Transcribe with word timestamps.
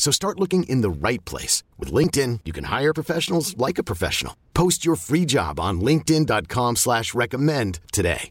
So 0.00 0.10
start 0.10 0.40
looking 0.40 0.62
in 0.62 0.80
the 0.80 0.88
right 0.88 1.22
place. 1.26 1.62
With 1.78 1.92
LinkedIn, 1.92 2.40
you 2.46 2.54
can 2.54 2.64
hire 2.64 2.94
professionals 2.94 3.54
like 3.58 3.76
a 3.76 3.82
professional. 3.82 4.34
Post 4.54 4.82
your 4.82 4.96
free 4.96 5.26
job 5.26 5.60
on 5.60 5.82
linkedin.com 5.82 6.76
slash 6.76 7.12
recommend 7.12 7.80
today. 7.92 8.30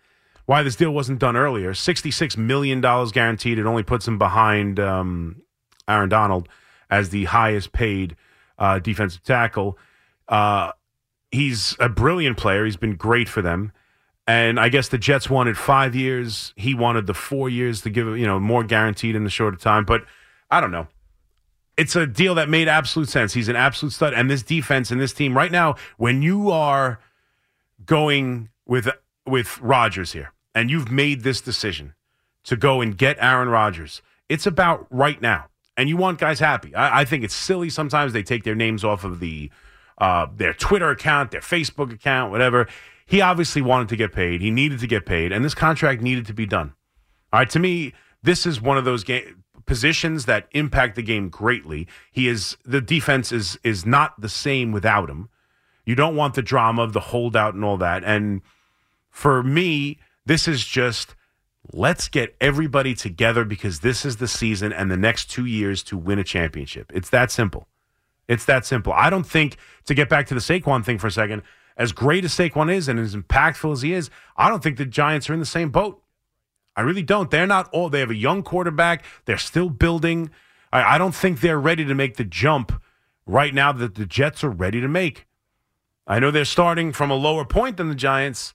why 0.48 0.62
this 0.62 0.76
deal 0.76 0.91
wasn't 0.91 1.19
done 1.19 1.36
earlier. 1.36 1.75
$66 1.75 2.38
million 2.38 2.81
guaranteed. 2.81 3.59
It 3.59 3.66
only 3.66 3.82
puts 3.82 4.09
him 4.09 4.16
behind 4.16 4.81
um, 4.81 5.42
Aaron 5.86 6.09
Donald 6.09 6.48
as 6.88 7.10
the 7.10 7.26
highest 7.26 7.72
paid 7.72 8.16
uh, 8.58 8.78
defensive 8.78 9.22
tackle. 9.22 9.76
Uh, 10.26 10.72
he's 11.31 11.76
a 11.78 11.91
brilliant 11.91 12.38
player. 12.38 12.64
He's 12.64 12.78
been 12.78 12.97
great 12.97 13.28
for 13.28 13.42
them. 13.42 13.72
And 14.26 14.58
I 14.58 14.70
guess 14.70 14.88
the 14.88 14.97
Jets 14.97 15.28
wanted 15.28 15.58
five 15.58 15.94
years. 15.94 16.54
He 16.56 16.75
wanted 16.75 17.06
the 17.06 17.12
four 17.12 17.50
years 17.50 17.82
to 17.82 17.91
give, 17.91 18.06
you 18.16 18.26
know, 18.26 18.41
more 18.41 18.64
guaranteed 18.64 19.16
in 19.16 19.25
the 19.25 19.31
shorter 19.31 19.58
time. 19.58 19.84
But 19.84 20.06
I 20.50 20.62
don't 20.62 20.70
know. 20.70 20.88
It's 21.76 21.94
a 21.94 22.06
deal 22.06 22.37
that 22.37 22.48
made 22.48 22.69
absolute 22.69 23.10
sense. 23.10 23.34
He's 23.34 23.48
an 23.48 23.56
absolute 23.56 23.92
stud. 23.92 24.14
And 24.14 24.31
this 24.31 24.42
defense 24.42 24.91
and 24.91 24.98
this 24.98 25.12
team 25.12 25.37
right 25.37 25.53
now, 25.53 25.75
when 25.98 26.22
you 26.22 26.50
are 26.50 27.00
going 27.84 28.48
with 28.66 28.88
with 29.26 29.60
Rodgers 29.60 30.12
here, 30.12 30.32
and 30.58 30.70
you've 30.70 30.91
made 30.91 31.22
this 31.22 31.41
decision 31.41 31.94
to 32.42 32.56
go 32.56 32.80
and 32.80 32.98
get 32.98 33.16
Aaron 33.20 33.48
Rodgers, 33.48 34.02
it's 34.28 34.44
about 34.44 34.88
right 34.91 35.22
now. 35.22 35.46
And 35.76 35.88
you 35.88 35.96
want 35.96 36.19
guys 36.19 36.41
happy. 36.41 36.74
I, 36.74 37.00
I 37.00 37.04
think 37.04 37.22
it's 37.22 37.34
silly 37.34 37.70
sometimes 37.70 38.12
they 38.12 38.24
take 38.24 38.42
their 38.42 38.56
names 38.56 38.82
off 38.82 39.04
of 39.04 39.20
the 39.20 39.52
uh, 39.98 40.26
their 40.34 40.52
Twitter 40.52 40.91
account, 40.91 41.30
their 41.30 41.41
Facebook 41.41 41.92
account, 41.92 42.32
whatever. 42.32 42.66
He 43.06 43.20
obviously 43.20 43.62
wanted 43.62 43.88
to 43.91 43.96
get 43.96 44.12
paid. 44.12 44.41
He 44.41 44.50
needed 44.50 44.80
to 44.80 44.88
get 44.88 45.06
paid, 45.06 45.30
and 45.30 45.44
this 45.44 45.54
contract 45.54 46.02
needed 46.02 46.26
to 46.26 46.34
be 46.34 46.46
done. 46.46 46.75
All 47.32 47.40
right, 47.40 47.50
to 47.50 47.60
me, 47.60 47.92
this 48.22 48.44
is 48.44 48.60
one 48.60 48.76
of 48.76 48.84
those 48.84 49.04
positions 49.64 50.25
that 50.25 50.48
impact 50.50 50.96
the 50.96 51.02
game 51.02 51.28
greatly. 51.28 51.86
He 52.10 52.26
is 52.26 52.56
the 52.64 52.80
defense 52.80 53.30
is 53.30 53.58
is 53.62 53.86
not 53.86 54.20
the 54.20 54.28
same 54.28 54.72
without 54.72 55.08
him. 55.08 55.28
You 55.84 55.94
don't 55.94 56.16
want 56.16 56.34
the 56.34 56.42
drama 56.42 56.82
of 56.82 56.92
the 56.92 57.00
holdout 57.00 57.54
and 57.54 57.64
all 57.64 57.76
that. 57.76 58.02
And 58.02 58.42
for 59.10 59.42
me, 59.42 59.98
this 60.28 60.46
is 60.46 60.64
just 60.64 61.14
let's 61.72 62.08
get 62.08 62.36
everybody 62.40 62.94
together 62.94 63.44
because 63.44 63.80
this 63.80 64.04
is 64.04 64.16
the 64.16 64.28
season 64.28 64.72
and 64.72 64.90
the 64.90 64.96
next 64.96 65.30
two 65.30 65.44
years 65.44 65.82
to 65.84 65.96
win 65.96 66.18
a 66.18 66.24
championship. 66.24 66.90
It's 66.94 67.10
that 67.10 67.30
simple. 67.30 67.66
It's 68.28 68.44
that 68.44 68.66
simple. 68.66 68.92
I 68.92 69.10
don't 69.10 69.26
think, 69.26 69.56
to 69.86 69.94
get 69.94 70.08
back 70.08 70.26
to 70.26 70.34
the 70.34 70.40
Saquon 70.40 70.84
thing 70.84 70.98
for 70.98 71.06
a 71.06 71.10
second, 71.10 71.42
as 71.76 71.92
great 71.92 72.24
as 72.24 72.32
Saquon 72.32 72.72
is 72.72 72.88
and 72.88 72.98
as 72.98 73.14
impactful 73.14 73.72
as 73.72 73.82
he 73.82 73.92
is, 73.92 74.10
I 74.36 74.48
don't 74.48 74.62
think 74.62 74.76
the 74.76 74.84
Giants 74.84 75.30
are 75.30 75.34
in 75.34 75.40
the 75.40 75.46
same 75.46 75.70
boat. 75.70 76.02
I 76.76 76.82
really 76.82 77.02
don't. 77.02 77.30
They're 77.30 77.46
not 77.46 77.68
all, 77.72 77.88
they 77.88 78.00
have 78.00 78.10
a 78.10 78.14
young 78.14 78.42
quarterback. 78.42 79.04
They're 79.24 79.38
still 79.38 79.70
building. 79.70 80.30
I, 80.72 80.94
I 80.94 80.98
don't 80.98 81.14
think 81.14 81.40
they're 81.40 81.60
ready 81.60 81.84
to 81.84 81.94
make 81.94 82.16
the 82.16 82.24
jump 82.24 82.80
right 83.26 83.54
now 83.54 83.72
that 83.72 83.94
the 83.94 84.06
Jets 84.06 84.44
are 84.44 84.50
ready 84.50 84.80
to 84.80 84.88
make. 84.88 85.26
I 86.06 86.18
know 86.18 86.30
they're 86.30 86.44
starting 86.44 86.92
from 86.92 87.10
a 87.10 87.14
lower 87.14 87.44
point 87.44 87.78
than 87.78 87.88
the 87.88 87.94
Giants, 87.94 88.54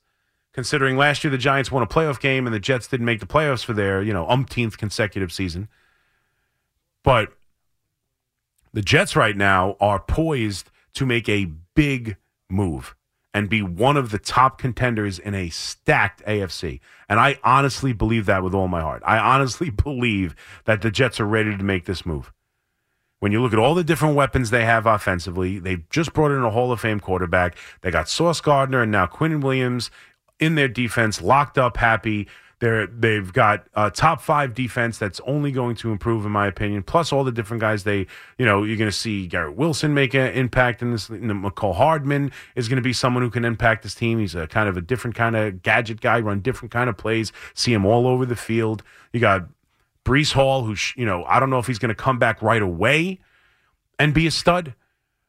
considering 0.54 0.96
last 0.96 1.22
year 1.24 1.30
the 1.30 1.36
Giants 1.36 1.70
won 1.70 1.82
a 1.82 1.86
playoff 1.86 2.20
game 2.20 2.46
and 2.46 2.54
the 2.54 2.60
Jets 2.60 2.86
didn't 2.86 3.06
make 3.06 3.20
the 3.20 3.26
playoffs 3.26 3.64
for 3.64 3.74
their, 3.74 4.02
you 4.02 4.12
know, 4.12 4.26
umpteenth 4.28 4.78
consecutive 4.78 5.32
season. 5.32 5.68
But 7.02 7.32
the 8.72 8.80
Jets 8.80 9.14
right 9.14 9.36
now 9.36 9.76
are 9.80 10.00
poised 10.00 10.70
to 10.94 11.04
make 11.04 11.28
a 11.28 11.50
big 11.74 12.16
move 12.48 12.94
and 13.34 13.48
be 13.48 13.62
one 13.62 13.96
of 13.96 14.12
the 14.12 14.18
top 14.18 14.58
contenders 14.58 15.18
in 15.18 15.34
a 15.34 15.48
stacked 15.50 16.24
AFC. 16.24 16.78
And 17.08 17.18
I 17.18 17.38
honestly 17.42 17.92
believe 17.92 18.26
that 18.26 18.44
with 18.44 18.54
all 18.54 18.68
my 18.68 18.80
heart. 18.80 19.02
I 19.04 19.18
honestly 19.18 19.70
believe 19.84 20.36
that 20.64 20.82
the 20.82 20.90
Jets 20.90 21.18
are 21.18 21.26
ready 21.26 21.56
to 21.56 21.64
make 21.64 21.84
this 21.84 22.06
move. 22.06 22.32
When 23.18 23.32
you 23.32 23.42
look 23.42 23.52
at 23.52 23.58
all 23.58 23.74
the 23.74 23.82
different 23.82 24.16
weapons 24.16 24.50
they 24.50 24.64
have 24.64 24.86
offensively, 24.86 25.58
they 25.58 25.78
just 25.90 26.12
brought 26.12 26.30
in 26.30 26.42
a 26.42 26.50
Hall 26.50 26.70
of 26.70 26.80
Fame 26.80 27.00
quarterback. 27.00 27.56
They 27.80 27.90
got 27.90 28.08
Sauce 28.08 28.40
Gardner 28.40 28.82
and 28.82 28.92
now 28.92 29.06
Quinnen 29.06 29.42
Williams 29.42 29.90
in 30.40 30.54
their 30.54 30.68
defense, 30.68 31.20
locked 31.20 31.58
up, 31.58 31.76
happy. 31.76 32.28
They're, 32.60 32.86
they've 32.86 33.30
got 33.30 33.66
a 33.74 33.90
top 33.90 34.22
five 34.22 34.54
defense 34.54 34.96
that's 34.96 35.20
only 35.26 35.52
going 35.52 35.76
to 35.76 35.92
improve, 35.92 36.24
in 36.24 36.32
my 36.32 36.46
opinion. 36.46 36.82
Plus, 36.82 37.12
all 37.12 37.24
the 37.24 37.32
different 37.32 37.60
guys 37.60 37.84
they, 37.84 38.06
you 38.38 38.46
know, 38.46 38.62
you're 38.62 38.76
going 38.76 38.90
to 38.90 38.96
see 38.96 39.26
Garrett 39.26 39.56
Wilson 39.56 39.92
make 39.92 40.14
an 40.14 40.32
impact 40.32 40.80
in 40.80 40.92
this. 40.92 41.10
You 41.10 41.18
Mecole 41.18 41.74
Hardman 41.74 42.32
is 42.54 42.68
going 42.68 42.76
to 42.76 42.82
be 42.82 42.92
someone 42.92 43.22
who 43.22 43.30
can 43.30 43.44
impact 43.44 43.82
this 43.82 43.94
team. 43.94 44.18
He's 44.18 44.34
a 44.34 44.46
kind 44.46 44.68
of 44.68 44.76
a 44.76 44.80
different 44.80 45.14
kind 45.14 45.36
of 45.36 45.62
gadget 45.62 46.00
guy, 46.00 46.20
run 46.20 46.40
different 46.40 46.72
kind 46.72 46.88
of 46.88 46.96
plays, 46.96 47.32
see 47.54 47.72
him 47.72 47.84
all 47.84 48.06
over 48.06 48.24
the 48.24 48.36
field. 48.36 48.82
You 49.12 49.20
got 49.20 49.46
Breece 50.04 50.32
Hall, 50.32 50.64
who, 50.64 50.74
you 50.96 51.04
know, 51.04 51.24
I 51.24 51.40
don't 51.40 51.50
know 51.50 51.58
if 51.58 51.66
he's 51.66 51.78
going 51.78 51.90
to 51.90 51.94
come 51.94 52.18
back 52.18 52.40
right 52.40 52.62
away 52.62 53.20
and 53.98 54.14
be 54.14 54.26
a 54.26 54.30
stud 54.30 54.74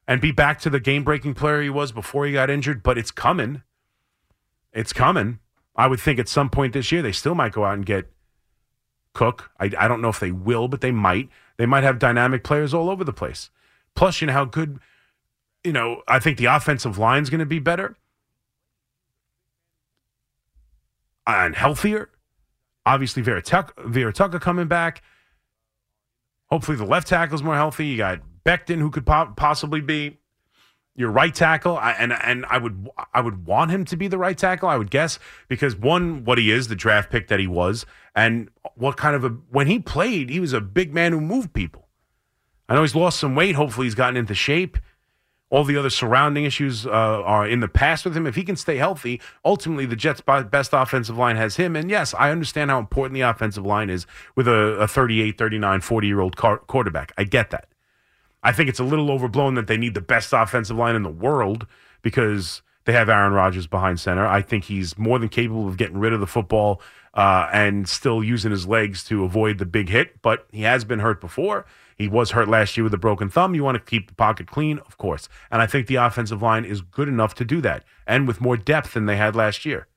and 0.08 0.22
be 0.22 0.32
back 0.32 0.60
to 0.60 0.70
the 0.70 0.80
game 0.80 1.04
breaking 1.04 1.34
player 1.34 1.62
he 1.62 1.70
was 1.70 1.92
before 1.92 2.26
he 2.26 2.34
got 2.34 2.50
injured, 2.50 2.84
but 2.84 2.98
it's 2.98 3.12
coming. 3.12 3.64
It's 4.76 4.94
coming. 4.94 5.40
I 5.76 5.88
would 5.88 6.00
think 6.00 6.20
at 6.20 6.28
some 6.28 6.50
point 6.50 6.74
this 6.74 6.92
year 6.92 7.02
they 7.02 7.12
still 7.12 7.34
might 7.34 7.54
go 7.54 7.66
out 7.66 7.74
and 7.74 7.86
get 7.86 8.12
Cook. 9.14 9.50
I, 9.60 9.72
I 9.80 9.88
don't 9.88 10.02
know 10.02 10.10
if 10.10 10.20
they 10.20 10.32
will, 10.32 10.68
but 10.68 10.82
they 10.82 10.92
might. 10.92 11.30
They 11.58 11.66
might 11.66 11.84
have 11.84 11.98
dynamic 11.98 12.44
players 12.44 12.74
all 12.74 12.90
over 12.90 13.04
the 13.04 13.14
place. 13.14 13.50
Plus, 13.96 14.20
you 14.20 14.28
know 14.28 14.34
how 14.34 14.44
good, 14.46 14.80
you 15.64 15.72
know, 15.72 16.04
I 16.08 16.20
think 16.20 16.38
the 16.38 16.46
offensive 16.46 16.98
line 16.98 17.24
is 17.24 17.30
going 17.30 17.40
to 17.40 17.46
be 17.46 17.60
better 17.60 17.96
and 21.26 21.56
healthier. 21.56 22.10
Obviously, 22.86 23.24
Vera 23.24 23.42
Tucker 23.42 24.40
coming 24.40 24.68
back. 24.68 25.02
Hopefully, 26.52 26.78
the 26.78 26.86
left 26.86 27.08
tackle 27.08 27.36
is 27.36 27.42
more 27.42 27.56
healthy. 27.56 27.88
You 27.88 27.98
got 27.98 28.20
Becton, 28.46 28.80
who 28.80 28.92
could 28.92 29.06
po- 29.06 29.34
possibly 29.36 29.82
be 29.82 30.20
your 30.96 31.12
right 31.12 31.36
tackle, 31.36 31.78
I, 31.78 31.92
and 31.92 32.14
and 32.14 32.46
I 32.46 32.58
would 32.58 32.90
I 33.14 33.22
would 33.22 33.46
want 33.46 33.72
him 33.72 33.84
to 33.86 33.98
be 33.98 34.08
the 34.08 34.18
right 34.18 34.38
tackle. 34.38 34.70
I 34.70 34.78
would 34.78 34.90
guess 34.90 35.20
because 35.48 35.76
one, 35.76 36.24
what 36.24 36.38
he 36.38 36.52
is, 36.52 36.70
the 36.70 36.76
draft 36.76 37.12
pick 37.12 37.28
that 37.28 37.40
he 37.40 37.48
was, 37.48 37.86
and 38.16 38.50
what 38.76 38.96
kind 38.96 39.16
of 39.16 39.24
a 39.26 39.30
when 39.30 39.68
he 39.68 39.80
played, 39.80 40.30
he 40.30 40.40
was 40.40 40.54
a 40.54 40.62
big 40.62 40.94
man 40.94 41.12
who 41.12 41.20
moved 41.20 41.54
people. 41.54 41.88
I 42.70 42.76
know 42.76 42.82
he's 42.82 42.96
lost 42.96 43.20
some 43.20 43.36
weight. 43.36 43.56
Hopefully, 43.56 43.88
he's 43.88 43.96
gotten 43.96 44.16
into 44.16 44.34
shape. 44.34 44.78
All 45.52 45.64
the 45.64 45.78
other 45.78 45.92
surrounding 45.92 46.44
issues 46.44 46.88
uh, 46.88 46.90
are 46.90 47.48
in 47.48 47.60
the 47.60 47.68
past 47.68 48.04
with 48.04 48.18
him. 48.18 48.26
If 48.26 48.36
he 48.36 48.44
can 48.44 48.56
stay 48.56 48.78
healthy, 48.78 49.22
ultimately 49.44 49.86
the 49.86 49.96
Jets' 49.96 50.22
best 50.22 50.72
offensive 50.74 51.18
line 51.18 51.36
has 51.36 51.56
him. 51.58 51.76
And 51.76 51.90
yes, 51.90 52.16
I 52.16 52.32
understand 52.32 52.72
how 52.72 52.80
important 52.80 53.14
the 53.14 53.22
offensive 53.22 53.64
line 53.64 53.92
is 53.92 54.08
with 54.36 54.48
a, 54.48 54.78
a 54.80 54.88
38, 54.88 55.38
39, 55.38 55.82
40 55.82 56.08
year 56.08 56.20
old 56.20 56.36
quarterback. 56.36 57.14
I 57.16 57.26
get 57.26 57.52
that. 57.52 57.68
I 58.46 58.52
think 58.52 58.70
it's 58.70 58.80
a 58.80 58.84
little 58.84 59.10
overblown 59.10 59.56
that 59.56 59.66
they 59.66 59.76
need 59.76 59.96
the 59.96 60.02
best 60.02 60.32
offensive 60.32 60.78
line 60.78 60.96
in 60.96 61.02
the 61.02 61.10
world 61.10 61.66
because 62.04 62.62
they 62.86 62.94
have 62.94 63.10
Aaron 63.10 63.34
Rodgers 63.34 63.66
behind 63.66 64.00
center. 64.00 64.28
I 64.28 64.44
think 64.44 64.66
he's 64.66 64.96
more 65.00 65.18
than 65.18 65.30
capable 65.30 65.68
of 65.68 65.78
getting 65.78 65.98
rid 65.98 66.14
of 66.14 66.20
the 66.20 66.28
football 66.28 66.80
uh, 67.16 67.50
and 67.52 67.90
still 67.90 68.24
using 68.24 68.52
his 68.52 68.68
legs 68.68 69.04
to 69.06 69.24
avoid 69.24 69.58
the 69.58 69.66
big 69.66 69.90
hit, 69.90 70.22
but 70.22 70.46
he 70.52 70.62
has 70.62 70.86
been 70.86 71.00
hurt 71.00 71.20
before. 71.20 71.66
He 71.98 72.08
was 72.08 72.32
hurt 72.32 72.48
last 72.48 72.78
year 72.78 72.84
with 72.84 72.94
a 72.94 73.00
broken 73.00 73.32
thumb. 73.32 73.56
You 73.56 73.64
want 73.64 73.78
to 73.78 73.84
keep 73.84 74.10
the 74.10 74.14
pocket 74.14 74.46
clean, 74.46 74.78
of 74.86 74.96
course. 75.00 75.28
And 75.50 75.60
I 75.60 75.66
think 75.66 75.88
the 75.88 75.96
offensive 75.96 76.44
line 76.44 76.66
is 76.66 76.82
good 76.82 77.08
enough 77.08 77.34
to 77.36 77.46
do 77.46 77.62
that 77.62 77.84
and 78.06 78.28
with 78.28 78.42
more 78.42 78.58
depth 78.58 78.94
than 78.94 79.08
they 79.08 79.18
had 79.18 79.36
last 79.36 79.66
year 79.66 79.88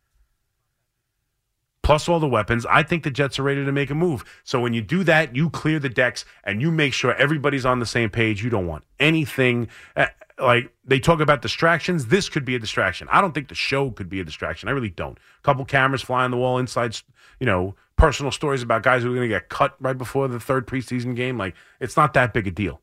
plus 1.88 2.06
all 2.06 2.20
the 2.20 2.28
weapons, 2.28 2.66
I 2.66 2.82
think 2.82 3.02
the 3.02 3.10
Jets 3.10 3.38
are 3.38 3.42
ready 3.42 3.64
to 3.64 3.72
make 3.72 3.88
a 3.88 3.94
move. 3.94 4.22
So 4.44 4.60
when 4.60 4.74
you 4.74 4.82
do 4.82 5.04
that, 5.04 5.34
you 5.34 5.48
clear 5.48 5.78
the 5.78 5.88
decks 5.88 6.26
and 6.44 6.60
you 6.60 6.70
make 6.70 6.92
sure 6.92 7.14
everybody's 7.14 7.64
on 7.64 7.78
the 7.78 7.86
same 7.86 8.10
page. 8.10 8.44
You 8.44 8.50
don't 8.50 8.66
want 8.66 8.84
anything 9.00 9.68
uh, 9.96 10.08
like 10.38 10.70
they 10.84 11.00
talk 11.00 11.20
about 11.20 11.40
distractions. 11.40 12.08
This 12.08 12.28
could 12.28 12.44
be 12.44 12.54
a 12.54 12.58
distraction. 12.58 13.08
I 13.10 13.22
don't 13.22 13.32
think 13.32 13.48
the 13.48 13.54
show 13.54 13.90
could 13.90 14.10
be 14.10 14.20
a 14.20 14.24
distraction. 14.24 14.68
I 14.68 14.72
really 14.72 14.90
don't. 14.90 15.16
A 15.16 15.42
couple 15.42 15.64
cameras 15.64 16.02
flying 16.02 16.30
the 16.30 16.36
wall, 16.36 16.58
inside, 16.58 16.94
you 17.40 17.46
know, 17.46 17.74
personal 17.96 18.32
stories 18.32 18.60
about 18.60 18.82
guys 18.82 19.02
who 19.02 19.10
are 19.10 19.14
going 19.14 19.26
to 19.26 19.34
get 19.34 19.48
cut 19.48 19.74
right 19.80 19.96
before 19.96 20.28
the 20.28 20.38
third 20.38 20.66
preseason 20.66 21.16
game. 21.16 21.38
Like 21.38 21.54
it's 21.80 21.96
not 21.96 22.12
that 22.12 22.34
big 22.34 22.46
a 22.46 22.50
deal 22.50 22.82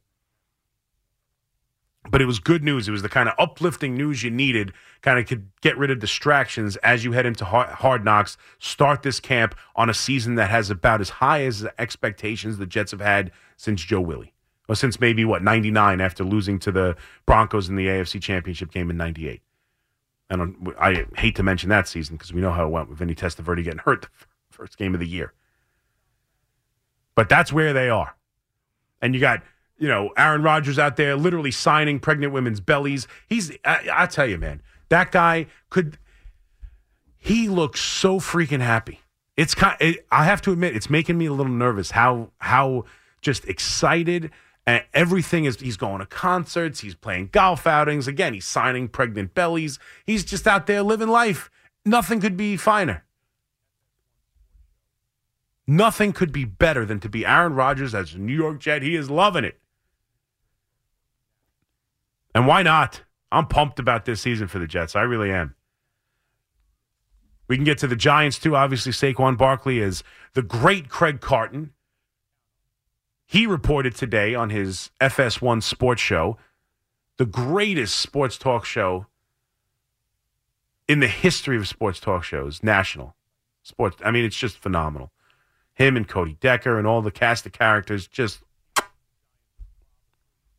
but 2.09 2.21
it 2.21 2.25
was 2.25 2.39
good 2.39 2.63
news. 2.63 2.87
It 2.87 2.91
was 2.91 3.01
the 3.01 3.09
kind 3.09 3.27
of 3.27 3.35
uplifting 3.39 3.95
news 3.95 4.23
you 4.23 4.29
needed, 4.29 4.73
kind 5.01 5.19
of 5.19 5.25
could 5.25 5.49
get 5.61 5.77
rid 5.77 5.91
of 5.91 5.99
distractions 5.99 6.75
as 6.77 7.03
you 7.03 7.13
head 7.13 7.25
into 7.25 7.45
hard 7.45 8.05
knocks. 8.05 8.37
Start 8.59 9.03
this 9.03 9.19
camp 9.19 9.55
on 9.75 9.89
a 9.89 9.93
season 9.93 10.35
that 10.35 10.49
has 10.49 10.69
about 10.69 11.01
as 11.01 11.09
high 11.09 11.43
as 11.43 11.61
the 11.61 11.81
expectations 11.81 12.57
the 12.57 12.65
Jets 12.65 12.91
have 12.91 13.01
had 13.01 13.31
since 13.57 13.83
Joe 13.83 14.01
Willie, 14.01 14.33
or 14.67 14.75
since 14.75 14.99
maybe 14.99 15.25
what 15.25 15.43
'99 15.43 15.99
after 16.01 16.23
losing 16.23 16.59
to 16.59 16.71
the 16.71 16.95
Broncos 17.25 17.69
in 17.69 17.75
the 17.75 17.87
AFC 17.87 18.21
Championship 18.21 18.71
game 18.71 18.89
in 18.89 18.97
'98. 18.97 19.41
And 20.29 20.73
I 20.79 21.05
hate 21.17 21.35
to 21.35 21.43
mention 21.43 21.69
that 21.69 21.87
season 21.87 22.15
because 22.15 22.33
we 22.33 22.41
know 22.41 22.51
how 22.51 22.65
it 22.65 22.71
went 22.71 22.89
with 22.89 22.97
Vinny 22.97 23.13
Testaverde 23.13 23.63
getting 23.63 23.79
hurt 23.79 24.07
the 24.49 24.57
first 24.57 24.77
game 24.77 24.93
of 24.93 24.99
the 24.99 25.07
year. 25.07 25.33
But 27.13 27.29
that's 27.29 27.53
where 27.53 27.73
they 27.73 27.89
are, 27.89 28.15
and 29.01 29.13
you 29.13 29.21
got 29.21 29.41
you 29.77 29.87
know, 29.87 30.11
Aaron 30.17 30.41
Rodgers 30.41 30.79
out 30.79 30.95
there 30.95 31.15
literally 31.15 31.51
signing 31.51 31.99
pregnant 31.99 32.33
women's 32.33 32.59
bellies. 32.59 33.07
He's, 33.27 33.51
I, 33.65 33.89
I 33.91 34.05
tell 34.05 34.25
you, 34.25 34.37
man, 34.37 34.61
that 34.89 35.11
guy 35.11 35.47
could, 35.69 35.97
he 37.17 37.49
looks 37.49 37.81
so 37.81 38.19
freaking 38.19 38.61
happy. 38.61 39.01
It's 39.35 39.53
kind, 39.53 39.75
it, 39.81 40.05
I 40.11 40.23
have 40.25 40.41
to 40.43 40.51
admit, 40.51 40.75
it's 40.75 40.89
making 40.89 41.17
me 41.17 41.25
a 41.25 41.33
little 41.33 41.51
nervous 41.51 41.91
how, 41.91 42.31
how 42.37 42.85
just 43.21 43.45
excited 43.45 44.31
and 44.65 44.83
everything 44.93 45.45
is. 45.45 45.59
He's 45.59 45.77
going 45.77 45.99
to 45.99 46.05
concerts, 46.05 46.79
he's 46.79 46.95
playing 46.95 47.29
golf 47.33 47.67
outings. 47.67 48.07
Again, 48.07 48.33
he's 48.33 48.45
signing 48.45 48.87
pregnant 48.87 49.33
bellies. 49.33 49.77
He's 50.05 50.23
just 50.23 50.47
out 50.47 50.67
there 50.67 50.83
living 50.83 51.09
life. 51.09 51.51
Nothing 51.83 52.21
could 52.21 52.37
be 52.37 52.55
finer. 52.55 53.03
Nothing 55.67 56.13
could 56.13 56.31
be 56.31 56.45
better 56.45 56.85
than 56.85 56.99
to 56.99 57.09
be 57.09 57.25
Aaron 57.25 57.55
Rodgers 57.55 57.93
as 57.93 58.13
a 58.13 58.19
New 58.19 58.35
York 58.35 58.59
Jet. 58.59 58.83
He 58.83 58.95
is 58.95 59.09
loving 59.09 59.43
it. 59.43 59.59
And 62.35 62.45
why 62.45 62.63
not? 62.63 63.01
I'm 63.31 63.47
pumped 63.47 63.79
about 63.79 64.03
this 64.03 64.21
season 64.21 64.47
for 64.47 64.59
the 64.59 64.67
Jets. 64.67 64.95
I 64.95 65.01
really 65.01 65.31
am. 65.31 65.55
We 67.47 67.55
can 67.55 67.63
get 67.63 67.77
to 67.79 67.87
the 67.87 67.95
Giants 67.95 68.37
too. 68.37 68.55
Obviously, 68.55 68.91
Saquon 68.91 69.37
Barkley 69.37 69.79
is 69.79 70.03
the 70.33 70.41
great 70.41 70.89
Craig 70.89 71.21
Carton. 71.21 71.71
He 73.25 73.47
reported 73.47 73.95
today 73.95 74.35
on 74.35 74.49
his 74.49 74.91
FS1 74.99 75.63
sports 75.63 76.01
show, 76.01 76.37
the 77.17 77.25
greatest 77.25 77.97
sports 77.97 78.37
talk 78.37 78.65
show 78.65 79.07
in 80.87 80.99
the 80.99 81.07
history 81.07 81.55
of 81.57 81.67
sports 81.67 81.99
talk 81.99 82.23
shows, 82.23 82.61
national 82.61 83.15
sports. 83.63 83.97
I 84.03 84.11
mean, 84.11 84.25
it's 84.25 84.37
just 84.37 84.57
phenomenal. 84.57 85.11
Him 85.73 85.95
and 85.95 86.07
Cody 86.07 86.37
Decker 86.39 86.77
and 86.77 86.85
all 86.85 87.01
the 87.01 87.11
cast 87.11 87.45
of 87.45 87.53
characters, 87.53 88.07
just, 88.07 88.41
it 88.77 88.83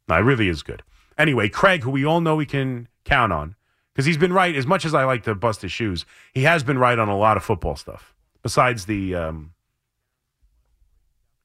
really 0.08 0.48
is 0.48 0.62
good. 0.62 0.82
Anyway, 1.18 1.48
Craig, 1.48 1.82
who 1.82 1.90
we 1.90 2.04
all 2.04 2.20
know 2.20 2.36
we 2.36 2.46
can 2.46 2.88
count 3.04 3.32
on, 3.32 3.54
because 3.92 4.04
he's 4.06 4.18
been 4.18 4.32
right. 4.32 4.54
As 4.54 4.66
much 4.66 4.84
as 4.84 4.94
I 4.94 5.04
like 5.04 5.22
to 5.24 5.34
bust 5.34 5.62
his 5.62 5.72
shoes, 5.72 6.04
he 6.34 6.42
has 6.42 6.62
been 6.62 6.78
right 6.78 6.98
on 6.98 7.08
a 7.08 7.16
lot 7.16 7.36
of 7.36 7.44
football 7.44 7.76
stuff. 7.76 8.14
Besides 8.42 8.86
the, 8.86 9.14
um, 9.14 9.52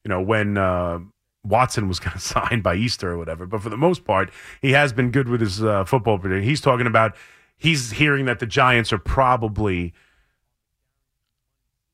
you 0.04 0.08
know, 0.08 0.20
when 0.20 0.58
uh, 0.58 1.00
Watson 1.44 1.88
was 1.88 1.98
going 2.00 2.12
to 2.12 2.20
sign 2.20 2.60
by 2.60 2.74
Easter 2.74 3.10
or 3.12 3.18
whatever. 3.18 3.46
But 3.46 3.62
for 3.62 3.70
the 3.70 3.76
most 3.76 4.04
part, 4.04 4.30
he 4.60 4.72
has 4.72 4.92
been 4.92 5.10
good 5.10 5.28
with 5.28 5.40
his 5.40 5.62
uh, 5.62 5.84
football 5.84 6.18
prediction. 6.18 6.48
He's 6.48 6.60
talking 6.60 6.86
about 6.86 7.16
he's 7.56 7.92
hearing 7.92 8.26
that 8.26 8.38
the 8.38 8.46
Giants 8.46 8.92
are 8.92 8.98
probably 8.98 9.94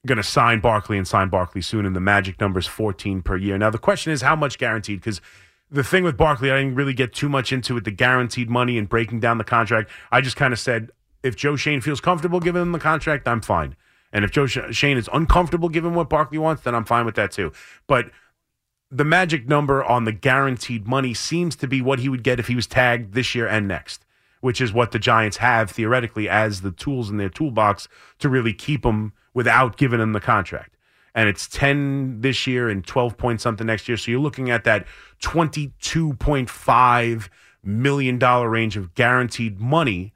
going 0.07 0.17
to 0.17 0.23
sign 0.23 0.61
Barkley 0.61 0.97
and 0.97 1.07
sign 1.07 1.29
Barkley 1.29 1.61
soon, 1.61 1.85
and 1.85 1.95
the 1.95 2.01
magic 2.01 2.41
number 2.41 2.59
is 2.59 2.67
14 2.67 3.23
per 3.23 3.37
year. 3.37 3.59
Now, 3.59 3.71
the 3.71 3.79
question 3.79 4.13
is 4.13 4.23
how 4.23 4.37
much 4.37 4.59
guaranteed? 4.59 5.00
Because 5.00 5.21
the 5.71 5.85
thing 5.85 6.05
with 6.05 6.17
Barkley, 6.17 6.51
I 6.51 6.59
didn't 6.59 6.75
really 6.75 6.95
get 6.95 7.13
too 7.13 7.29
much 7.29 7.53
into 7.53 7.77
it, 7.77 7.85
the 7.85 7.91
guaranteed 7.91 8.49
money 8.49 8.79
and 8.79 8.89
breaking 8.89 9.21
down 9.21 9.39
the 9.39 9.45
contract. 9.45 9.91
I 10.11 10.21
just 10.21 10.37
kind 10.37 10.53
of 10.53 10.59
said, 10.59 10.91
if 11.23 11.37
Joe 11.37 11.57
Schoen 11.57 11.81
feels 11.81 12.01
comfortable 12.01 12.41
giving 12.41 12.63
him 12.63 12.73
the 12.73 12.79
contract, 12.79 13.29
I'm 13.29 13.41
fine. 13.41 13.77
And 14.13 14.25
if 14.25 14.31
Joe 14.31 14.47
Schoen 14.47 14.97
is 14.97 15.11
uncomfortable 15.13 15.69
giving 15.69 15.95
what 15.95 16.09
Barkley 16.09 16.39
wants, 16.39 16.63
then 16.63 16.75
I'm 16.75 16.85
fine 16.85 17.05
with 17.05 17.17
that 17.17 17.31
too. 17.31 17.53
But 17.87 18.11
the 18.91 19.05
magic 19.05 19.47
number 19.47 19.85
on 19.85 20.05
the 20.05 20.13
guaranteed 20.13 20.87
money 20.87 21.13
seems 21.13 21.55
to 21.57 21.69
be 21.69 21.83
what 21.83 21.99
he 21.99 22.09
would 22.09 22.23
get 22.23 22.41
if 22.41 22.47
he 22.47 22.55
was 22.55 22.67
tagged 22.67 23.13
this 23.13 23.35
year 23.35 23.47
and 23.47 23.69
next, 23.69 24.07
which 24.41 24.63
is 24.63 24.73
what 24.73 24.93
the 24.93 24.99
Giants 24.99 25.39
have 25.39 25.71
theoretically 25.71 26.27
as 26.29 26.63
the 26.63 26.71
tools 26.71 27.11
in 27.11 27.19
their 27.19 27.29
toolbox 27.29 27.89
to 28.21 28.31
really 28.31 28.55
keep 28.55 28.87
him 28.87 29.13
without 29.35 29.77
giving 29.77 30.01
him 30.01 30.15
the 30.15 30.21
contract 30.21 30.77
and 31.15 31.29
it's 31.29 31.49
10 31.49 32.21
this 32.21 32.47
year 32.47 32.69
and 32.69 32.87
12 32.87 33.17
point 33.17 33.41
something 33.41 33.67
next 33.67 33.88
year. 33.88 33.97
So 33.97 34.11
you're 34.11 34.21
looking 34.21 34.50
at 34.50 34.65
that 34.65 34.87
$22.5 35.23 37.29
million 37.62 38.19
range 38.19 38.77
of 38.77 38.95
guaranteed 38.95 39.61
money 39.61 40.12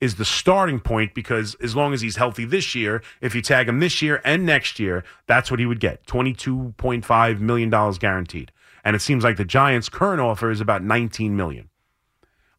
is 0.00 0.16
the 0.16 0.24
starting 0.24 0.78
point 0.78 1.14
because 1.14 1.54
as 1.62 1.74
long 1.74 1.94
as 1.94 2.00
he's 2.00 2.16
healthy 2.16 2.44
this 2.44 2.74
year, 2.74 3.02
if 3.20 3.34
you 3.34 3.42
tag 3.42 3.68
him 3.68 3.80
this 3.80 4.02
year 4.02 4.20
and 4.24 4.44
next 4.44 4.78
year, 4.78 5.04
that's 5.26 5.50
what 5.50 5.58
he 5.58 5.66
would 5.66 5.80
get 5.80 6.04
$22.5 6.06 7.40
million 7.40 7.70
guaranteed. 7.98 8.52
And 8.84 8.94
it 8.94 9.00
seems 9.00 9.24
like 9.24 9.36
the 9.36 9.44
Giants' 9.44 9.88
current 9.88 10.20
offer 10.20 10.50
is 10.50 10.60
about 10.60 10.82
$19 10.82 11.30
million. 11.30 11.70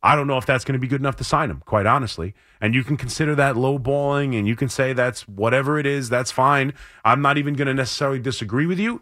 I 0.07 0.15
don't 0.15 0.25
know 0.25 0.37
if 0.37 0.45
that's 0.45 0.63
going 0.63 0.71
to 0.71 0.79
be 0.79 0.87
good 0.87 1.01
enough 1.01 1.17
to 1.17 1.25
sign 1.25 1.51
him, 1.51 1.61
quite 1.65 1.85
honestly. 1.85 2.33
And 2.61 2.73
you 2.73 2.85
can 2.85 2.95
consider 2.95 3.35
that 3.35 3.57
low 3.57 3.77
balling 3.77 4.35
and 4.35 4.47
you 4.47 4.55
can 4.55 4.69
say 4.69 4.93
that's 4.93 5.27
whatever 5.27 5.77
it 5.77 5.85
is, 5.85 6.07
that's 6.07 6.31
fine. 6.31 6.71
I'm 7.03 7.21
not 7.21 7.37
even 7.37 7.55
going 7.55 7.67
to 7.67 7.73
necessarily 7.73 8.17
disagree 8.17 8.65
with 8.65 8.79
you. 8.79 9.01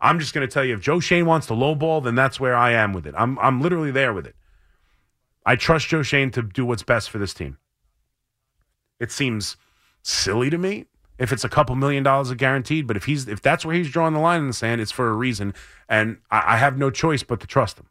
I'm 0.00 0.18
just 0.18 0.32
going 0.32 0.48
to 0.48 0.50
tell 0.50 0.64
you 0.64 0.72
if 0.72 0.80
Joe 0.80 0.98
Schoen 0.98 1.26
wants 1.26 1.46
to 1.48 1.54
low 1.54 1.74
ball, 1.74 2.00
then 2.00 2.14
that's 2.14 2.40
where 2.40 2.56
I 2.56 2.70
am 2.70 2.94
with 2.94 3.06
it. 3.06 3.14
I'm, 3.18 3.38
I'm 3.38 3.60
literally 3.60 3.90
there 3.90 4.14
with 4.14 4.26
it. 4.26 4.34
I 5.44 5.56
trust 5.56 5.88
Joe 5.88 6.02
Schoen 6.02 6.30
to 6.30 6.40
do 6.40 6.64
what's 6.64 6.82
best 6.82 7.10
for 7.10 7.18
this 7.18 7.34
team. 7.34 7.58
It 8.98 9.12
seems 9.12 9.58
silly 10.00 10.48
to 10.48 10.56
me 10.56 10.86
if 11.18 11.34
it's 11.34 11.44
a 11.44 11.50
couple 11.50 11.74
million 11.74 12.02
dollars 12.02 12.30
of 12.30 12.38
guaranteed, 12.38 12.86
but 12.86 12.96
if 12.96 13.04
he's 13.04 13.28
if 13.28 13.42
that's 13.42 13.66
where 13.66 13.74
he's 13.74 13.90
drawing 13.90 14.14
the 14.14 14.20
line 14.20 14.40
in 14.40 14.46
the 14.46 14.54
sand, 14.54 14.80
it's 14.80 14.90
for 14.90 15.08
a 15.08 15.12
reason, 15.12 15.52
and 15.86 16.16
I, 16.30 16.54
I 16.54 16.56
have 16.56 16.78
no 16.78 16.90
choice 16.90 17.22
but 17.22 17.40
to 17.40 17.46
trust 17.46 17.78
him. 17.78 17.88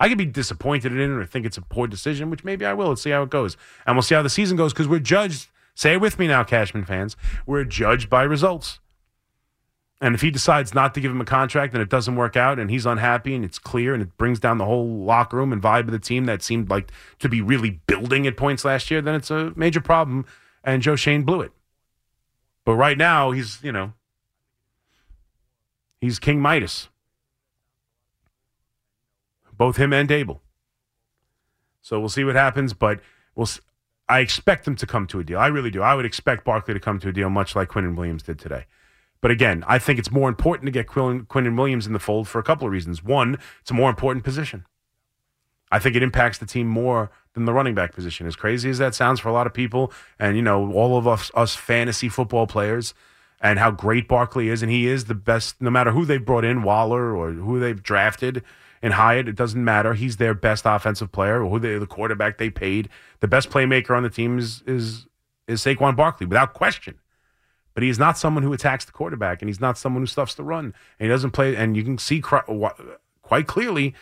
I 0.00 0.08
could 0.08 0.18
be 0.18 0.24
disappointed 0.26 0.92
in 0.92 0.98
it 0.98 1.10
or 1.10 1.26
think 1.26 1.44
it's 1.44 1.58
a 1.58 1.62
poor 1.62 1.86
decision, 1.86 2.30
which 2.30 2.42
maybe 2.42 2.64
I 2.64 2.72
will. 2.72 2.88
Let's 2.88 3.02
see 3.02 3.10
how 3.10 3.22
it 3.22 3.30
goes. 3.30 3.58
And 3.86 3.94
we'll 3.94 4.02
see 4.02 4.14
how 4.14 4.22
the 4.22 4.30
season 4.30 4.56
goes 4.56 4.72
because 4.72 4.88
we're 4.88 4.98
judged. 4.98 5.48
Say 5.74 5.92
it 5.92 6.00
with 6.00 6.18
me 6.18 6.26
now, 6.26 6.42
Cashman 6.42 6.86
fans. 6.86 7.16
We're 7.46 7.64
judged 7.64 8.08
by 8.08 8.22
results. 8.22 8.80
And 10.00 10.14
if 10.14 10.22
he 10.22 10.30
decides 10.30 10.74
not 10.74 10.94
to 10.94 11.00
give 11.00 11.10
him 11.10 11.20
a 11.20 11.26
contract 11.26 11.74
and 11.74 11.82
it 11.82 11.90
doesn't 11.90 12.16
work 12.16 12.34
out 12.34 12.58
and 12.58 12.70
he's 12.70 12.86
unhappy 12.86 13.34
and 13.34 13.44
it's 13.44 13.58
clear 13.58 13.92
and 13.92 14.02
it 14.02 14.16
brings 14.16 14.40
down 14.40 14.56
the 14.56 14.64
whole 14.64 15.04
locker 15.04 15.36
room 15.36 15.52
and 15.52 15.62
vibe 15.62 15.80
of 15.80 15.90
the 15.90 15.98
team 15.98 16.24
that 16.24 16.42
seemed 16.42 16.70
like 16.70 16.90
to 17.18 17.28
be 17.28 17.42
really 17.42 17.80
building 17.86 18.26
at 18.26 18.38
points 18.38 18.64
last 18.64 18.90
year, 18.90 19.02
then 19.02 19.14
it's 19.14 19.30
a 19.30 19.52
major 19.56 19.82
problem. 19.82 20.24
And 20.64 20.80
Joe 20.80 20.96
Schoen 20.96 21.24
blew 21.24 21.42
it. 21.42 21.52
But 22.64 22.76
right 22.76 22.96
now, 22.96 23.30
he's, 23.30 23.62
you 23.62 23.72
know, 23.72 23.92
he's 26.00 26.18
King 26.18 26.40
Midas. 26.40 26.88
Both 29.60 29.76
him 29.76 29.92
and 29.92 30.08
Daboll. 30.08 30.40
So 31.82 32.00
we'll 32.00 32.08
see 32.08 32.24
what 32.24 32.34
happens, 32.34 32.72
but 32.72 33.00
we'll. 33.34 33.46
I 34.08 34.20
expect 34.20 34.64
them 34.64 34.74
to 34.76 34.86
come 34.86 35.06
to 35.08 35.20
a 35.20 35.24
deal. 35.24 35.38
I 35.38 35.48
really 35.48 35.70
do. 35.70 35.82
I 35.82 35.94
would 35.94 36.06
expect 36.06 36.46
Barkley 36.46 36.72
to 36.72 36.80
come 36.80 36.98
to 36.98 37.10
a 37.10 37.12
deal, 37.12 37.28
much 37.28 37.54
like 37.54 37.68
Quinnen 37.68 37.94
Williams 37.94 38.22
did 38.22 38.38
today. 38.38 38.64
But 39.20 39.30
again, 39.30 39.62
I 39.66 39.78
think 39.78 39.98
it's 39.98 40.10
more 40.10 40.30
important 40.30 40.64
to 40.64 40.70
get 40.70 40.86
Quinn, 40.86 41.26
Quinnen 41.26 41.58
Williams 41.58 41.86
in 41.86 41.92
the 41.92 41.98
fold 41.98 42.26
for 42.26 42.38
a 42.38 42.42
couple 42.42 42.66
of 42.66 42.72
reasons. 42.72 43.04
One, 43.04 43.36
it's 43.60 43.70
a 43.70 43.74
more 43.74 43.90
important 43.90 44.24
position. 44.24 44.64
I 45.70 45.78
think 45.78 45.94
it 45.94 46.02
impacts 46.02 46.38
the 46.38 46.46
team 46.46 46.66
more 46.66 47.10
than 47.34 47.44
the 47.44 47.52
running 47.52 47.74
back 47.74 47.92
position. 47.92 48.26
As 48.26 48.36
crazy 48.36 48.70
as 48.70 48.78
that 48.78 48.94
sounds 48.94 49.20
for 49.20 49.28
a 49.28 49.32
lot 49.32 49.46
of 49.46 49.52
people, 49.52 49.92
and 50.18 50.36
you 50.36 50.42
know, 50.42 50.72
all 50.72 50.96
of 50.96 51.06
us, 51.06 51.30
us 51.34 51.54
fantasy 51.54 52.08
football 52.08 52.46
players, 52.46 52.94
and 53.42 53.58
how 53.58 53.70
great 53.70 54.08
Barkley 54.08 54.48
is, 54.48 54.62
and 54.62 54.72
he 54.72 54.86
is 54.86 55.04
the 55.04 55.14
best. 55.14 55.60
No 55.60 55.68
matter 55.68 55.90
who 55.92 56.06
they've 56.06 56.24
brought 56.24 56.46
in, 56.46 56.62
Waller 56.62 57.14
or 57.14 57.32
who 57.32 57.60
they've 57.60 57.82
drafted 57.82 58.42
and 58.82 58.94
hired, 58.94 59.28
it 59.28 59.36
doesn't 59.36 59.62
matter. 59.62 59.94
He's 59.94 60.16
their 60.16 60.34
best 60.34 60.64
offensive 60.66 61.12
player, 61.12 61.42
or 61.42 61.50
who 61.50 61.58
they, 61.58 61.78
the 61.78 61.86
quarterback 61.86 62.38
they 62.38 62.50
paid. 62.50 62.88
The 63.20 63.28
best 63.28 63.50
playmaker 63.50 63.96
on 63.96 64.02
the 64.02 64.10
team 64.10 64.38
is 64.38 64.62
is 64.66 65.06
is 65.46 65.62
Saquon 65.62 65.96
Barkley, 65.96 66.26
without 66.26 66.54
question. 66.54 66.98
But 67.74 67.84
he's 67.84 67.98
not 67.98 68.18
someone 68.18 68.42
who 68.42 68.52
attacks 68.52 68.84
the 68.84 68.92
quarterback, 68.92 69.42
and 69.42 69.48
he's 69.48 69.60
not 69.60 69.78
someone 69.78 70.02
who 70.02 70.06
stuffs 70.06 70.34
the 70.34 70.42
run, 70.42 70.66
and 70.98 71.06
he 71.06 71.08
doesn't 71.08 71.30
play. 71.30 71.54
And 71.56 71.76
you 71.76 71.84
can 71.84 71.98
see 71.98 72.20
quite 72.20 73.46
clearly 73.46 73.94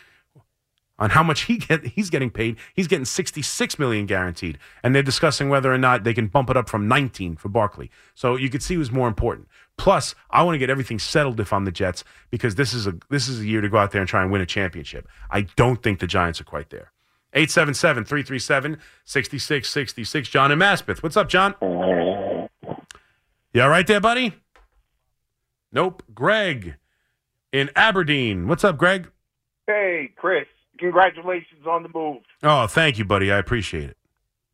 on 0.99 1.11
how 1.11 1.23
much 1.23 1.43
he 1.43 1.59
get 1.59 1.85
he's 1.85 2.11
getting 2.11 2.31
paid. 2.31 2.57
He's 2.75 2.89
getting 2.89 3.05
66 3.05 3.79
million 3.79 4.07
guaranteed. 4.07 4.59
And 4.83 4.95
they're 4.95 5.03
discussing 5.03 5.49
whether 5.49 5.73
or 5.73 5.79
not 5.79 6.05
they 6.05 6.15
can 6.15 6.27
bump 6.27 6.51
it 6.51 6.57
up 6.57 6.69
from 6.69 6.89
19 6.89 7.37
for 7.37 7.49
Barkley. 7.49 7.91
So 8.15 8.37
you 8.37 8.51
could 8.51 8.63
see 8.63 8.75
who's 8.75 8.91
more 8.91 9.09
important. 9.09 9.49
Plus, 9.79 10.15
I 10.31 10.43
want 10.43 10.55
to 10.55 10.59
get 10.59 10.69
everything 10.69 10.99
settled 10.99 11.41
if 11.41 11.51
I'm 11.53 11.65
the 11.65 11.73
Jets 11.73 12.05
because 12.31 12.57
this 12.57 12.75
is 12.75 12.87
a 12.87 12.95
this 13.09 13.29
is 13.29 13.41
a 13.41 13.47
year 13.47 13.63
to 13.63 13.69
go 13.69 13.79
out 13.79 13.93
there 13.93 14.03
and 14.03 14.09
try 14.09 14.23
and 14.23 14.31
win 14.31 14.43
a 14.43 14.47
championship. 14.47 15.09
I 15.31 15.43
don't 15.43 15.83
think 15.83 16.01
the 16.01 16.07
Giants 16.07 16.41
are 16.41 16.45
quite 16.45 16.71
there. 16.71 16.93
877-337-6666. 17.35 20.31
John 20.31 20.53
and 20.53 20.61
Maspeth. 20.61 21.03
What's 21.03 21.17
up, 21.17 21.29
John? 21.29 21.55
You 21.63 22.49
all 23.63 23.69
right 23.69 23.87
there, 23.87 24.01
buddy? 24.01 24.35
Nope. 25.73 26.03
Greg 26.15 26.77
in 27.53 27.71
Aberdeen. 27.77 28.49
What's 28.49 28.65
up, 28.65 28.79
Greg? 28.79 29.11
Hey, 29.67 30.11
Chris 30.17 30.47
congratulations 30.79 31.67
on 31.67 31.83
the 31.83 31.91
move. 31.95 32.23
Oh, 32.43 32.67
thank 32.67 32.99
you, 32.99 33.05
buddy. 33.05 33.31
I 33.31 33.39
appreciate 33.39 33.91
it. 33.91 33.97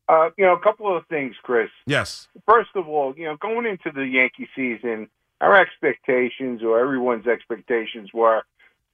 Uh, 0.07 0.29
you 0.37 0.45
know, 0.45 0.53
a 0.53 0.59
couple 0.59 0.95
of 0.95 1.05
things, 1.07 1.35
Chris. 1.41 1.69
Yes. 1.87 2.27
First 2.47 2.69
of 2.75 2.87
all, 2.87 3.13
you 3.17 3.25
know, 3.25 3.37
going 3.37 3.65
into 3.65 3.91
the 3.93 4.05
Yankee 4.05 4.47
season, 4.55 5.07
our 5.41 5.59
expectations 5.59 6.61
or 6.63 6.79
everyone's 6.79 7.27
expectations 7.27 8.09
were 8.13 8.43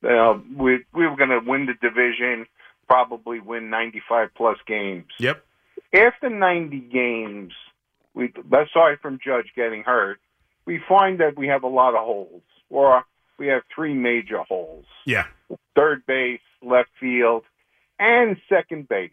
uh, 0.04 0.40
we 0.58 0.80
we 0.94 1.08
were 1.08 1.16
going 1.16 1.30
to 1.30 1.42
win 1.46 1.68
the 1.68 1.74
division, 1.82 2.46
probably 2.88 3.40
win 3.40 3.70
95 3.70 4.30
plus 4.36 4.58
games. 4.68 5.06
Yep. 5.20 5.44
After 5.94 6.30
90 6.30 6.80
games, 6.92 7.54
we 8.14 8.34
aside 8.52 9.00
from 9.02 9.20
Judge 9.24 9.48
getting 9.56 9.84
hurt, 9.84 10.20
we 10.66 10.80
find 10.88 11.20
that 11.20 11.38
we 11.38 11.48
have 11.48 11.64
a 11.64 11.68
lot 11.68 11.96
of 11.96 12.04
holes, 12.06 12.42
or 12.70 13.04
we 13.38 13.48
have 13.48 13.62
three 13.74 13.94
major 13.94 14.40
holes. 14.40 14.86
Yeah. 15.06 15.26
Third 15.76 16.06
base, 16.06 16.40
left 16.64 16.90
field, 17.00 17.44
and 18.00 18.38
second 18.50 18.88
base. 18.90 19.12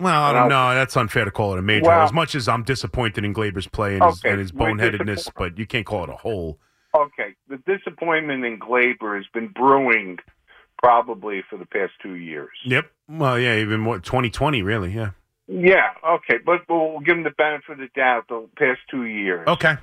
Well, 0.00 0.22
I 0.22 0.32
don't 0.32 0.48
know. 0.48 0.74
That's 0.74 0.96
unfair 0.96 1.24
to 1.24 1.30
call 1.30 1.54
it 1.54 1.58
a 1.58 1.62
major. 1.62 1.86
Well, 1.86 2.02
as 2.02 2.12
much 2.12 2.34
as 2.34 2.48
I'm 2.48 2.64
disappointed 2.64 3.24
in 3.24 3.32
Gleyber's 3.32 3.68
play 3.68 3.94
and, 3.94 4.02
okay, 4.02 4.10
his, 4.10 4.24
and 4.24 4.40
his 4.40 4.52
boneheadedness, 4.52 5.30
but 5.36 5.58
you 5.58 5.66
can't 5.66 5.86
call 5.86 6.04
it 6.04 6.10
a 6.10 6.16
hole. 6.16 6.58
Okay, 6.94 7.34
the 7.48 7.58
disappointment 7.58 8.44
in 8.44 8.58
Gleyber 8.58 9.16
has 9.16 9.26
been 9.32 9.48
brewing 9.48 10.18
probably 10.82 11.42
for 11.48 11.56
the 11.56 11.66
past 11.66 11.92
two 12.02 12.14
years. 12.14 12.50
Yep. 12.64 12.90
Well, 13.08 13.38
yeah, 13.38 13.56
even 13.56 13.80
more 13.80 13.98
2020, 13.98 14.62
really. 14.62 14.92
Yeah. 14.92 15.10
Yeah. 15.46 15.90
Okay, 16.06 16.38
but 16.44 16.62
we'll 16.68 17.00
give 17.00 17.16
him 17.16 17.24
the 17.24 17.30
benefit 17.30 17.72
of 17.72 17.78
the 17.78 17.88
doubt. 17.94 18.28
The 18.28 18.48
past 18.56 18.80
two 18.90 19.04
years. 19.04 19.46
Okay. 19.46 19.76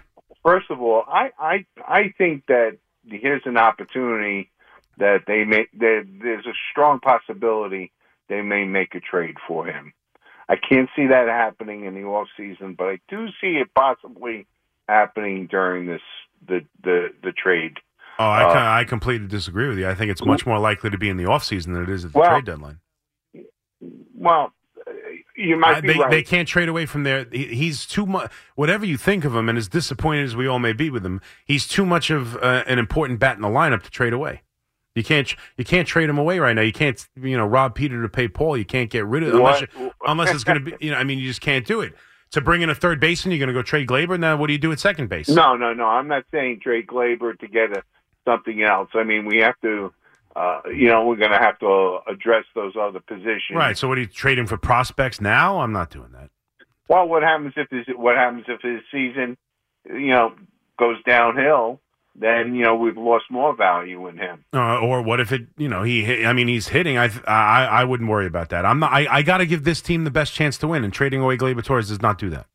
First 0.43 0.71
of 0.71 0.81
all, 0.81 1.03
I 1.07 1.31
I 1.39 1.65
I 1.87 2.13
think 2.17 2.45
that 2.47 2.77
here's 3.05 3.43
an 3.45 3.57
opportunity 3.57 4.51
that 4.97 5.23
they 5.27 5.43
may 5.43 5.67
that 5.77 6.07
there's 6.21 6.45
a 6.45 6.53
strong 6.71 6.99
possibility 6.99 7.91
they 8.27 8.41
may 8.41 8.63
make 8.63 8.95
a 8.95 8.99
trade 8.99 9.35
for 9.47 9.65
him. 9.65 9.93
I 10.49 10.55
can't 10.55 10.89
see 10.95 11.07
that 11.07 11.27
happening 11.27 11.85
in 11.85 11.95
the 11.95 12.03
off 12.03 12.27
season, 12.35 12.75
but 12.77 12.85
I 12.85 12.99
do 13.09 13.27
see 13.39 13.57
it 13.57 13.69
possibly 13.75 14.47
happening 14.87 15.47
during 15.47 15.87
this 15.87 16.01
the 16.47 16.65
the 16.83 17.09
the 17.23 17.31
trade. 17.31 17.77
Oh, 18.19 18.25
I 18.25 18.43
uh, 18.43 18.79
I 18.79 18.83
completely 18.83 19.27
disagree 19.27 19.67
with 19.67 19.77
you. 19.77 19.87
I 19.87 19.95
think 19.95 20.11
it's 20.11 20.23
much 20.23 20.45
more 20.45 20.59
likely 20.59 20.89
to 20.89 20.97
be 20.97 21.09
in 21.09 21.17
the 21.17 21.25
off 21.25 21.43
season 21.43 21.73
than 21.73 21.83
it 21.83 21.89
is 21.89 22.05
at 22.05 22.13
the 22.13 22.19
well, 22.19 22.29
trade 22.29 22.45
deadline. 22.45 22.79
Well, 24.13 24.53
you 25.35 25.57
might 25.57 25.77
uh, 25.77 25.81
be 25.81 25.87
they, 25.87 25.99
right. 25.99 26.11
They 26.11 26.23
can't 26.23 26.47
trade 26.47 26.69
away 26.69 26.85
from 26.85 27.03
there. 27.03 27.25
He, 27.31 27.47
he's 27.47 27.85
too 27.85 28.05
much. 28.05 28.31
Whatever 28.55 28.85
you 28.85 28.97
think 28.97 29.25
of 29.25 29.35
him, 29.35 29.49
and 29.49 29.57
as 29.57 29.67
disappointed 29.67 30.25
as 30.25 30.35
we 30.35 30.47
all 30.47 30.59
may 30.59 30.73
be 30.73 30.89
with 30.89 31.05
him, 31.05 31.21
he's 31.45 31.67
too 31.67 31.85
much 31.85 32.09
of 32.09 32.35
uh, 32.37 32.63
an 32.67 32.79
important 32.79 33.19
bat 33.19 33.35
in 33.37 33.41
the 33.41 33.47
lineup 33.47 33.83
to 33.83 33.89
trade 33.89 34.13
away. 34.13 34.41
You 34.95 35.03
can't 35.03 35.33
you 35.57 35.63
can't 35.63 35.87
trade 35.87 36.09
him 36.09 36.17
away 36.17 36.39
right 36.39 36.53
now. 36.53 36.61
You 36.61 36.73
can't 36.73 37.07
you 37.15 37.37
know 37.37 37.45
rob 37.45 37.75
Peter 37.75 38.01
to 38.01 38.09
pay 38.09 38.27
Paul. 38.27 38.57
You 38.57 38.65
can't 38.65 38.89
get 38.89 39.05
rid 39.05 39.23
of 39.23 39.33
unless 39.33 39.61
you, 39.61 39.91
unless 40.05 40.33
it's 40.33 40.43
going 40.43 40.63
to 40.63 40.71
be 40.71 40.85
you 40.85 40.91
know 40.91 40.97
I 40.97 41.03
mean 41.03 41.19
you 41.19 41.27
just 41.27 41.41
can't 41.41 41.65
do 41.65 41.81
it. 41.81 41.93
To 42.31 42.41
bring 42.41 42.61
in 42.61 42.69
a 42.69 42.75
third 42.75 43.01
baseman, 43.01 43.31
you're 43.35 43.45
going 43.45 43.53
to 43.53 43.59
go 43.59 43.61
trade 43.61 43.89
Gleyber. 43.89 44.17
Now, 44.17 44.37
what 44.37 44.47
do 44.47 44.53
you 44.53 44.59
do 44.59 44.71
at 44.71 44.79
second 44.79 45.09
base? 45.09 45.27
No, 45.27 45.57
no, 45.57 45.73
no. 45.73 45.83
I'm 45.83 46.07
not 46.07 46.23
saying 46.31 46.61
trade 46.63 46.87
Gleyber 46.87 47.37
to 47.39 47.47
get 47.47 47.75
a, 47.75 47.83
something 48.23 48.63
else. 48.63 48.87
I 48.93 49.03
mean, 49.03 49.25
we 49.25 49.39
have 49.39 49.59
to 49.63 49.93
uh, 50.35 50.61
you 50.73 50.87
know, 50.87 51.05
we're 51.05 51.17
going 51.17 51.31
to 51.31 51.37
have 51.37 51.59
to 51.59 51.99
address 52.07 52.45
those 52.55 52.73
other 52.79 52.99
positions. 52.99 53.55
Right. 53.55 53.77
So, 53.77 53.87
what 53.87 53.97
are 53.97 54.01
you 54.01 54.07
trading 54.07 54.47
for 54.47 54.57
prospects 54.57 55.19
now? 55.19 55.59
I'm 55.59 55.73
not 55.73 55.89
doing 55.89 56.11
that. 56.13 56.29
Well, 56.87 57.07
what 57.07 57.23
happens 57.23 57.53
if 57.57 57.69
his 57.69 57.85
what 57.95 58.15
happens 58.15 58.45
if 58.47 58.61
his 58.61 58.81
season, 58.91 59.37
you 59.85 60.11
know, 60.11 60.33
goes 60.79 60.97
downhill? 61.03 61.79
Then 62.13 62.55
you 62.55 62.63
know 62.63 62.75
we've 62.75 62.97
lost 62.97 63.25
more 63.29 63.55
value 63.55 64.07
in 64.07 64.17
him. 64.17 64.43
Uh, 64.53 64.79
or 64.79 65.01
what 65.01 65.19
if 65.19 65.31
it? 65.31 65.47
You 65.57 65.69
know, 65.69 65.83
he. 65.83 66.25
I 66.25 66.33
mean, 66.33 66.47
he's 66.47 66.67
hitting. 66.67 66.97
I. 66.97 67.09
I. 67.25 67.65
I 67.65 67.83
wouldn't 67.85 68.09
worry 68.09 68.27
about 68.27 68.49
that. 68.49 68.65
I'm 68.65 68.79
not. 68.79 68.91
I. 68.91 69.07
I 69.09 69.21
got 69.21 69.37
to 69.37 69.45
give 69.45 69.63
this 69.63 69.81
team 69.81 70.03
the 70.03 70.11
best 70.11 70.33
chance 70.33 70.57
to 70.59 70.67
win, 70.67 70.83
and 70.83 70.91
trading 70.91 71.21
away 71.21 71.37
Gleyber 71.37 71.63
Torres 71.63 71.87
does 71.87 72.01
not 72.01 72.17
do 72.17 72.29
that. 72.31 72.47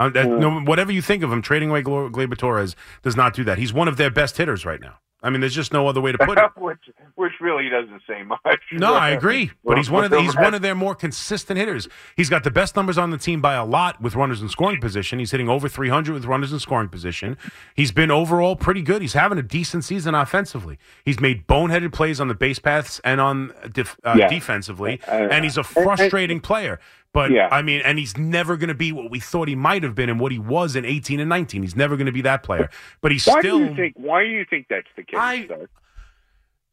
Uh, 0.00 0.08
that 0.08 0.26
mm. 0.26 0.38
no, 0.40 0.60
whatever 0.62 0.90
you 0.90 1.02
think 1.02 1.22
of 1.22 1.30
him, 1.30 1.42
trading 1.42 1.70
away 1.70 1.82
Gleyber 1.82 2.36
Torres 2.36 2.74
does 3.02 3.16
not 3.16 3.34
do 3.34 3.44
that. 3.44 3.58
He's 3.58 3.72
one 3.72 3.86
of 3.86 3.98
their 3.98 4.10
best 4.10 4.38
hitters 4.38 4.64
right 4.64 4.80
now. 4.80 4.98
I 5.22 5.30
mean, 5.30 5.40
there's 5.40 5.54
just 5.54 5.72
no 5.72 5.86
other 5.86 6.00
way 6.00 6.12
to 6.12 6.18
put 6.18 6.36
it. 6.36 6.50
which, 6.56 6.78
which 7.14 7.32
really 7.40 7.68
doesn't 7.68 8.02
say 8.08 8.22
much. 8.24 8.40
No, 8.72 8.94
I 8.94 9.10
agree. 9.18 9.52
But 9.64 9.76
he's 9.76 9.90
one 9.90 10.04
of 10.04 10.10
the, 10.10 10.20
he's 10.20 10.34
one 10.34 10.54
of 10.54 10.62
their 10.62 10.74
more 10.74 10.94
consistent 10.94 11.58
hitters. 11.58 11.88
He's 12.16 12.28
got 12.28 12.42
the 12.42 12.50
best 12.50 12.74
numbers 12.74 12.98
on 12.98 13.10
the 13.10 13.18
team 13.18 13.40
by 13.40 13.54
a 13.54 13.64
lot 13.64 14.00
with 14.00 14.16
runners 14.16 14.42
in 14.42 14.48
scoring 14.48 14.80
position. 14.80 15.18
He's 15.18 15.30
hitting 15.30 15.48
over 15.48 15.68
300 15.68 16.12
with 16.12 16.24
runners 16.24 16.52
in 16.52 16.58
scoring 16.58 16.88
position. 16.88 17.36
He's 17.74 17.92
been 17.92 18.10
overall 18.10 18.56
pretty 18.56 18.82
good. 18.82 19.00
He's 19.00 19.12
having 19.12 19.38
a 19.38 19.42
decent 19.42 19.84
season 19.84 20.14
offensively. 20.14 20.78
He's 21.04 21.20
made 21.20 21.46
boneheaded 21.46 21.92
plays 21.92 22.20
on 22.20 22.28
the 22.28 22.34
base 22.34 22.58
paths 22.58 23.00
and 23.04 23.20
on 23.20 23.52
def, 23.72 23.96
uh, 24.04 24.16
yeah. 24.18 24.28
defensively, 24.28 25.00
uh, 25.06 25.28
and 25.30 25.44
he's 25.44 25.56
a 25.56 25.64
frustrating 25.64 26.40
player. 26.40 26.80
But 27.12 27.30
yeah. 27.30 27.48
I 27.50 27.62
mean, 27.62 27.82
and 27.84 27.98
he's 27.98 28.16
never 28.16 28.56
going 28.56 28.68
to 28.68 28.74
be 28.74 28.90
what 28.90 29.10
we 29.10 29.20
thought 29.20 29.48
he 29.48 29.54
might 29.54 29.82
have 29.82 29.94
been 29.94 30.08
and 30.08 30.18
what 30.18 30.32
he 30.32 30.38
was 30.38 30.74
in 30.76 30.84
18 30.84 31.20
and 31.20 31.28
19. 31.28 31.62
He's 31.62 31.76
never 31.76 31.96
going 31.96 32.06
to 32.06 32.12
be 32.12 32.22
that 32.22 32.42
player. 32.42 32.70
But 33.00 33.12
he's 33.12 33.26
why 33.26 33.40
still. 33.40 33.58
Do 33.58 33.64
you 33.66 33.74
think, 33.74 33.94
why 33.96 34.24
do 34.24 34.30
you 34.30 34.46
think 34.48 34.66
that's 34.70 34.88
the 34.96 35.02
case? 35.02 35.18
I, 35.18 35.48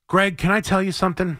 Greg, 0.07 0.37
can 0.37 0.51
I 0.51 0.61
tell 0.61 0.81
you 0.81 0.91
something? 0.91 1.37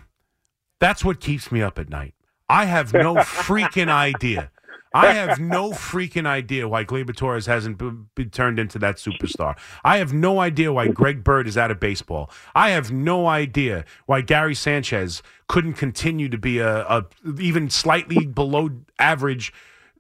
That's 0.80 1.04
what 1.04 1.20
keeps 1.20 1.52
me 1.52 1.62
up 1.62 1.80
at 1.80 1.90
night. 1.90 2.14
I 2.50 2.66
have 2.66 2.94
no 2.94 3.16
freaking 3.16 3.90
idea. 3.90 4.52
I 4.94 5.08
have 5.14 5.40
no 5.40 5.72
freaking 5.72 6.26
idea 6.26 6.68
why 6.68 6.84
Gleyber 6.84 7.16
Torres 7.16 7.46
hasn't 7.46 7.78
been 7.78 8.30
turned 8.32 8.60
into 8.60 8.80
that 8.80 8.98
superstar. 8.98 9.58
I 9.84 9.98
have 9.98 10.14
no 10.14 10.40
idea 10.40 10.74
why 10.74 10.88
Greg 10.88 11.24
Bird 11.24 11.48
is 11.48 11.58
out 11.58 11.72
of 11.72 11.80
baseball. 11.80 12.30
I 12.56 12.72
have 12.72 12.92
no 12.92 13.28
idea 13.28 13.86
why 14.06 14.22
Gary 14.22 14.56
Sanchez 14.56 15.22
couldn't 15.48 15.74
continue 15.74 16.30
to 16.30 16.38
be 16.38 16.60
a, 16.60 16.82
a 16.86 17.06
even 17.40 17.70
slightly 17.70 18.26
below 18.26 18.70
average 18.98 19.54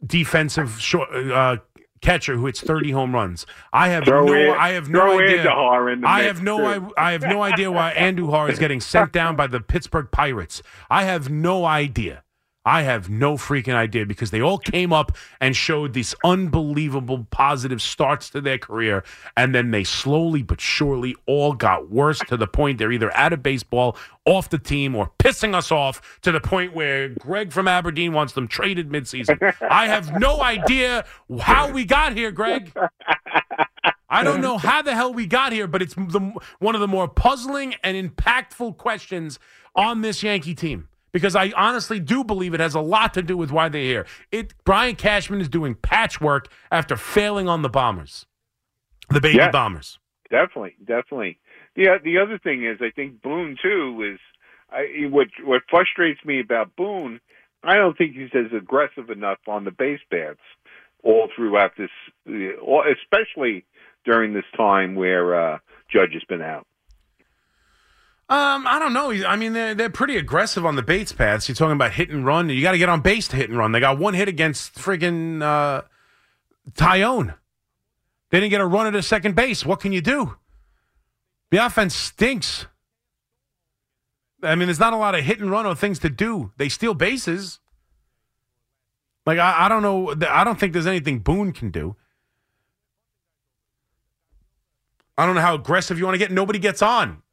defensive 0.05 0.79
short, 0.79 1.09
uh, 1.13 1.57
catcher 2.01 2.35
who 2.35 2.45
hits 2.45 2.61
30 2.61 2.91
home 2.91 3.13
runs. 3.13 3.45
I 3.73 3.89
have 3.89 4.05
throw 4.05 4.25
no 4.25 4.33
in, 4.33 4.49
I 4.49 4.69
have 4.69 4.89
no 4.89 5.19
idea. 5.19 5.49
I 6.05 6.23
have 6.23 6.41
no 6.41 6.65
I, 6.65 7.09
I, 7.09 7.11
have 7.11 7.23
no 7.23 7.41
idea 7.41 7.71
why 7.71 7.93
Andujar 7.97 8.49
is 8.49 8.59
getting 8.59 8.79
sent 8.79 9.11
down 9.11 9.35
by 9.35 9.47
the 9.47 9.59
Pittsburgh 9.59 10.09
Pirates. 10.11 10.61
I 10.89 11.03
have 11.03 11.29
no 11.29 11.65
idea. 11.65 12.23
I 12.69 12.83
have 12.83 13.09
no 13.09 13.33
freaking 13.33 13.73
idea 13.73 14.05
because 14.05 14.29
they 14.29 14.41
all 14.41 14.59
came 14.59 14.93
up 14.93 15.17
and 15.41 15.55
showed 15.55 15.93
these 15.93 16.13
unbelievable 16.23 17.25
positive 17.31 17.81
starts 17.81 18.29
to 18.29 18.41
their 18.41 18.59
career. 18.59 19.03
And 19.35 19.55
then 19.55 19.71
they 19.71 19.83
slowly 19.83 20.43
but 20.43 20.61
surely 20.61 21.15
all 21.25 21.53
got 21.53 21.89
worse 21.89 22.19
to 22.27 22.37
the 22.37 22.45
point 22.45 22.77
they're 22.77 22.91
either 22.91 23.11
out 23.17 23.33
of 23.33 23.41
baseball, 23.41 23.97
off 24.23 24.51
the 24.51 24.59
team, 24.59 24.95
or 24.95 25.09
pissing 25.17 25.55
us 25.55 25.71
off 25.71 26.19
to 26.21 26.31
the 26.31 26.39
point 26.39 26.75
where 26.75 27.09
Greg 27.09 27.51
from 27.51 27.67
Aberdeen 27.67 28.13
wants 28.13 28.33
them 28.33 28.47
traded 28.47 28.89
midseason. 28.91 29.51
I 29.67 29.87
have 29.87 30.19
no 30.19 30.43
idea 30.43 31.05
how 31.39 31.71
we 31.71 31.85
got 31.85 32.15
here, 32.15 32.29
Greg. 32.29 32.71
I 34.11 34.23
don't 34.23 34.41
know 34.41 34.59
how 34.59 34.83
the 34.83 34.93
hell 34.93 35.11
we 35.11 35.25
got 35.25 35.53
here, 35.53 35.65
but 35.65 35.81
it's 35.81 35.95
the, 35.95 36.33
one 36.59 36.75
of 36.75 36.81
the 36.81 36.87
more 36.87 37.07
puzzling 37.07 37.73
and 37.83 37.97
impactful 37.97 38.77
questions 38.77 39.39
on 39.75 40.01
this 40.01 40.21
Yankee 40.21 40.53
team 40.53 40.88
because 41.11 41.35
I 41.35 41.51
honestly 41.55 41.99
do 41.99 42.23
believe 42.23 42.53
it 42.53 42.59
has 42.59 42.75
a 42.75 42.81
lot 42.81 43.13
to 43.15 43.21
do 43.21 43.37
with 43.37 43.51
why 43.51 43.69
they're 43.69 43.81
here. 43.81 44.05
It 44.31 44.53
Brian 44.63 44.95
Cashman 44.95 45.41
is 45.41 45.49
doing 45.49 45.75
patchwork 45.75 46.51
after 46.71 46.95
failing 46.95 47.47
on 47.47 47.61
the 47.61 47.69
Bombers, 47.69 48.25
the 49.09 49.21
baby. 49.21 49.39
Bombers. 49.51 49.99
Definitely, 50.29 50.75
definitely. 50.85 51.39
The 51.75 51.97
the 52.03 52.17
other 52.19 52.37
thing 52.37 52.65
is, 52.65 52.77
I 52.81 52.91
think 52.95 53.21
Boone 53.21 53.57
too 53.61 54.13
is 54.13 54.19
I, 54.71 55.07
what 55.09 55.27
what 55.43 55.63
frustrates 55.69 56.23
me 56.25 56.39
about 56.39 56.75
Boone. 56.75 57.19
I 57.63 57.75
don't 57.75 57.97
think 57.97 58.15
he's 58.15 58.29
as 58.33 58.53
aggressive 58.55 59.09
enough 59.09 59.39
on 59.47 59.65
the 59.65 59.71
base 59.71 59.99
paths 60.09 60.39
all 61.03 61.29
throughout 61.35 61.71
this, 61.77 61.89
uh, 62.27 62.81
especially 62.93 63.65
during 64.05 64.33
this 64.33 64.45
time 64.55 64.95
where 64.95 65.35
uh, 65.35 65.57
Judge 65.91 66.13
has 66.13 66.23
been 66.29 66.41
out. 66.41 66.65
Um, 68.29 68.67
I 68.67 68.77
don't 68.77 68.93
know. 68.93 69.09
I 69.09 69.35
mean, 69.35 69.53
they're 69.53 69.73
they're 69.73 69.89
pretty 69.89 70.15
aggressive 70.15 70.63
on 70.63 70.75
the 70.75 70.83
Bates 70.83 71.11
paths. 71.11 71.49
You're 71.49 71.55
talking 71.55 71.73
about 71.73 71.93
hit 71.93 72.11
and 72.11 72.23
run. 72.23 72.47
You 72.49 72.61
got 72.61 72.73
to 72.73 72.77
get 72.77 72.87
on 72.87 73.01
base 73.01 73.27
to 73.29 73.35
hit 73.35 73.49
and 73.49 73.57
run. 73.57 73.71
They 73.71 73.79
got 73.79 73.97
one 73.97 74.13
hit 74.13 74.27
against 74.27 74.75
friggin' 74.75 75.41
uh, 75.41 75.81
Tyone. 76.73 77.35
They 78.29 78.39
didn't 78.39 78.51
get 78.51 78.61
a 78.61 78.67
run 78.67 78.85
at 78.85 78.93
a 78.93 79.01
second 79.01 79.35
base. 79.35 79.65
What 79.65 79.79
can 79.79 79.91
you 79.91 80.01
do? 80.01 80.37
The 81.49 81.57
offense 81.57 81.95
stinks. 81.95 82.67
I 84.43 84.53
mean, 84.53 84.67
there's 84.67 84.79
not 84.79 84.93
a 84.93 84.97
lot 84.97 85.15
of 85.15 85.23
hit 85.23 85.39
and 85.39 85.49
run 85.49 85.65
or 85.65 85.73
things 85.73 85.97
to 85.99 86.09
do. 86.09 86.51
They 86.57 86.69
steal 86.69 86.93
bases. 86.93 87.59
Like 89.25 89.39
I, 89.39 89.65
I 89.65 89.69
don't 89.69 89.81
know. 89.81 90.13
I 90.29 90.43
don't 90.43 90.59
think 90.59 90.73
there's 90.73 90.87
anything 90.87 91.19
Boone 91.19 91.51
can 91.51 91.71
do. 91.71 91.95
I 95.17 95.25
don't 95.25 95.33
know 95.33 95.41
how 95.41 95.55
aggressive 95.55 95.97
you 95.97 96.05
want 96.05 96.13
to 96.13 96.19
get. 96.19 96.31
Nobody 96.31 96.59
gets 96.59 96.83
on. 96.83 97.23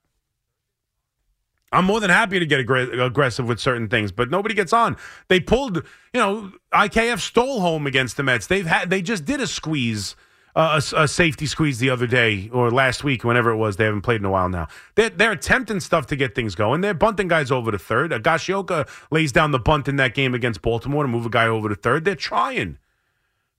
I'm 1.77 1.85
more 1.85 2.01
than 2.01 2.09
happy 2.09 2.39
to 2.39 2.47
get 2.47 2.67
aggr- 2.67 3.05
aggressive 3.05 3.47
with 3.47 3.61
certain 3.61 3.89
things, 3.89 4.11
but 4.11 4.31
nobody 4.31 4.55
gets 4.55 4.73
on. 4.73 4.97
They 5.29 5.41
pulled, 5.41 5.77
you 5.77 6.21
know, 6.21 6.53
IKF 6.73 7.21
stole 7.21 7.61
home 7.61 7.87
against 7.87 8.17
the 8.17 8.23
Mets. 8.23 8.47
They've 8.47 8.67
had, 8.67 8.89
they 8.89 9.03
just 9.03 9.27
did 9.27 9.43
a 9.43 9.47
squeeze, 9.47 10.17
uh, 10.55 10.81
a, 10.95 11.03
a 11.03 11.07
safety 11.07 11.45
squeeze 11.45 11.79
the 11.79 11.91
other 11.91 12.07
day 12.07 12.49
or 12.51 12.71
last 12.71 13.05
week, 13.05 13.25
whenever 13.25 13.51
it 13.51 13.57
was. 13.57 13.77
They 13.77 13.85
haven't 13.85 14.01
played 14.01 14.21
in 14.21 14.25
a 14.25 14.31
while 14.31 14.49
now. 14.49 14.69
They're, 14.95 15.11
they're 15.11 15.33
attempting 15.33 15.81
stuff 15.81 16.07
to 16.07 16.17
get 16.17 16.35
things 16.35 16.55
going. 16.55 16.81
They're 16.81 16.95
bunting 16.95 17.29
guys 17.29 17.51
over 17.51 17.71
to 17.71 17.79
third. 17.79 18.11
Higashioka 18.11 18.89
lays 19.11 19.31
down 19.31 19.51
the 19.51 19.59
bunt 19.59 19.87
in 19.87 19.97
that 19.97 20.15
game 20.15 20.35
against 20.35 20.63
Baltimore 20.63 21.05
to 21.05 21.09
move 21.09 21.27
a 21.27 21.31
guy 21.31 21.47
over 21.47 21.69
to 21.69 21.75
third. 21.75 22.07
They're 22.07 22.15
trying. 22.15 22.79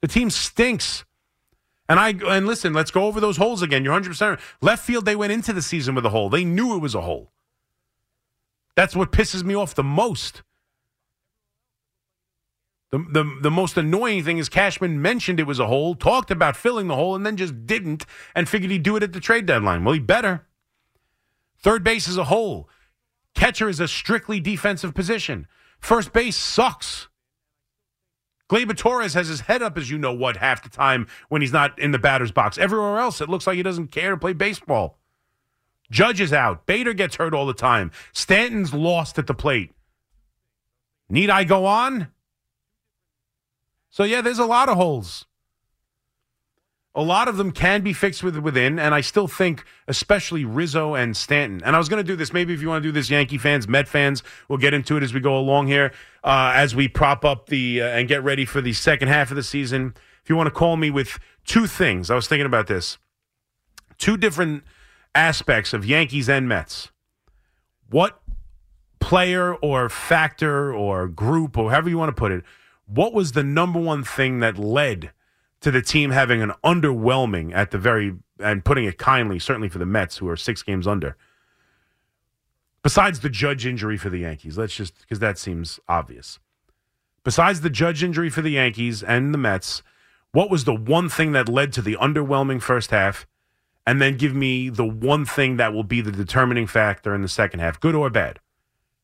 The 0.01 0.07
team 0.07 0.31
stinks. 0.31 1.05
And 1.87 1.99
I 1.99 2.15
and 2.27 2.47
listen, 2.47 2.73
let's 2.73 2.89
go 2.89 3.05
over 3.05 3.19
those 3.21 3.37
holes 3.37 3.61
again. 3.61 3.83
You're 3.83 3.93
100 3.93 4.09
percent 4.09 4.39
left 4.59 4.83
field. 4.83 5.05
They 5.05 5.15
went 5.15 5.31
into 5.31 5.53
the 5.53 5.61
season 5.61 5.93
with 5.93 6.05
a 6.05 6.09
hole. 6.09 6.29
They 6.29 6.43
knew 6.43 6.75
it 6.75 6.79
was 6.79 6.95
a 6.95 7.01
hole. 7.01 7.31
That's 8.77 8.95
what 8.95 9.11
pisses 9.11 9.43
me 9.43 9.55
off 9.55 9.73
the 9.73 9.83
most. 9.83 10.43
The, 12.91 12.99
the, 12.99 13.39
the 13.41 13.51
most 13.51 13.75
annoying 13.75 14.23
thing 14.23 14.37
is 14.37 14.49
Cashman 14.49 15.01
mentioned 15.01 15.39
it 15.39 15.47
was 15.47 15.59
a 15.59 15.65
hole, 15.65 15.95
talked 15.95 16.29
about 16.29 16.55
filling 16.55 16.87
the 16.87 16.95
hole, 16.95 17.15
and 17.15 17.25
then 17.25 17.37
just 17.37 17.65
didn't 17.65 18.05
and 18.35 18.47
figured 18.47 18.69
he'd 18.69 18.83
do 18.83 18.95
it 18.95 19.01
at 19.01 19.13
the 19.13 19.19
trade 19.19 19.47
deadline. 19.47 19.83
Well, 19.83 19.95
he 19.95 19.99
better. 19.99 20.45
Third 21.57 21.83
base 21.83 22.07
is 22.07 22.17
a 22.17 22.25
hole. 22.25 22.69
Catcher 23.33 23.67
is 23.67 23.79
a 23.79 23.87
strictly 23.87 24.39
defensive 24.39 24.93
position. 24.93 25.47
First 25.79 26.13
base 26.13 26.37
sucks. 26.37 27.07
Gleyber 28.47 28.77
Torres 28.77 29.15
has 29.15 29.27
his 29.27 29.41
head 29.41 29.63
up, 29.63 29.75
as 29.79 29.89
you 29.89 29.97
know 29.97 30.13
what, 30.13 30.37
half 30.37 30.61
the 30.61 30.69
time 30.69 31.07
when 31.29 31.41
he's 31.41 31.51
not 31.51 31.77
in 31.79 31.91
the 31.91 31.99
batter's 31.99 32.31
box. 32.31 32.59
Everywhere 32.59 32.99
else, 32.99 33.21
it 33.21 33.27
looks 33.27 33.47
like 33.47 33.57
he 33.57 33.63
doesn't 33.63 33.87
care 33.87 34.11
to 34.11 34.17
play 34.17 34.33
baseball. 34.33 34.96
Judge 35.89 36.19
is 36.19 36.33
out. 36.33 36.65
Bader 36.65 36.93
gets 36.93 37.15
hurt 37.15 37.33
all 37.33 37.45
the 37.45 37.53
time. 37.53 37.91
Stanton's 38.13 38.73
lost 38.73 39.17
at 39.17 39.27
the 39.27 39.33
plate. 39.33 39.71
Need 41.09 41.29
I 41.29 41.43
go 41.43 41.65
on? 41.65 42.07
So, 43.89 44.03
yeah, 44.03 44.21
there's 44.21 44.39
a 44.39 44.45
lot 44.45 44.69
of 44.69 44.75
holes. 44.75 45.25
A 46.93 47.03
lot 47.03 47.27
of 47.27 47.37
them 47.37 47.51
can 47.51 47.81
be 47.81 47.93
fixed 47.93 48.23
with 48.23 48.35
within, 48.37 48.79
and 48.79 48.95
I 48.95 49.01
still 49.01 49.27
think, 49.27 49.63
especially 49.87 50.45
Rizzo 50.45 50.95
and 50.95 51.15
Stanton. 51.15 51.61
And 51.63 51.75
I 51.75 51.79
was 51.79 51.89
going 51.89 52.03
to 52.03 52.07
do 52.07 52.15
this. 52.15 52.33
Maybe 52.33 52.55
if 52.55 52.61
you 52.61 52.69
want 52.69 52.81
to 52.81 52.87
do 52.87 52.91
this, 52.91 53.07
Yankee 53.07 53.37
fans, 53.37 53.67
Met 53.67 53.87
fans, 53.87 54.23
we'll 54.49 54.57
get 54.57 54.73
into 54.73 54.97
it 54.97 55.03
as 55.03 55.13
we 55.13 55.19
go 55.19 55.37
along 55.37 55.67
here, 55.67 55.93
uh, 56.23 56.53
as 56.55 56.75
we 56.75 56.87
prop 56.87 57.23
up 57.23 57.49
the 57.49 57.83
uh, 57.83 57.85
and 57.85 58.07
get 58.07 58.23
ready 58.23 58.45
for 58.45 58.61
the 58.61 58.73
second 58.73 59.09
half 59.09 59.29
of 59.29 59.35
the 59.35 59.43
season. 59.43 59.93
If 60.23 60.29
you 60.29 60.35
want 60.35 60.47
to 60.47 60.51
call 60.51 60.75
me 60.75 60.89
with 60.89 61.19
two 61.45 61.67
things, 61.67 62.09
I 62.09 62.15
was 62.15 62.27
thinking 62.27 62.47
about 62.47 62.65
this. 62.65 62.97
Two 63.99 64.17
different 64.17 64.63
aspects 65.17 65.73
of 65.73 65.83
Yankees 65.83 66.29
and 66.29 66.47
Mets. 66.47 66.91
What 67.89 68.21
player 68.99 69.55
or 69.55 69.89
factor 69.89 70.71
or 70.73 71.07
group 71.07 71.57
or 71.57 71.71
however 71.71 71.89
you 71.89 71.97
want 71.97 72.09
to 72.09 72.19
put 72.19 72.31
it, 72.31 72.43
what 72.85 73.13
was 73.13 73.31
the 73.31 73.43
number 73.43 73.79
one 73.79 74.03
thing 74.03 74.39
that 74.41 74.59
led 74.59 75.11
to 75.61 75.71
the 75.71 75.81
team 75.81 76.11
having 76.11 76.41
an 76.41 76.51
underwhelming 76.63 77.51
at 77.53 77.71
the 77.71 77.79
very 77.79 78.15
and 78.39 78.63
putting 78.63 78.85
it 78.85 78.99
kindly, 78.99 79.39
certainly 79.39 79.69
for 79.69 79.79
the 79.79 79.85
Mets 79.85 80.17
who 80.17 80.29
are 80.29 80.37
six 80.37 80.61
games 80.61 80.85
under. 80.85 81.17
Besides 82.83 83.21
the 83.21 83.29
judge 83.29 83.65
injury 83.65 83.97
for 83.97 84.11
the 84.11 84.19
Yankees, 84.19 84.57
let's 84.57 84.75
just 84.75 84.99
because 84.99 85.17
that 85.19 85.39
seems 85.39 85.79
obvious. 85.89 86.37
Besides 87.23 87.61
the 87.61 87.71
judge 87.71 88.03
injury 88.03 88.29
for 88.29 88.43
the 88.43 88.51
Yankees 88.51 89.01
and 89.01 89.33
the 89.33 89.39
Mets, 89.39 89.81
what 90.31 90.51
was 90.51 90.65
the 90.65 90.75
one 90.75 91.09
thing 91.09 91.31
that 91.31 91.49
led 91.49 91.73
to 91.73 91.81
the 91.81 91.97
underwhelming 91.99 92.61
first 92.61 92.91
half? 92.91 93.25
And 93.87 94.01
then 94.01 94.17
give 94.17 94.35
me 94.35 94.67
the 94.67 94.85
one 94.85 95.23
thing 95.25 95.55
that 95.57 95.73
will 95.73 95.85
be 95.85 96.01
the 96.01 96.11
determining 96.11 96.67
factor 96.67 97.15
in 97.15 97.21
the 97.21 97.29
second 97.29 97.61
half, 97.61 97.79
good 97.79 97.95
or 97.95 98.09
bad. 98.09 98.39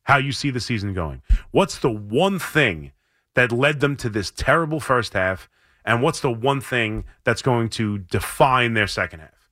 How 0.02 0.18
you 0.18 0.30
see 0.30 0.50
the 0.50 0.60
season 0.60 0.92
going. 0.92 1.22
What's 1.52 1.78
the 1.78 1.90
one 1.90 2.38
thing 2.38 2.92
that 3.32 3.50
led 3.50 3.80
them 3.80 3.96
to 3.96 4.10
this 4.10 4.30
terrible 4.30 4.80
first 4.80 5.14
half? 5.14 5.48
And 5.86 6.02
what's 6.02 6.20
the 6.20 6.30
one 6.30 6.60
thing 6.60 7.06
that's 7.24 7.40
going 7.40 7.70
to 7.70 7.96
define 7.96 8.74
their 8.74 8.86
second 8.86 9.20
half? 9.20 9.48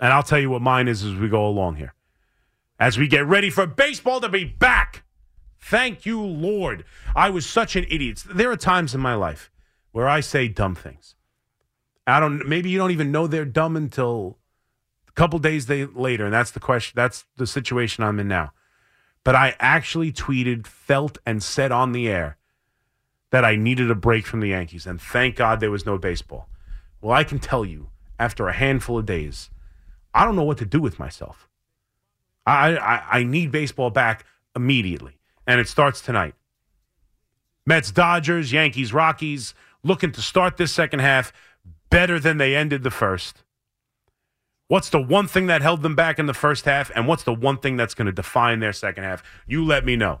And 0.00 0.12
I'll 0.12 0.24
tell 0.24 0.40
you 0.40 0.50
what 0.50 0.62
mine 0.62 0.88
is 0.88 1.04
as 1.04 1.14
we 1.14 1.28
go 1.28 1.46
along 1.46 1.76
here. 1.76 1.94
As 2.80 2.98
we 2.98 3.06
get 3.06 3.24
ready 3.24 3.50
for 3.50 3.68
baseball 3.68 4.20
to 4.20 4.28
be 4.28 4.44
back. 4.44 5.04
Thank 5.60 6.04
you, 6.04 6.20
Lord. 6.20 6.84
I 7.14 7.30
was 7.30 7.46
such 7.46 7.76
an 7.76 7.86
idiot. 7.88 8.24
There 8.28 8.50
are 8.50 8.56
times 8.56 8.96
in 8.96 9.00
my 9.00 9.14
life 9.14 9.52
where 9.92 10.08
I 10.08 10.18
say 10.18 10.48
dumb 10.48 10.74
things. 10.74 11.13
I 12.06 12.20
don't 12.20 12.46
maybe 12.46 12.70
you 12.70 12.78
don't 12.78 12.90
even 12.90 13.12
know 13.12 13.26
they're 13.26 13.44
dumb 13.44 13.76
until 13.76 14.38
a 15.08 15.12
couple 15.12 15.38
days 15.38 15.66
they, 15.66 15.86
later, 15.86 16.24
and 16.24 16.34
that's 16.34 16.50
the 16.50 16.60
question 16.60 16.92
that's 16.96 17.24
the 17.36 17.46
situation 17.46 18.04
I'm 18.04 18.20
in 18.20 18.28
now. 18.28 18.52
But 19.22 19.34
I 19.34 19.56
actually 19.58 20.12
tweeted, 20.12 20.66
felt, 20.66 21.16
and 21.24 21.42
said 21.42 21.72
on 21.72 21.92
the 21.92 22.08
air 22.08 22.36
that 23.30 23.44
I 23.44 23.56
needed 23.56 23.90
a 23.90 23.94
break 23.94 24.26
from 24.26 24.40
the 24.40 24.48
Yankees, 24.48 24.86
and 24.86 25.00
thank 25.00 25.36
God 25.36 25.60
there 25.60 25.70
was 25.70 25.86
no 25.86 25.96
baseball. 25.96 26.48
Well, 27.00 27.12
I 27.12 27.24
can 27.24 27.38
tell 27.38 27.64
you, 27.64 27.88
after 28.18 28.48
a 28.48 28.52
handful 28.52 28.98
of 28.98 29.06
days, 29.06 29.50
I 30.12 30.24
don't 30.24 30.36
know 30.36 30.44
what 30.44 30.58
to 30.58 30.66
do 30.66 30.80
with 30.80 30.98
myself. 30.98 31.48
I, 32.46 32.76
I, 32.76 33.02
I 33.10 33.24
need 33.24 33.50
baseball 33.50 33.90
back 33.90 34.26
immediately, 34.54 35.18
and 35.46 35.58
it 35.58 35.68
starts 35.68 36.00
tonight. 36.00 36.34
Mets, 37.66 37.90
Dodgers, 37.90 38.52
Yankees, 38.52 38.92
Rockies, 38.92 39.54
looking 39.82 40.12
to 40.12 40.20
start 40.20 40.58
this 40.58 40.72
second 40.72 41.00
half 41.00 41.32
better 41.94 42.18
than 42.18 42.38
they 42.38 42.56
ended 42.56 42.82
the 42.82 42.90
first. 42.90 43.44
What's 44.66 44.90
the 44.90 45.00
one 45.00 45.28
thing 45.28 45.46
that 45.46 45.62
held 45.62 45.82
them 45.82 45.94
back 45.94 46.18
in 46.18 46.26
the 46.26 46.34
first 46.34 46.64
half, 46.64 46.90
and 46.92 47.06
what's 47.06 47.22
the 47.22 47.32
one 47.32 47.56
thing 47.58 47.76
that's 47.76 47.94
going 47.94 48.06
to 48.06 48.12
define 48.12 48.58
their 48.58 48.72
second 48.72 49.04
half? 49.04 49.22
You 49.46 49.64
let 49.64 49.84
me 49.84 49.94
know. 49.94 50.20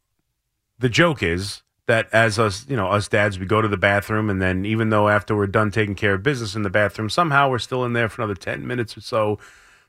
the 0.79 0.89
joke 0.89 1.21
is, 1.21 1.61
that 1.87 2.07
as 2.13 2.39
us, 2.39 2.65
you 2.69 2.75
know, 2.75 2.87
us 2.87 3.07
dads, 3.07 3.37
we 3.37 3.45
go 3.45 3.61
to 3.61 3.67
the 3.67 3.77
bathroom, 3.77 4.29
and 4.29 4.41
then 4.41 4.65
even 4.65 4.89
though 4.89 5.09
after 5.09 5.35
we're 5.35 5.47
done 5.47 5.71
taking 5.71 5.95
care 5.95 6.13
of 6.13 6.23
business 6.23 6.55
in 6.55 6.61
the 6.63 6.69
bathroom, 6.69 7.09
somehow 7.09 7.49
we're 7.49 7.59
still 7.59 7.83
in 7.83 7.93
there 7.93 8.09
for 8.09 8.21
another 8.21 8.35
ten 8.35 8.65
minutes 8.65 8.97
or 8.97 9.01
so 9.01 9.39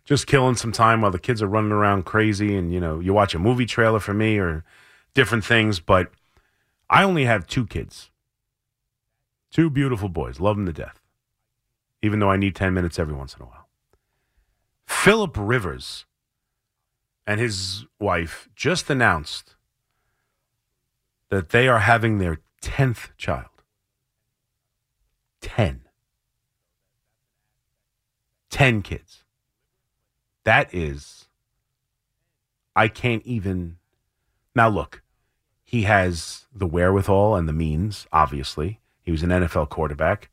just 0.05 0.27
killing 0.27 0.55
some 0.55 0.73
time 0.73 1.01
while 1.01 1.11
the 1.11 1.19
kids 1.19 1.43
are 1.43 1.47
running 1.47 1.73
around 1.73 2.05
crazy 2.05 2.57
and 2.57 2.73
you 2.73 2.81
know 2.81 3.01
you 3.01 3.13
watch 3.13 3.35
a 3.35 3.39
movie 3.39 3.67
trailer 3.67 4.01
for 4.01 4.15
me 4.15 4.39
or 4.39 4.65
different 5.15 5.45
things 5.45 5.81
but 5.81 6.11
i 6.91 7.03
only 7.03 7.25
have 7.25 7.47
two 7.47 7.67
kids. 7.67 8.11
Two 9.51 9.71
beautiful 9.71 10.09
boys. 10.09 10.41
Love 10.41 10.57
them 10.57 10.67
to 10.67 10.73
death 10.73 11.01
even 12.03 12.19
though 12.19 12.31
i 12.31 12.37
need 12.37 12.55
10 12.55 12.75
minutes 12.75 12.99
every 12.99 13.15
once 13.15 13.35
in 13.35 13.43
a 13.43 13.47
while. 13.47 13.69
Philip 14.87 15.37
rivers 15.39 16.05
and 17.27 17.41
his 17.41 17.87
wife 17.99 18.49
just 18.55 18.91
announced 18.91 19.54
that 21.35 21.51
they 21.51 21.69
are 21.69 21.81
having 21.81 22.19
their 22.19 22.41
10th 22.63 23.11
child 23.17 23.47
10 25.41 25.83
10 28.51 28.83
kids 28.83 29.25
that 30.45 30.73
is, 30.75 31.27
I 32.77 32.89
can't 32.89 33.25
even. 33.25 33.79
Now, 34.55 34.69
look, 34.69 35.03
he 35.65 35.83
has 35.83 36.47
the 36.55 36.67
wherewithal 36.67 37.35
and 37.35 37.49
the 37.49 37.53
means, 37.53 38.07
obviously. 38.13 38.81
He 39.03 39.11
was 39.11 39.23
an 39.23 39.31
NFL 39.31 39.71
quarterback. 39.71 40.31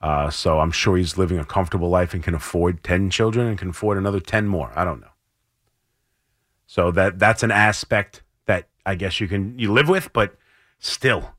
Uh, 0.00 0.30
so 0.30 0.58
I'm 0.58 0.72
sure 0.72 0.96
he's 0.96 1.16
living 1.16 1.38
a 1.38 1.44
comfortable 1.44 1.88
life 1.88 2.12
and 2.12 2.22
can 2.22 2.34
afford 2.34 2.82
10 2.82 3.10
children 3.10 3.46
and 3.46 3.56
can 3.56 3.70
afford 3.70 3.96
another 3.96 4.20
10 4.20 4.48
more. 4.48 4.72
I 4.74 4.84
don't 4.84 5.00
know. 5.00 5.06
So 6.66 6.90
that 6.90 7.18
that's 7.18 7.42
an 7.42 7.50
aspect 7.50 8.22
that 8.46 8.68
I 8.84 8.94
guess 8.94 9.20
you 9.20 9.28
can 9.28 9.58
you 9.58 9.72
live 9.72 9.88
with, 9.88 10.12
but 10.12 10.36
still 10.78 11.34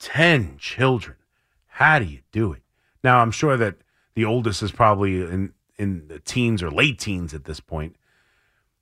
10 0.00 0.56
children. 0.58 1.16
How 1.66 1.98
do 1.98 2.04
you 2.04 2.20
do 2.32 2.52
it? 2.52 2.62
Now, 3.04 3.18
I'm 3.18 3.30
sure 3.30 3.56
that 3.56 3.76
the 4.14 4.24
oldest 4.24 4.62
is 4.62 4.72
probably 4.72 5.22
in 5.22 5.52
in 5.78 6.08
the 6.08 6.18
teens 6.18 6.62
or 6.62 6.70
late 6.70 6.98
teens 6.98 7.34
at 7.34 7.44
this 7.44 7.60
point. 7.60 7.96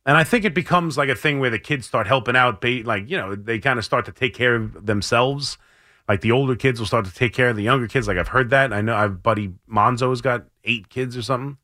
And 0.06 0.16
I 0.16 0.24
think 0.24 0.44
it 0.44 0.54
becomes 0.54 0.96
like 0.96 1.08
a 1.08 1.14
thing 1.14 1.40
where 1.40 1.50
the 1.50 1.58
kids 1.58 1.86
start 1.86 2.06
helping 2.06 2.36
out, 2.36 2.62
like, 2.84 3.10
you 3.10 3.16
know, 3.16 3.34
they 3.34 3.58
kind 3.58 3.78
of 3.78 3.84
start 3.84 4.04
to 4.04 4.12
take 4.12 4.34
care 4.34 4.54
of 4.54 4.86
themselves. 4.86 5.58
Like 6.06 6.20
the 6.20 6.32
older 6.32 6.54
kids 6.54 6.78
will 6.78 6.86
start 6.86 7.06
to 7.06 7.14
take 7.14 7.32
care 7.32 7.48
of 7.48 7.56
the 7.56 7.62
younger 7.62 7.88
kids. 7.88 8.06
Like 8.06 8.18
I've 8.18 8.28
heard 8.28 8.50
that. 8.50 8.72
I 8.72 8.82
know 8.82 8.94
I've 8.94 9.22
buddy 9.22 9.54
Monzo's 9.68 10.20
got 10.20 10.44
eight 10.62 10.90
kids 10.90 11.16
or 11.16 11.22
something. 11.22 11.56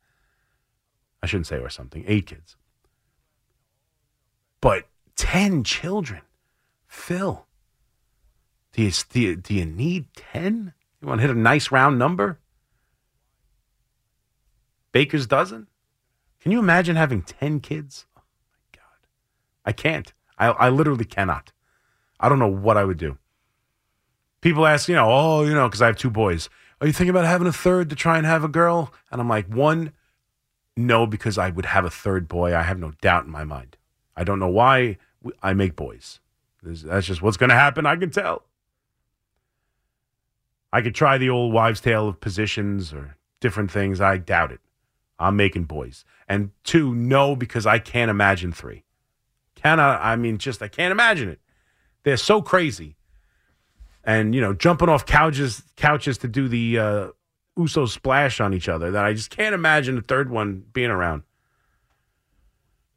I 1.21 1.27
shouldn't 1.27 1.47
say 1.47 1.59
or 1.59 1.69
something, 1.69 2.03
eight 2.07 2.25
kids. 2.25 2.55
But 4.59 4.87
10 5.21 5.63
children. 5.63 6.21
Phil, 6.87 7.45
do 8.73 8.81
you, 8.81 8.91
do 9.07 9.21
you, 9.21 9.35
do 9.35 9.53
you 9.53 9.65
need 9.65 10.11
10? 10.15 10.73
You 10.99 11.07
want 11.07 11.21
to 11.21 11.27
hit 11.27 11.35
a 11.35 11.39
nice 11.39 11.71
round 11.71 11.99
number? 11.99 12.39
Baker's 14.91 15.27
dozen? 15.27 15.67
Can 16.39 16.51
you 16.51 16.57
imagine 16.57 16.95
having 16.95 17.21
10 17.21 17.59
kids? 17.59 18.07
Oh 18.17 18.23
my 18.51 18.79
God. 18.79 19.07
I 19.63 19.71
can't. 19.71 20.11
I, 20.39 20.47
I 20.47 20.69
literally 20.69 21.05
cannot. 21.05 21.51
I 22.19 22.27
don't 22.27 22.39
know 22.39 22.47
what 22.47 22.75
I 22.75 22.83
would 22.83 22.97
do. 22.97 23.19
People 24.41 24.65
ask, 24.65 24.89
you 24.89 24.95
know, 24.95 25.07
oh, 25.07 25.43
you 25.43 25.53
know, 25.53 25.67
because 25.67 25.83
I 25.83 25.85
have 25.85 25.97
two 25.97 26.09
boys. 26.09 26.49
Are 26.81 26.87
you 26.87 26.93
thinking 26.93 27.11
about 27.11 27.25
having 27.25 27.45
a 27.45 27.53
third 27.53 27.91
to 27.91 27.95
try 27.95 28.17
and 28.17 28.25
have 28.25 28.43
a 28.43 28.47
girl? 28.47 28.91
And 29.11 29.21
I'm 29.21 29.29
like, 29.29 29.45
one, 29.45 29.93
no, 30.75 31.05
because 31.05 31.37
I 31.37 31.51
would 31.51 31.67
have 31.67 31.85
a 31.85 31.91
third 31.91 32.27
boy. 32.27 32.55
I 32.55 32.63
have 32.63 32.79
no 32.79 32.93
doubt 33.01 33.25
in 33.25 33.31
my 33.31 33.43
mind. 33.43 33.77
I 34.17 34.23
don't 34.23 34.39
know 34.39 34.49
why 34.49 34.97
I 35.41 35.53
make 35.53 35.75
boys. 35.75 36.19
That's 36.63 37.07
just 37.07 37.21
what's 37.21 37.37
going 37.37 37.49
to 37.49 37.55
happen. 37.55 37.85
I 37.85 37.95
can 37.95 38.11
tell. 38.11 38.43
I 40.73 40.81
could 40.81 40.95
try 40.95 41.17
the 41.17 41.29
old 41.29 41.53
wives' 41.53 41.81
tale 41.81 42.07
of 42.07 42.19
positions 42.19 42.93
or 42.93 43.17
different 43.39 43.71
things. 43.71 43.99
I 43.99 44.17
doubt 44.17 44.51
it. 44.51 44.61
I'm 45.19 45.35
making 45.35 45.65
boys. 45.65 46.05
And 46.27 46.51
two, 46.63 46.95
no, 46.95 47.35
because 47.35 47.65
I 47.65 47.79
can't 47.79 48.09
imagine 48.09 48.51
three. 48.51 48.83
Cannot, 49.55 50.01
I 50.01 50.15
mean, 50.15 50.37
just, 50.37 50.61
I 50.61 50.67
can't 50.67 50.91
imagine 50.91 51.29
it. 51.29 51.39
They're 52.03 52.17
so 52.17 52.41
crazy. 52.41 52.95
And, 54.03 54.33
you 54.33 54.41
know, 54.41 54.53
jumping 54.53 54.89
off 54.89 55.05
couches, 55.05 55.61
couches 55.75 56.17
to 56.19 56.27
do 56.27 56.47
the 56.47 56.79
uh, 56.79 57.07
Uso 57.57 57.85
splash 57.85 58.39
on 58.39 58.53
each 58.53 58.67
other 58.67 58.91
that 58.91 59.05
I 59.05 59.13
just 59.13 59.29
can't 59.29 59.53
imagine 59.53 59.95
the 59.95 60.01
third 60.01 60.31
one 60.31 60.63
being 60.73 60.89
around. 60.89 61.23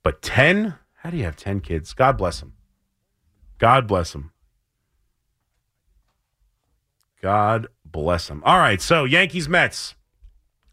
But 0.03 0.23
10? 0.23 0.75
How 1.05 1.11
do 1.11 1.19
you 1.19 1.25
have 1.25 1.37
10 1.37 1.61
kids? 1.61 1.93
God 1.93 2.17
bless 2.17 2.41
them. 2.41 2.55
God 3.59 3.87
bless 3.87 4.13
them. 4.13 4.33
God 7.21 7.69
bless 7.85 8.29
them. 8.29 8.43
All 8.47 8.59
right, 8.59 8.81
so 8.81 9.05
Yankees 9.05 9.47
Mets. 9.47 9.97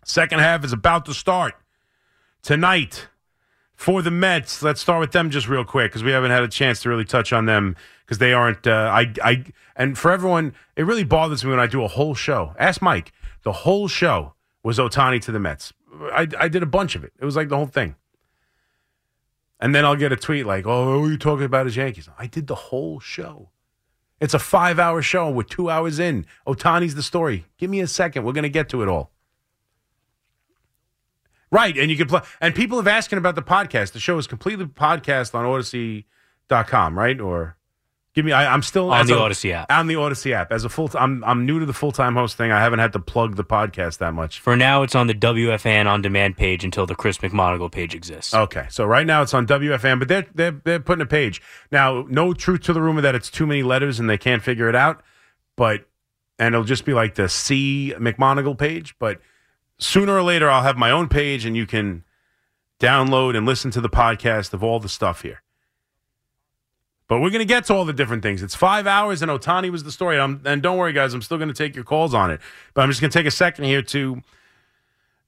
Second 0.05 0.39
half 0.39 0.63
is 0.63 0.71
about 0.71 1.05
to 1.05 1.13
start 1.13 1.55
tonight 2.41 3.09
for 3.75 4.01
the 4.01 4.09
Mets. 4.09 4.63
Let's 4.63 4.79
start 4.79 5.01
with 5.01 5.11
them 5.11 5.31
just 5.31 5.49
real 5.49 5.65
quick 5.65 5.91
because 5.91 6.03
we 6.03 6.11
haven't 6.11 6.31
had 6.31 6.43
a 6.43 6.47
chance 6.47 6.81
to 6.83 6.89
really 6.89 7.05
touch 7.05 7.33
on 7.33 7.45
them 7.45 7.75
because 8.05 8.17
they 8.17 8.31
aren't. 8.31 8.65
Uh, 8.65 8.89
I, 8.93 9.13
I, 9.21 9.43
and 9.75 9.97
for 9.97 10.11
everyone, 10.11 10.53
it 10.77 10.83
really 10.83 11.03
bothers 11.03 11.43
me 11.43 11.49
when 11.49 11.59
I 11.59 11.67
do 11.67 11.83
a 11.83 11.89
whole 11.89 12.15
show. 12.15 12.55
Ask 12.57 12.81
Mike. 12.81 13.11
The 13.43 13.51
whole 13.51 13.89
show 13.89 14.33
was 14.63 14.79
Ohtani 14.79 15.21
to 15.23 15.31
the 15.31 15.39
Mets. 15.39 15.73
I, 16.13 16.27
I 16.39 16.47
did 16.47 16.63
a 16.63 16.67
bunch 16.67 16.95
of 16.95 17.03
it. 17.03 17.11
It 17.19 17.25
was 17.25 17.35
like 17.35 17.49
the 17.49 17.57
whole 17.57 17.67
thing. 17.67 17.95
And 19.62 19.76
then 19.76 19.86
I'll 19.86 19.95
get 19.95 20.12
a 20.12 20.15
tweet 20.15 20.45
like, 20.45 20.65
"Oh, 20.65 21.06
you 21.06 21.17
talking 21.17 21.45
about 21.45 21.67
his 21.67 21.78
Yankees?" 21.78 22.10
I 22.17 22.26
did 22.26 22.47
the 22.47 22.56
whole 22.56 23.00
show. 23.00 23.52
It's 24.19 24.34
a 24.34 24.39
five-hour 24.39 25.02
show. 25.02 25.30
We're 25.30 25.43
two 25.43 25.69
hours 25.69 26.00
in. 26.00 26.26
Ohtani's 26.47 26.95
the 26.95 27.04
story. 27.04 27.45
Give 27.58 27.69
me 27.69 27.80
a 27.80 27.88
second. 27.88 28.24
We're 28.24 28.34
going 28.34 28.43
to 28.43 28.50
get 28.50 28.69
to 28.69 28.82
it 28.82 28.88
all. 28.88 29.12
Right, 31.52 31.78
and 31.78 31.91
you 31.91 31.97
can 31.97 32.08
play. 32.08 32.21
And 32.39 32.56
people 32.56 32.78
have 32.78 32.88
asking 32.88 33.17
about 33.17 33.36
the 33.36 33.41
podcast. 33.41 33.91
The 33.91 34.00
show 34.00 34.17
is 34.17 34.28
completely 34.28 34.65
podcast 34.65 35.36
on 35.36 35.45
Audacy.com, 35.45 36.97
right? 36.97 37.19
Or 37.19 37.58
give 38.13 38.26
me. 38.26 38.32
I, 38.32 38.54
am 38.54 38.62
still 38.62 38.91
on 38.91 39.06
the 39.06 39.13
a- 39.13 39.17
Audacy 39.17 39.52
app. 39.52 39.71
On 39.71 39.88
the 39.88 39.95
Audacy 39.95 40.32
app, 40.32 40.52
as 40.52 40.63
a 40.63 40.69
full. 40.69 40.89
I'm 40.95 41.24
I'm 41.24 41.45
new 41.45 41.60
to 41.60 41.65
the 41.65 41.74
full 41.74 41.91
time 41.91 42.15
host 42.15 42.38
thing. 42.38 42.52
I 42.52 42.60
haven't 42.60 42.80
had 42.80 42.93
to 42.93 43.00
plug 43.00 43.36
the 43.36 43.43
podcast 43.43 44.00
that 44.00 44.13
much. 44.13 44.39
For 44.39 44.56
now, 44.56 44.84
it's 44.84 44.95
on 44.95 45.08
the 45.08 45.13
WFAN 45.13 45.88
on 45.88 46.02
demand 46.02 46.38
page 46.38 46.63
until 46.63 46.86
the 46.86 46.95
Chris 46.95 47.17
McMonigle 47.19 47.71
page 47.71 47.95
exists. 47.95 48.34
Okay, 48.34 48.67
so 48.69 48.86
right 48.86 49.06
now 49.06 49.21
it's 49.21 49.34
on 49.34 49.47
WFAN, 49.47 50.00
but 50.00 50.08
they're 50.08 50.28
they're 50.34 50.62
they're 50.63 50.80
putting 50.80 51.02
a 51.02 51.08
page 51.08 51.41
now. 51.71 52.06
No 52.10 52.34
truth 52.34 52.62
to 52.62 52.74
the 52.74 52.82
rumor 52.82 53.02
that 53.02 53.15
it's 53.15 53.30
too 53.30 53.45
many 53.45 53.63
letters 53.63 54.00
and 54.00 54.10
they 54.10 54.17
can't 54.17 54.43
figure 54.43 54.69
it 54.69 54.76
out, 54.76 55.02
but 55.56 55.86
and 56.39 56.56
it'll 56.56 56.65
just 56.65 56.86
be 56.86 56.93
like 56.93 57.15
the 57.15 57.30
C 57.30 57.93
McMonigle 57.97 58.58
page. 58.58 58.95
But 59.00 59.19
sooner 59.78 60.13
or 60.13 60.24
later, 60.24 60.50
I'll 60.50 60.63
have 60.63 60.78
my 60.78 60.91
own 60.91 61.08
page, 61.08 61.45
and 61.45 61.56
you 61.56 61.67
can 61.67 62.04
download 62.80 63.38
and 63.38 63.45
listen 63.45 63.69
to 63.71 63.80
the 63.82 63.89
podcast 63.89 64.54
of 64.54 64.63
all 64.63 64.80
the 64.80 64.89
stuff 64.89 65.21
here. 65.21 65.43
But 67.12 67.19
we're 67.19 67.30
going 67.30 67.39
to 67.39 67.45
get 67.45 67.65
to 67.65 67.74
all 67.74 67.84
the 67.84 67.91
different 67.91 68.24
things. 68.24 68.41
It's 68.41 68.56
five 68.56 68.88
hours, 68.88 69.21
and 69.21 69.30
Ohtani 69.30 69.69
was 69.69 69.84
the 69.84 69.91
story. 69.91 70.17
I'm, 70.17 70.41
and 70.45 70.62
don't 70.62 70.78
worry, 70.78 70.93
guys, 70.93 71.13
I'm 71.13 71.21
still 71.21 71.38
going 71.38 71.50
to 71.50 71.54
take 71.54 71.76
your 71.76 71.84
calls 71.84 72.13
on 72.13 72.32
it. 72.32 72.39
But 72.74 72.84
I'm 72.84 72.89
just 72.89 73.02
going 73.02 73.12
to 73.12 73.19
take 73.19 73.28
a 73.28 73.32
second 73.32 73.65
here 73.65 73.82
to 73.82 74.21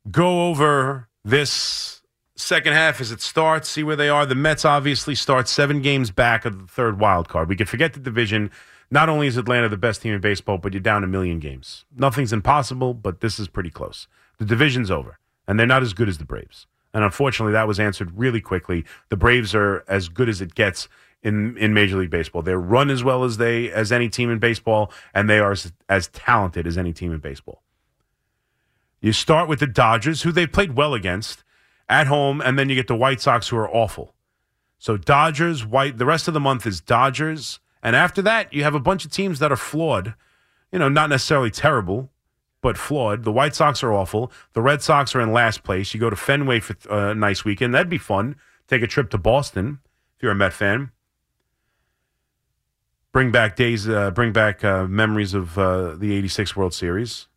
go 0.09 0.47
over 0.47 1.09
this 1.25 2.01
second 2.37 2.71
half 2.71 3.01
as 3.01 3.11
it 3.11 3.19
starts, 3.19 3.67
see 3.67 3.83
where 3.83 3.97
they 3.97 4.07
are. 4.07 4.25
The 4.25 4.33
Mets 4.33 4.63
obviously 4.63 5.13
start 5.13 5.49
seven 5.49 5.81
games 5.81 6.09
back 6.09 6.45
of 6.45 6.57
the 6.57 6.67
third 6.67 7.01
wild 7.01 7.27
card. 7.27 7.49
We 7.49 7.57
can 7.57 7.67
forget 7.67 7.91
the 7.91 7.99
division. 7.99 8.49
Not 8.89 9.09
only 9.09 9.27
is 9.27 9.35
Atlanta 9.35 9.67
the 9.67 9.75
best 9.75 10.03
team 10.03 10.13
in 10.13 10.21
baseball, 10.21 10.59
but 10.59 10.71
you're 10.71 10.79
down 10.79 11.03
a 11.03 11.07
million 11.07 11.39
games. 11.39 11.83
Nothing's 11.93 12.31
impossible, 12.31 12.93
but 12.93 13.19
this 13.19 13.39
is 13.39 13.49
pretty 13.49 13.69
close. 13.69 14.07
The 14.37 14.45
division's 14.45 14.89
over, 14.89 15.19
and 15.49 15.59
they're 15.59 15.67
not 15.67 15.83
as 15.83 15.91
good 15.91 16.07
as 16.07 16.17
the 16.17 16.23
Braves. 16.23 16.65
And 16.93 17.03
unfortunately, 17.03 17.53
that 17.53 17.67
was 17.67 17.79
answered 17.79 18.11
really 18.17 18.41
quickly. 18.41 18.85
The 19.09 19.17
Braves 19.17 19.55
are 19.55 19.83
as 19.87 20.09
good 20.09 20.29
as 20.29 20.41
it 20.41 20.53
gets 20.53 20.87
in, 21.23 21.57
in 21.57 21.73
Major 21.73 21.97
League 21.97 22.09
Baseball. 22.09 22.41
They 22.41 22.53
run 22.53 22.89
as 22.89 23.03
well 23.03 23.23
as 23.23 23.37
they 23.37 23.71
as 23.71 23.91
any 23.91 24.09
team 24.09 24.29
in 24.29 24.39
baseball, 24.39 24.91
and 25.13 25.29
they 25.29 25.39
are 25.39 25.51
as, 25.51 25.71
as 25.89 26.07
talented 26.09 26.67
as 26.67 26.77
any 26.77 26.93
team 26.93 27.11
in 27.11 27.19
baseball. 27.19 27.63
You 29.01 29.11
start 29.11 29.49
with 29.49 29.59
the 29.59 29.67
Dodgers, 29.67 30.21
who 30.21 30.31
they've 30.31 30.51
played 30.51 30.75
well 30.75 30.93
against 30.93 31.43
at 31.89 32.07
home, 32.07 32.41
and 32.41 32.57
then 32.57 32.69
you 32.69 32.75
get 32.75 32.87
the 32.87 32.95
White 32.95 33.21
Sox, 33.21 33.47
who 33.47 33.57
are 33.57 33.69
awful. 33.69 34.13
So 34.77 34.97
Dodgers, 34.97 35.65
White. 35.65 35.97
The 35.97 36.05
rest 36.05 36.27
of 36.27 36.33
the 36.33 36.39
month 36.39 36.67
is 36.67 36.79
Dodgers, 36.79 37.59
and 37.81 37.95
after 37.95 38.21
that, 38.21 38.53
you 38.53 38.63
have 38.63 38.75
a 38.75 38.79
bunch 38.79 39.03
of 39.03 39.11
teams 39.11 39.39
that 39.39 39.51
are 39.51 39.57
flawed. 39.57 40.13
You 40.71 40.79
know, 40.79 40.89
not 40.89 41.09
necessarily 41.09 41.51
terrible, 41.51 42.11
but 42.63 42.77
flawed. 42.77 43.23
The 43.25 43.31
White 43.31 43.53
Sox 43.53 43.83
are 43.83 43.93
awful. 43.93 44.31
The 44.53 44.61
Red 44.61 44.81
Sox 44.81 45.13
are 45.13 45.21
in 45.21 45.31
last 45.31 45.61
place. 45.63 45.93
You 45.93 45.99
go 45.99 46.09
to 46.09 46.15
Fenway 46.15 46.61
for 46.61 46.75
uh, 46.91 47.11
a 47.11 47.15
nice 47.15 47.45
weekend. 47.45 47.75
That'd 47.75 47.89
be 47.89 47.99
fun. 47.99 48.37
Take 48.67 48.81
a 48.81 48.87
trip 48.87 49.11
to 49.11 49.17
Boston 49.19 49.79
if 50.15 50.23
you're 50.23 50.31
a 50.31 50.35
Met 50.35 50.53
fan. 50.53 50.91
Bring 53.11 53.31
back 53.31 53.55
days. 53.55 53.87
Uh, 53.87 54.09
bring 54.09 54.31
back 54.33 54.63
uh, 54.63 54.87
memories 54.87 55.35
of 55.35 55.59
uh, 55.59 55.93
the 55.95 56.13
'86 56.15 56.55
World 56.55 56.73
Series 56.73 57.27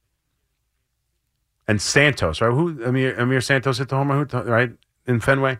and 1.68 1.82
Santos, 1.82 2.40
right? 2.40 2.50
Who 2.52 2.82
Amir, 2.84 3.18
Amir 3.20 3.40
Santos 3.42 3.78
hit 3.78 3.88
the 3.90 3.96
home 3.96 4.08
run, 4.10 4.26
who- 4.26 4.38
right 4.50 4.70
in 5.06 5.20
Fenway, 5.20 5.58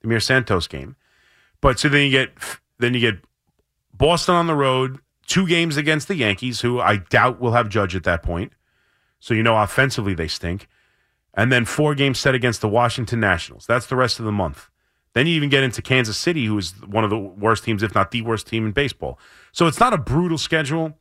the 0.00 0.06
Amir 0.06 0.20
Santos 0.20 0.66
game. 0.68 0.96
But 1.60 1.78
so 1.78 1.88
then 1.90 2.04
you 2.04 2.10
get 2.10 2.32
then 2.78 2.94
you 2.94 3.00
get 3.00 3.18
Boston 3.92 4.36
on 4.36 4.46
the 4.46 4.54
road, 4.54 5.00
two 5.26 5.46
games 5.46 5.76
against 5.76 6.08
the 6.08 6.14
Yankees, 6.14 6.60
who 6.62 6.80
I 6.80 6.96
doubt 6.96 7.38
will 7.40 7.52
have 7.52 7.68
Judge 7.68 7.94
at 7.94 8.04
that 8.04 8.22
point. 8.22 8.52
So 9.22 9.34
you 9.34 9.44
know 9.44 9.56
offensively 9.56 10.14
they 10.14 10.26
stink, 10.26 10.66
and 11.32 11.52
then 11.52 11.64
four 11.64 11.94
games 11.94 12.18
set 12.18 12.34
against 12.34 12.60
the 12.60 12.68
Washington 12.68 13.20
Nationals. 13.20 13.66
That's 13.66 13.86
the 13.86 13.94
rest 13.94 14.18
of 14.18 14.24
the 14.24 14.32
month. 14.32 14.68
Then 15.12 15.28
you 15.28 15.36
even 15.36 15.48
get 15.48 15.62
into 15.62 15.80
Kansas 15.80 16.18
City, 16.18 16.46
who 16.46 16.58
is 16.58 16.72
one 16.84 17.04
of 17.04 17.10
the 17.10 17.18
worst 17.18 17.62
teams, 17.62 17.84
if 17.84 17.94
not 17.94 18.10
the 18.10 18.22
worst 18.22 18.48
team 18.48 18.66
in 18.66 18.72
baseball. 18.72 19.20
So 19.52 19.68
it's 19.68 19.78
not 19.78 19.92
a 19.92 19.96
brutal 19.96 20.38
schedule. 20.38 20.98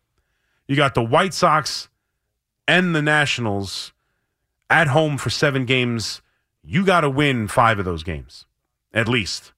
You 0.67 0.75
got 0.75 0.93
the 0.93 1.01
White 1.01 1.33
Sox 1.33 1.89
and 2.67 2.93
the 2.93 3.01
Nationals 3.01 3.91
at 4.69 4.89
home 4.89 5.17
for 5.17 5.31
seven 5.31 5.65
games, 5.65 6.21
you 6.63 6.85
got 6.85 7.01
to 7.01 7.09
win 7.09 7.47
five 7.47 7.79
of 7.79 7.85
those 7.85 8.03
games, 8.03 8.45
at 8.93 9.07
least. 9.07 9.51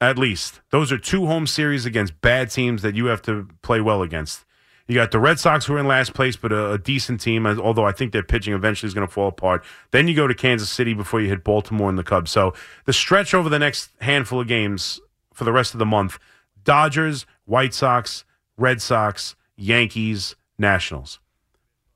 At 0.00 0.18
least. 0.18 0.60
Those 0.70 0.92
are 0.92 0.98
two 0.98 1.26
home 1.26 1.48
series 1.48 1.84
against 1.84 2.20
bad 2.20 2.52
teams 2.52 2.82
that 2.82 2.94
you 2.94 3.06
have 3.06 3.22
to 3.22 3.48
play 3.62 3.80
well 3.80 4.02
against. 4.02 4.45
You 4.88 4.94
got 4.94 5.10
the 5.10 5.18
Red 5.18 5.40
Sox, 5.40 5.66
who 5.66 5.74
are 5.74 5.78
in 5.78 5.88
last 5.88 6.14
place, 6.14 6.36
but 6.36 6.52
a, 6.52 6.72
a 6.72 6.78
decent 6.78 7.20
team, 7.20 7.44
although 7.46 7.84
I 7.84 7.92
think 7.92 8.12
their 8.12 8.22
pitching 8.22 8.54
eventually 8.54 8.86
is 8.86 8.94
going 8.94 9.06
to 9.06 9.12
fall 9.12 9.28
apart. 9.28 9.64
Then 9.90 10.06
you 10.06 10.14
go 10.14 10.28
to 10.28 10.34
Kansas 10.34 10.70
City 10.70 10.94
before 10.94 11.20
you 11.20 11.28
hit 11.28 11.42
Baltimore 11.42 11.88
and 11.88 11.98
the 11.98 12.04
Cubs. 12.04 12.30
So 12.30 12.54
the 12.84 12.92
stretch 12.92 13.34
over 13.34 13.48
the 13.48 13.58
next 13.58 13.90
handful 14.00 14.40
of 14.40 14.46
games 14.46 15.00
for 15.34 15.44
the 15.44 15.52
rest 15.52 15.74
of 15.74 15.78
the 15.78 15.86
month 15.86 16.18
Dodgers, 16.62 17.26
White 17.46 17.74
Sox, 17.74 18.24
Red 18.56 18.80
Sox, 18.80 19.34
Yankees, 19.56 20.36
Nationals. 20.58 21.20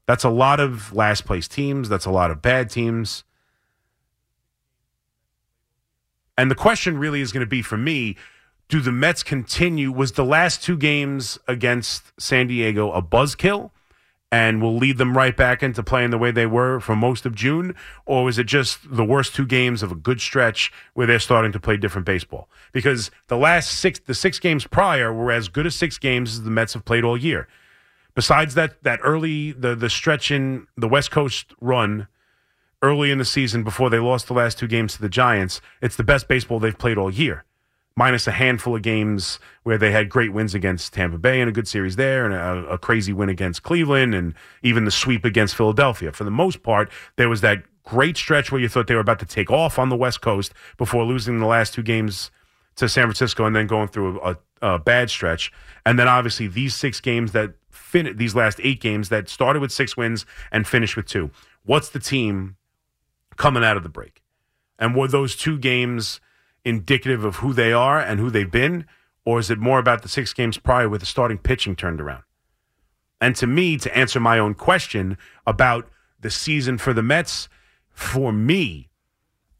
That's 0.06 0.24
a 0.24 0.30
lot 0.30 0.58
of 0.58 0.92
last 0.92 1.24
place 1.24 1.46
teams. 1.46 1.88
That's 1.88 2.06
a 2.06 2.10
lot 2.10 2.30
of 2.30 2.42
bad 2.42 2.70
teams. 2.70 3.22
And 6.36 6.50
the 6.50 6.56
question 6.56 6.98
really 6.98 7.20
is 7.20 7.32
going 7.32 7.44
to 7.44 7.50
be 7.50 7.62
for 7.62 7.76
me 7.76 8.16
do 8.70 8.80
the 8.80 8.92
Mets 8.92 9.22
continue? 9.22 9.92
Was 9.92 10.12
the 10.12 10.24
last 10.24 10.62
two 10.62 10.76
games 10.76 11.38
against 11.46 12.12
San 12.20 12.46
Diego 12.46 12.92
a 12.92 13.02
buzzkill 13.02 13.70
and 14.32 14.62
will 14.62 14.76
lead 14.76 14.96
them 14.96 15.16
right 15.16 15.36
back 15.36 15.62
into 15.62 15.82
playing 15.82 16.10
the 16.10 16.18
way 16.18 16.30
they 16.30 16.46
were 16.46 16.78
for 16.78 16.94
most 16.94 17.26
of 17.26 17.34
June? 17.34 17.74
Or 18.06 18.24
was 18.24 18.38
it 18.38 18.46
just 18.46 18.78
the 18.94 19.04
worst 19.04 19.34
two 19.34 19.46
games 19.46 19.82
of 19.82 19.90
a 19.90 19.96
good 19.96 20.20
stretch 20.20 20.72
where 20.94 21.06
they're 21.06 21.18
starting 21.18 21.52
to 21.52 21.60
play 21.60 21.76
different 21.76 22.06
baseball? 22.06 22.48
Because 22.72 23.10
the 23.26 23.36
last 23.36 23.70
six, 23.70 23.98
the 23.98 24.14
six 24.14 24.38
games 24.38 24.66
prior 24.66 25.12
were 25.12 25.32
as 25.32 25.48
good 25.48 25.66
as 25.66 25.74
six 25.74 25.98
games 25.98 26.34
as 26.34 26.42
the 26.44 26.50
Mets 26.50 26.74
have 26.74 26.84
played 26.84 27.04
all 27.04 27.16
year 27.16 27.48
besides 28.14 28.54
that 28.54 28.82
that 28.82 29.00
early 29.02 29.52
the 29.52 29.74
the 29.74 29.90
stretch 29.90 30.30
in 30.30 30.66
the 30.76 30.88
West 30.88 31.10
Coast 31.10 31.54
run 31.60 32.06
early 32.82 33.10
in 33.10 33.18
the 33.18 33.24
season 33.24 33.62
before 33.62 33.90
they 33.90 33.98
lost 33.98 34.26
the 34.26 34.34
last 34.34 34.58
two 34.58 34.66
games 34.66 34.94
to 34.94 35.02
the 35.02 35.08
Giants, 35.08 35.60
it's 35.82 35.96
the 35.96 36.04
best 36.04 36.28
baseball 36.28 36.58
they've 36.58 36.78
played 36.78 36.96
all 36.96 37.10
year. 37.10 37.44
Minus 37.96 38.26
a 38.26 38.32
handful 38.32 38.76
of 38.76 38.82
games 38.82 39.38
where 39.64 39.76
they 39.76 39.90
had 39.90 40.08
great 40.08 40.32
wins 40.32 40.54
against 40.54 40.92
Tampa 40.92 41.18
Bay 41.18 41.40
and 41.40 41.50
a 41.50 41.52
good 41.52 41.68
series 41.68 41.96
there, 41.96 42.24
and 42.24 42.32
a, 42.34 42.72
a 42.72 42.78
crazy 42.78 43.12
win 43.12 43.28
against 43.28 43.62
Cleveland, 43.62 44.14
and 44.14 44.34
even 44.62 44.84
the 44.84 44.90
sweep 44.90 45.24
against 45.24 45.54
Philadelphia. 45.54 46.12
For 46.12 46.24
the 46.24 46.30
most 46.30 46.62
part, 46.62 46.90
there 47.16 47.28
was 47.28 47.40
that 47.40 47.64
great 47.84 48.16
stretch 48.16 48.52
where 48.52 48.60
you 48.60 48.68
thought 48.68 48.86
they 48.86 48.94
were 48.94 49.00
about 49.00 49.18
to 49.18 49.26
take 49.26 49.50
off 49.50 49.78
on 49.78 49.88
the 49.88 49.96
West 49.96 50.20
Coast 50.20 50.54
before 50.78 51.04
losing 51.04 51.40
the 51.40 51.46
last 51.46 51.74
two 51.74 51.82
games 51.82 52.30
to 52.76 52.88
San 52.88 53.04
Francisco 53.04 53.44
and 53.44 53.54
then 53.54 53.66
going 53.66 53.88
through 53.88 54.20
a, 54.20 54.36
a 54.62 54.78
bad 54.78 55.10
stretch. 55.10 55.52
And 55.84 55.98
then 55.98 56.08
obviously 56.08 56.46
these 56.46 56.74
six 56.74 57.00
games 57.00 57.32
that 57.32 57.54
fin- 57.70 58.16
these 58.16 58.34
last 58.34 58.60
eight 58.62 58.80
games 58.80 59.08
that 59.08 59.28
started 59.28 59.60
with 59.60 59.72
six 59.72 59.96
wins 59.96 60.24
and 60.52 60.66
finished 60.66 60.96
with 60.96 61.06
two. 61.06 61.30
What's 61.64 61.90
the 61.90 61.98
team 61.98 62.56
coming 63.36 63.64
out 63.64 63.76
of 63.76 63.82
the 63.82 63.88
break? 63.88 64.22
And 64.78 64.94
were 64.94 65.08
those 65.08 65.36
two 65.36 65.58
games 65.58 66.20
indicative 66.64 67.24
of 67.24 67.36
who 67.36 67.52
they 67.52 67.72
are 67.72 67.98
and 67.98 68.20
who 68.20 68.30
they've 68.30 68.50
been? 68.50 68.86
Or 69.24 69.38
is 69.38 69.50
it 69.50 69.58
more 69.58 69.78
about 69.78 70.02
the 70.02 70.08
six 70.08 70.32
games 70.32 70.58
prior 70.58 70.88
with 70.88 71.00
the 71.00 71.06
starting 71.06 71.38
pitching 71.38 71.76
turned 71.76 72.00
around? 72.00 72.22
And 73.20 73.36
to 73.36 73.46
me, 73.46 73.76
to 73.76 73.96
answer 73.96 74.18
my 74.18 74.38
own 74.38 74.54
question 74.54 75.18
about 75.46 75.88
the 76.20 76.30
season 76.30 76.78
for 76.78 76.92
the 76.92 77.02
Mets, 77.02 77.48
for 77.90 78.32
me, 78.32 78.88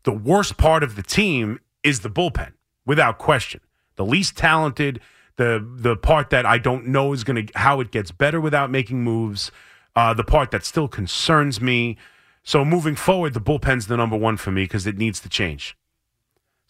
the 0.04 0.12
worst 0.12 0.56
part 0.56 0.82
of 0.82 0.96
the 0.96 1.02
team 1.02 1.60
is 1.82 2.00
the 2.00 2.08
bullpen, 2.08 2.52
without 2.86 3.18
question. 3.18 3.60
The 3.96 4.04
least 4.04 4.36
talented, 4.36 5.00
the 5.36 5.66
the 5.76 5.96
part 5.96 6.30
that 6.30 6.46
I 6.46 6.58
don't 6.58 6.86
know 6.86 7.12
is 7.12 7.22
going 7.22 7.46
to 7.46 7.58
how 7.58 7.80
it 7.80 7.90
gets 7.90 8.10
better 8.10 8.40
without 8.40 8.70
making 8.70 9.02
moves, 9.02 9.50
uh, 9.94 10.14
the 10.14 10.24
part 10.24 10.50
that 10.52 10.64
still 10.64 10.88
concerns 10.88 11.60
me. 11.60 11.98
So 12.42 12.64
moving 12.64 12.96
forward, 12.96 13.34
the 13.34 13.40
bullpen's 13.40 13.86
the 13.86 13.96
number 13.96 14.16
one 14.16 14.38
for 14.38 14.50
me 14.50 14.64
because 14.64 14.86
it 14.86 14.96
needs 14.96 15.20
to 15.20 15.28
change. 15.28 15.76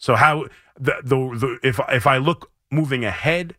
So 0.01 0.15
how 0.15 0.47
the, 0.79 0.95
the 1.03 1.15
the 1.15 1.59
if 1.61 1.79
if 1.89 2.07
I 2.07 2.17
look 2.17 2.51
moving 2.71 3.05
ahead, 3.05 3.55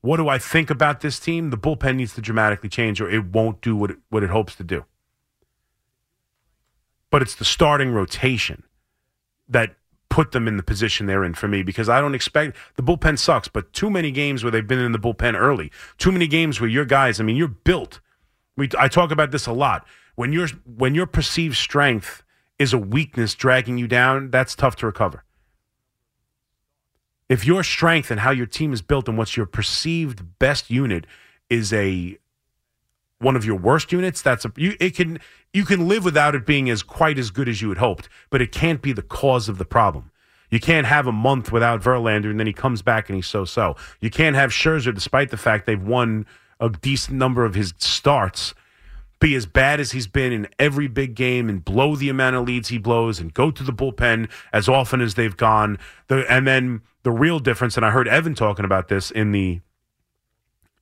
what 0.00 0.16
do 0.16 0.28
I 0.28 0.36
think 0.36 0.70
about 0.70 1.02
this 1.02 1.20
team? 1.20 1.50
The 1.50 1.56
bullpen 1.56 1.94
needs 1.94 2.14
to 2.14 2.20
dramatically 2.20 2.68
change, 2.68 3.00
or 3.00 3.08
it 3.08 3.26
won't 3.26 3.60
do 3.60 3.76
what 3.76 3.92
it, 3.92 3.98
what 4.10 4.24
it 4.24 4.30
hopes 4.30 4.56
to 4.56 4.64
do. 4.64 4.84
But 7.10 7.22
it's 7.22 7.36
the 7.36 7.44
starting 7.44 7.92
rotation 7.92 8.64
that 9.48 9.76
put 10.08 10.32
them 10.32 10.48
in 10.48 10.56
the 10.56 10.64
position 10.64 11.06
they're 11.06 11.22
in 11.22 11.34
for 11.34 11.46
me 11.46 11.62
because 11.62 11.88
I 11.88 12.00
don't 12.00 12.14
expect 12.14 12.56
the 12.74 12.82
bullpen 12.82 13.16
sucks, 13.16 13.46
but 13.46 13.72
too 13.72 13.88
many 13.88 14.10
games 14.10 14.42
where 14.42 14.50
they've 14.50 14.66
been 14.66 14.80
in 14.80 14.90
the 14.90 14.98
bullpen 14.98 15.38
early, 15.38 15.70
too 15.96 16.10
many 16.10 16.26
games 16.26 16.60
where 16.60 16.68
your 16.68 16.86
guys, 16.86 17.20
I 17.20 17.22
mean, 17.22 17.36
you're 17.36 17.46
built. 17.46 18.00
We 18.56 18.68
I 18.76 18.88
talk 18.88 19.12
about 19.12 19.30
this 19.30 19.46
a 19.46 19.52
lot. 19.52 19.86
When 20.16 20.32
your 20.32 20.48
when 20.66 20.96
your 20.96 21.06
perceived 21.06 21.56
strength 21.56 22.24
is 22.58 22.72
a 22.72 22.78
weakness 22.78 23.36
dragging 23.36 23.78
you 23.78 23.86
down, 23.86 24.32
that's 24.32 24.56
tough 24.56 24.74
to 24.76 24.86
recover. 24.86 25.22
If 27.28 27.44
your 27.44 27.62
strength 27.62 28.10
and 28.10 28.20
how 28.20 28.30
your 28.30 28.46
team 28.46 28.72
is 28.72 28.82
built 28.82 29.08
and 29.08 29.18
what's 29.18 29.36
your 29.36 29.46
perceived 29.46 30.38
best 30.38 30.70
unit 30.70 31.06
is 31.50 31.72
a 31.72 32.18
one 33.20 33.36
of 33.36 33.44
your 33.44 33.56
worst 33.56 33.92
units, 33.92 34.22
that's 34.22 34.44
a 34.44 34.52
you 34.56 34.76
it 34.80 34.94
can 34.94 35.20
you 35.52 35.64
can 35.64 35.88
live 35.88 36.04
without 36.04 36.34
it 36.34 36.46
being 36.46 36.70
as 36.70 36.82
quite 36.82 37.18
as 37.18 37.30
good 37.30 37.48
as 37.48 37.60
you 37.60 37.68
had 37.68 37.78
hoped, 37.78 38.08
but 38.30 38.40
it 38.40 38.52
can't 38.52 38.80
be 38.80 38.92
the 38.92 39.02
cause 39.02 39.48
of 39.48 39.58
the 39.58 39.64
problem. 39.64 40.10
You 40.50 40.60
can't 40.60 40.86
have 40.86 41.06
a 41.06 41.12
month 41.12 41.52
without 41.52 41.82
Verlander 41.82 42.30
and 42.30 42.40
then 42.40 42.46
he 42.46 42.52
comes 42.54 42.80
back 42.80 43.08
and 43.08 43.16
he's 43.16 43.26
so 43.26 43.44
so. 43.44 43.76
You 44.00 44.10
can't 44.10 44.36
have 44.36 44.50
Scherzer, 44.50 44.94
despite 44.94 45.30
the 45.30 45.36
fact 45.36 45.66
they've 45.66 45.82
won 45.82 46.26
a 46.60 46.70
decent 46.70 47.18
number 47.18 47.44
of 47.44 47.54
his 47.54 47.74
starts, 47.78 48.54
be 49.20 49.34
as 49.34 49.46
bad 49.46 49.80
as 49.80 49.90
he's 49.90 50.06
been 50.06 50.32
in 50.32 50.48
every 50.58 50.86
big 50.86 51.14
game 51.14 51.48
and 51.48 51.64
blow 51.64 51.96
the 51.96 52.08
amount 52.08 52.36
of 52.36 52.46
leads 52.46 52.68
he 52.68 52.78
blows 52.78 53.18
and 53.18 53.34
go 53.34 53.50
to 53.50 53.64
the 53.64 53.72
bullpen 53.72 54.30
as 54.52 54.68
often 54.68 55.00
as 55.00 55.14
they've 55.14 55.36
gone. 55.36 55.78
The, 56.06 56.24
and 56.30 56.46
then 56.46 56.82
the 57.02 57.10
real 57.10 57.40
difference, 57.40 57.76
and 57.76 57.84
I 57.84 57.90
heard 57.90 58.06
Evan 58.06 58.34
talking 58.34 58.64
about 58.64 58.88
this 58.88 59.10
in 59.10 59.32
the 59.32 59.60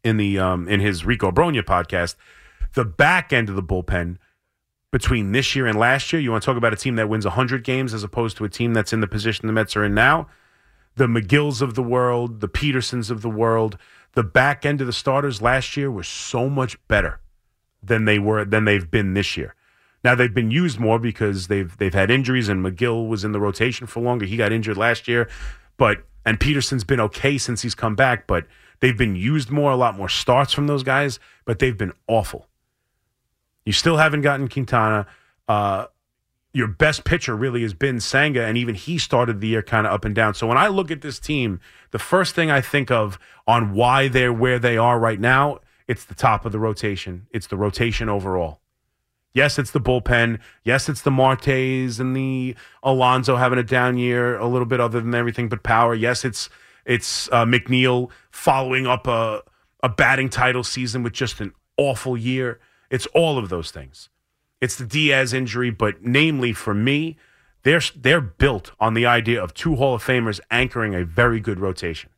in 0.05 0.19
the 0.19 0.39
um, 0.39 0.69
in 0.69 0.81
his 0.81 1.05
Rico 1.05 1.31
Brogna 1.31 1.63
podcast, 1.63 2.17
the 2.75 2.85
back 2.85 3.33
end 3.33 3.49
of 3.49 3.57
the 3.57 3.63
bullpen 3.63 4.19
between 4.93 5.33
this 5.33 5.57
year 5.57 5.67
and 5.67 5.79
last 5.79 6.13
year. 6.13 6.21
You 6.21 6.31
want 6.31 6.43
to 6.43 6.47
talk 6.47 6.57
about 6.57 6.73
a 6.73 6.77
team 6.77 6.97
that 6.97 7.09
wins 7.09 7.25
100 7.25 7.65
games 7.65 7.93
as 7.93 8.05
opposed 8.05 8.37
to 8.37 8.45
a 8.45 8.49
team 8.49 8.73
that's 8.73 8.93
in 8.93 9.01
the 9.01 9.07
position 9.07 9.47
the 9.47 9.53
Mets 9.53 9.77
are 9.77 9.85
in 9.85 9.95
now? 9.95 10.29
The 10.95 11.07
McGills 11.07 11.61
of 11.61 11.75
the 11.75 11.83
world, 11.83 12.41
the 12.41 12.49
Petersons 12.49 13.11
of 13.11 13.21
the 13.21 13.29
world, 13.29 13.77
the 14.13 14.23
back 14.23 14.65
end 14.65 14.81
of 14.81 14.87
the 14.87 14.93
starters 14.93 15.43
last 15.43 15.77
year 15.77 15.91
was 15.91 16.09
so 16.09 16.49
much 16.49 16.79
better 16.89 17.21
than 17.87 18.05
they 18.05 18.19
were 18.19 18.45
than 18.45 18.65
they've 18.65 18.91
been 18.91 19.15
this 19.15 19.37
year. 19.37 19.55
Now 20.05 20.15
they've 20.15 20.33
been 20.33 20.51
used 20.51 20.79
more 20.79 20.99
because 20.99 21.49
they've 21.49 21.77
they've 21.79 21.95
had 21.95 22.11
injuries 22.11 22.49
and 22.49 22.65
Megill 22.65 23.09
was 23.09 23.25
in 23.25 23.33
the 23.33 23.41
rotation 23.41 23.87
for 23.87 24.01
longer. 24.01 24.27
He 24.27 24.37
got 24.37 24.53
injured 24.53 24.77
last 24.77 25.09
year, 25.09 25.29
but 25.77 26.05
and 26.25 26.39
Peterson's 26.41 26.85
been 26.85 27.01
okay 27.01 27.39
since 27.39 27.63
he's 27.63 27.75
come 27.75 27.95
back, 27.95 28.27
but 28.27 28.47
They've 28.81 28.97
been 28.97 29.17
used 29.17 29.51
more, 29.51 29.71
a 29.71 29.77
lot 29.77 29.97
more 29.97 30.09
starts 30.09 30.53
from 30.53 30.67
those 30.67 30.83
guys, 30.83 31.19
but 31.45 31.59
they've 31.59 31.77
been 31.77 31.93
awful. 32.07 32.47
You 33.65 33.73
still 33.73 33.97
haven't 33.97 34.23
gotten 34.23 34.49
Quintana. 34.49 35.07
Uh, 35.49 35.87
your 36.53 36.69
best 36.69 37.05
pitcher 37.05 37.35
really 37.35 37.63
has 37.63 37.75
been 37.75 38.01
Senga, 38.01 38.45
and 38.45 38.57
even 38.57 38.75
he 38.75 38.99
started 38.99 39.41
the 39.41 39.49
year 39.49 39.63
kind 39.63 39.87
of 39.87 39.93
up 39.93 40.05
and 40.05 40.15
down. 40.15 40.35
So 40.35 40.47
when 40.47 40.59
I 40.59 40.69
look 40.69 40.91
at 40.91 41.03
this 41.03 41.19
team, 41.19 41.61
the 41.91 41.99
first 41.99 42.35
thing 42.35 42.51
I 42.51 42.61
think 42.61 42.91
of 42.91 43.19
on 43.47 43.73
why 43.75 44.09
they're 44.09 44.33
where 44.33 44.59
they 44.59 44.77
are 44.77 44.99
right 44.99 45.21
now, 45.21 45.59
it's 45.89 46.05
the 46.05 46.15
top 46.15 46.45
of 46.45 46.53
the 46.53 46.59
rotation. 46.59 47.27
It's 47.31 47.47
the 47.47 47.57
rotation 47.57 48.09
overall. 48.09 48.61
Yes, 49.33 49.59
it's 49.59 49.71
the 49.71 49.81
bullpen. 49.81 50.41
Yes, 50.65 50.89
it's 50.89 51.03
the 51.03 51.11
Martes 51.11 51.99
and 51.99 52.17
the 52.17 52.57
Alonso 52.83 53.37
having 53.37 53.59
a 53.59 53.63
down 53.63 53.99
year, 53.99 54.39
a 54.39 54.47
little 54.47 54.67
bit 54.67 54.81
other 54.81 55.01
than 55.01 55.15
everything 55.15 55.51
but 55.51 55.63
power. 55.63 55.95
Yes, 55.95 56.25
it's 56.25 56.49
it's 56.87 57.29
uh, 57.31 57.45
McNeil 57.45 58.11
following 58.31 58.87
up 58.87 59.07
a, 59.07 59.43
a 59.83 59.89
batting 59.91 60.31
title 60.31 60.65
season 60.65 61.03
with 61.03 61.13
just 61.13 61.41
an 61.41 61.53
awful 61.77 62.17
year. 62.17 62.61
It's 62.91 63.07
all 63.07 63.37
of 63.37 63.51
those 63.51 63.71
things. 63.71 64.09
It's 64.61 64.77
the 64.77 64.87
Diaz 64.87 65.35
injury, 65.35 65.71
but 65.71 66.03
namely 66.03 66.55
for 66.55 66.73
me, 66.73 67.19
they're 67.63 67.83
they're 67.95 68.23
built 68.23 68.73
on 68.81 68.95
the 68.95 69.05
idea 69.05 69.43
of 69.43 69.53
two 69.53 69.77
Hall 69.77 69.97
of 69.97 70.03
Famers 70.03 70.41
anchoring 70.51 70.95
a 70.95 71.05
very 71.05 71.41
good 71.41 71.61
rotation. 71.61 72.09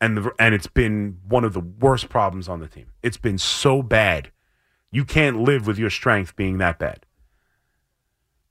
And 0.00 0.16
the, 0.16 0.32
and 0.38 0.54
it's 0.54 0.68
been 0.68 1.18
one 1.26 1.44
of 1.44 1.54
the 1.54 1.60
worst 1.60 2.08
problems 2.08 2.48
on 2.48 2.60
the 2.60 2.68
team. 2.68 2.86
It's 3.02 3.16
been 3.16 3.38
so 3.38 3.82
bad. 3.82 4.30
You 4.90 5.04
can't 5.04 5.40
live 5.40 5.66
with 5.66 5.78
your 5.78 5.90
strength 5.90 6.36
being 6.36 6.58
that 6.58 6.78
bad. 6.78 7.04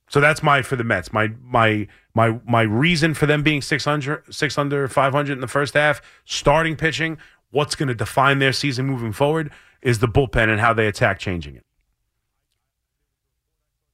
So 0.10 0.20
that's 0.22 0.42
my 0.42 0.62
for 0.62 0.76
the 0.76 0.84
Mets. 0.84 1.12
My 1.12 1.32
my 1.42 1.88
my 2.14 2.40
my 2.46 2.62
reason 2.62 3.14
for 3.14 3.26
them 3.26 3.44
being 3.44 3.62
600, 3.62 4.34
6 4.34 4.58
under 4.58 4.88
500 4.88 5.34
in 5.34 5.42
the 5.42 5.48
first 5.48 5.74
half, 5.74 6.02
starting 6.26 6.76
pitching, 6.76 7.18
what's 7.52 7.76
going 7.76 7.88
to 7.90 7.96
define 7.96 8.40
their 8.40 8.54
season 8.54 8.86
moving 8.86 9.12
forward 9.12 9.52
is 9.82 10.00
the 10.00 10.08
bullpen 10.08 10.50
and 10.50 10.60
how 10.60 10.74
they 10.74 10.88
attack 10.88 11.20
changing 11.20 11.56
it. 11.56 11.67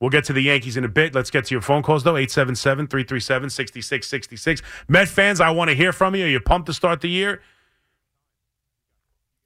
We'll 0.03 0.09
get 0.09 0.25
to 0.25 0.33
the 0.33 0.41
Yankees 0.41 0.75
in 0.75 0.83
a 0.83 0.89
bit. 0.89 1.15
Let's 1.15 1.31
get 1.31 1.45
to 1.45 1.55
your 1.55 1.61
phone 1.61 1.81
calls, 1.81 2.03
though. 2.03 2.17
877 2.17 2.87
337 2.87 3.49
6666. 3.49 4.61
Met 4.89 5.07
fans, 5.07 5.39
I 5.39 5.49
want 5.51 5.69
to 5.69 5.77
hear 5.77 5.93
from 5.93 6.13
you. 6.13 6.25
Are 6.25 6.27
you 6.27 6.41
pumped 6.41 6.65
to 6.65 6.73
start 6.73 6.99
the 6.99 7.07
year? 7.07 7.41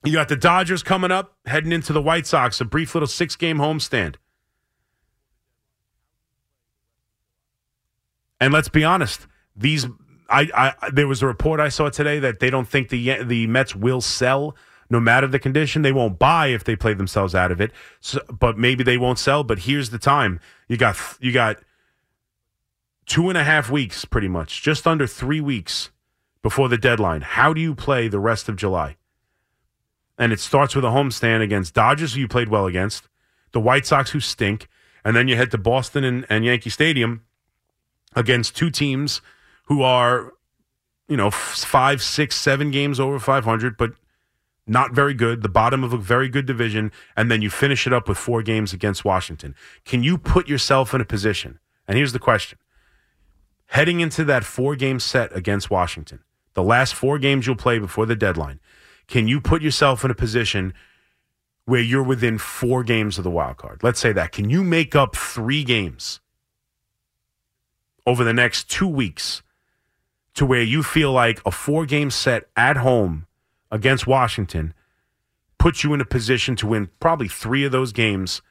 You 0.03 0.13
got 0.13 0.29
the 0.29 0.35
Dodgers 0.35 0.81
coming 0.81 1.11
up, 1.11 1.37
heading 1.45 1.71
into 1.71 1.93
the 1.93 2.01
White 2.01 2.25
Sox, 2.25 2.59
a 2.59 2.65
brief 2.65 2.95
little 2.95 3.05
six 3.05 3.35
game 3.35 3.59
homestand. 3.59 4.15
And 8.41 8.51
let's 8.51 8.69
be 8.69 8.83
honest, 8.83 9.27
these 9.55 9.85
I, 10.27 10.73
I 10.81 10.89
there 10.89 11.07
was 11.07 11.21
a 11.21 11.27
report 11.27 11.59
I 11.59 11.69
saw 11.69 11.89
today 11.89 12.17
that 12.17 12.39
they 12.39 12.49
don't 12.49 12.67
think 12.67 12.89
the 12.89 13.21
the 13.21 13.45
Mets 13.45 13.75
will 13.75 14.01
sell 14.01 14.55
no 14.89 15.00
matter 15.00 15.28
the 15.28 15.39
condition. 15.39 15.82
They 15.82 15.91
won't 15.91 16.19
buy 16.19 16.47
if 16.47 16.63
they 16.63 16.76
play 16.76 16.93
themselves 16.93 17.36
out 17.36 17.52
of 17.52 17.60
it. 17.62 17.71
So, 18.00 18.19
but 18.32 18.58
maybe 18.58 18.84
they 18.84 18.97
won't 18.97 19.19
sell. 19.19 19.43
But 19.43 19.60
here's 19.60 19.89
the 19.89 20.00
time: 20.00 20.39
you 20.67 20.78
got 20.78 20.97
you 21.19 21.32
got 21.32 21.58
two 23.06 23.30
and 23.30 23.38
a 23.38 23.43
half 23.43 23.71
weeks, 23.71 24.06
pretty 24.06 24.28
much, 24.28 24.62
just 24.62 24.86
under 24.86 25.08
three 25.08 25.41
weeks 25.41 25.89
before 26.41 26.69
the 26.69 26.78
deadline. 26.78 27.21
How 27.21 27.54
do 27.54 27.62
you 27.62 27.73
play 27.73 28.08
the 28.08 28.19
rest 28.19 28.47
of 28.47 28.56
July? 28.56 28.97
And 30.17 30.34
it 30.34 30.39
starts 30.39 30.76
with 30.76 30.84
a 30.84 30.89
homestand 30.89 31.41
against 31.41 31.73
Dodgers, 31.73 32.13
who 32.13 32.21
you 32.21 32.28
played 32.28 32.50
well 32.50 32.65
against, 32.65 33.08
the 33.52 33.60
White 33.60 33.86
Sox, 33.86 34.12
who 34.12 34.19
stink, 34.19 34.67
and 35.06 35.15
then 35.15 35.28
you 35.28 35.36
head 35.36 35.52
to 35.52 35.58
Boston 35.58 36.04
and, 36.04 36.26
and 36.30 36.43
Yankee 36.43 36.69
Stadium 36.69 37.23
against 38.15 38.56
two 38.56 38.69
teams 38.69 39.21
who 39.65 39.82
are, 39.84 40.34
you 41.08 41.17
know, 41.17 41.30
five, 41.30 42.02
six, 42.02 42.36
seven 42.36 42.71
games 42.71 43.00
over 43.00 43.19
500, 43.19 43.78
but 43.78 43.91
not 44.67 44.93
very 44.93 45.13
good, 45.13 45.41
the 45.41 45.49
bottom 45.49 45.84
of 45.84 45.93
a 45.93 45.97
very 45.97 46.30
good 46.30 46.45
division, 46.45 46.91
and 47.15 47.32
then 47.32 47.41
you 47.41 47.49
finish 47.49 47.88
it 47.88 47.93
up 47.93 48.08
with 48.08 48.17
four 48.17 48.41
games 48.41 48.73
against 48.73 49.06
Washington. 49.06 49.56
Can 49.86 50.03
you 50.03 50.17
put 50.17 50.47
yourself 50.47 50.93
in 50.93 51.01
a 51.01 51.06
position? 51.06 51.60
And 51.88 51.97
here's 51.97 52.13
the 52.13 52.19
question 52.19 52.58
heading 53.67 53.99
into 53.99 54.23
that 54.23 54.43
four 54.43 54.75
game 54.75 54.99
set 54.99 55.36
against 55.36 55.69
Washington, 55.69 56.19
the 56.53 56.63
last 56.63 56.93
four 56.93 57.19
games 57.19 57.45
you'll 57.45 57.56
play 57.56 57.80
before 57.80 58.06
the 58.06 58.15
deadline, 58.15 58.60
can 59.08 59.27
you 59.27 59.41
put 59.41 59.62
yourself 59.62 60.06
in 60.06 60.12
a 60.12 60.15
position 60.15 60.73
where 61.65 61.82
you're 61.82 62.03
within 62.03 62.38
four 62.38 62.84
games 62.84 63.17
of 63.17 63.23
the 63.23 63.30
wild 63.30 63.58
card? 63.58 63.84
Let's 63.84 63.99
say 63.99 64.13
that. 64.13 64.32
Can 64.32 64.49
you 64.49 64.63
make 64.63 64.95
up 64.95 65.15
three 65.15 65.63
games? 65.63 66.21
over 68.08 68.23
the 68.23 68.34
next 68.34 68.69
two 68.69 68.88
weeks 68.88 69.43
to 70.34 70.45
where 70.45 70.63
you 70.63 70.82
feel 70.82 71.12
like 71.12 71.41
a 71.45 71.51
four 71.51 71.86
game 71.86 72.10
set 72.10 72.47
at 72.56 72.77
home 72.77 73.26
against 73.71 74.08
Washington 74.08 74.73
puts 75.58 75.84
you 75.84 75.93
in 75.93 76.01
a 76.01 76.06
position 76.06 76.56
to 76.58 76.67
win 76.67 76.89
probably 76.99 77.27
three 77.27 77.63
of 77.63 77.71
those 77.71 77.91
games. 77.91 78.41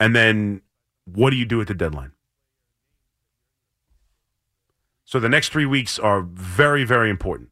And 0.00 0.14
then 0.14 0.62
what 1.04 1.30
do 1.30 1.36
you 1.36 1.46
do 1.46 1.60
at 1.60 1.68
the 1.68 1.74
deadline? 1.74 2.12
So 5.04 5.20
the 5.20 5.28
next 5.28 5.50
three 5.50 5.66
weeks 5.66 5.98
are 5.98 6.22
very, 6.22 6.84
very 6.84 7.10
important 7.10 7.50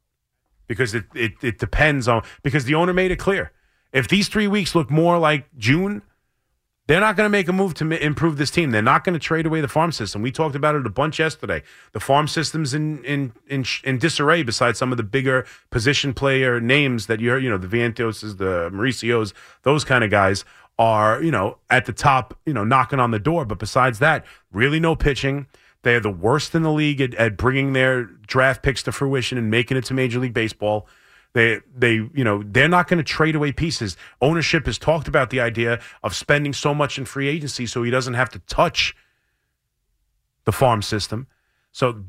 because 0.67 0.95
it, 0.95 1.05
it, 1.15 1.33
it 1.43 1.59
depends 1.59 2.09
on, 2.09 2.23
because 2.43 2.65
the 2.65 2.75
owner 2.75 2.93
made 2.93 3.11
it 3.11 3.19
clear. 3.19 3.53
If 3.93 4.09
these 4.09 4.29
three 4.29 4.49
weeks 4.49 4.75
look 4.75 4.91
more 4.91 5.19
like 5.19 5.47
June, 5.57 6.03
they're 6.87 7.01
not 7.01 7.17
going 7.17 7.25
to 7.25 7.31
make 7.31 7.49
a 7.49 7.53
move 7.53 7.75
to 7.75 8.05
improve 8.05 8.37
this 8.37 8.51
team. 8.51 8.71
They're 8.71 8.83
not 8.83 9.05
going 9.05 9.15
to 9.15 9.19
trade 9.19 9.47
away 9.47 9.61
the 9.61 9.69
farm 9.69 9.91
system. 9.91 10.21
We 10.21 10.31
talked 10.31 10.55
about 10.55 10.75
it 10.75 10.87
a 10.87 10.91
bunch 10.91 11.19
yesterday. 11.19 11.63
The 11.93 12.01
farm 12.01 12.29
system's 12.29 12.75
in 12.75 13.03
in 13.05 13.33
in, 13.49 13.65
in 13.85 13.99
disarray. 13.99 14.43
Besides 14.43 14.79
some 14.79 14.93
of 14.93 14.99
the 14.99 15.03
bigger 15.03 15.47
position 15.71 16.13
player 16.13 16.61
names 16.61 17.07
that 17.07 17.21
you're, 17.21 17.39
you 17.39 17.49
know, 17.49 17.59
the 17.59 17.67
Vientoses, 17.67 18.37
the 18.37 18.71
Mauricios, 18.71 19.33
those 19.63 19.85
kind 19.85 20.05
of 20.05 20.11
guys 20.11 20.45
are, 20.79 21.23
you 21.23 21.31
know, 21.31 21.59
at 21.71 21.87
the 21.87 21.93
top, 21.93 22.37
you 22.45 22.53
know, 22.53 22.65
knocking 22.65 23.01
on 23.01 23.13
the 23.13 23.19
door. 23.19 23.45
But 23.45 23.59
besides 23.59 23.99
that, 24.01 24.25
really 24.53 24.81
no 24.81 24.95
pitching. 24.95 25.47
They're 25.83 26.01
the 26.01 26.11
worst 26.11 26.55
in 26.55 26.63
the 26.63 26.73
league 26.73 27.01
at, 27.01 27.15
at 27.15 27.37
bringing 27.37 27.75
their 27.75 28.05
draft 28.05 28.63
picks 28.63 28.83
to 28.85 28.93
fruition 28.93 29.37
and 29.37 29.51
making 29.51 29.77
it 29.77 29.85
to 29.85 29.95
Major 29.95 30.19
League 30.19 30.33
Baseball. 30.33 30.89
They 31.35 31.61
they 31.77 31.95
you 31.95 32.25
know 32.25 32.43
they're 32.45 32.69
not 32.69 32.89
going 32.89 32.99
to 32.99 33.05
trade 33.05 33.35
away 33.35 33.53
pieces. 33.53 33.97
Ownership 34.23 34.67
has 34.67 34.79
talked 34.79 35.09
about 35.09 35.31
the 35.31 35.41
idea 35.41 35.81
of 36.03 36.15
spending 36.15 36.53
so 36.53 36.73
much 36.73 36.97
in 36.97 37.05
free 37.05 37.29
agency 37.29 37.67
so 37.67 37.83
he 37.83 37.91
doesn't 37.91 38.15
have 38.15 38.31
to 38.31 38.39
touch 38.41 38.97
the 40.45 40.53
farm 40.53 40.81
system. 40.81 41.27
So 41.73 42.05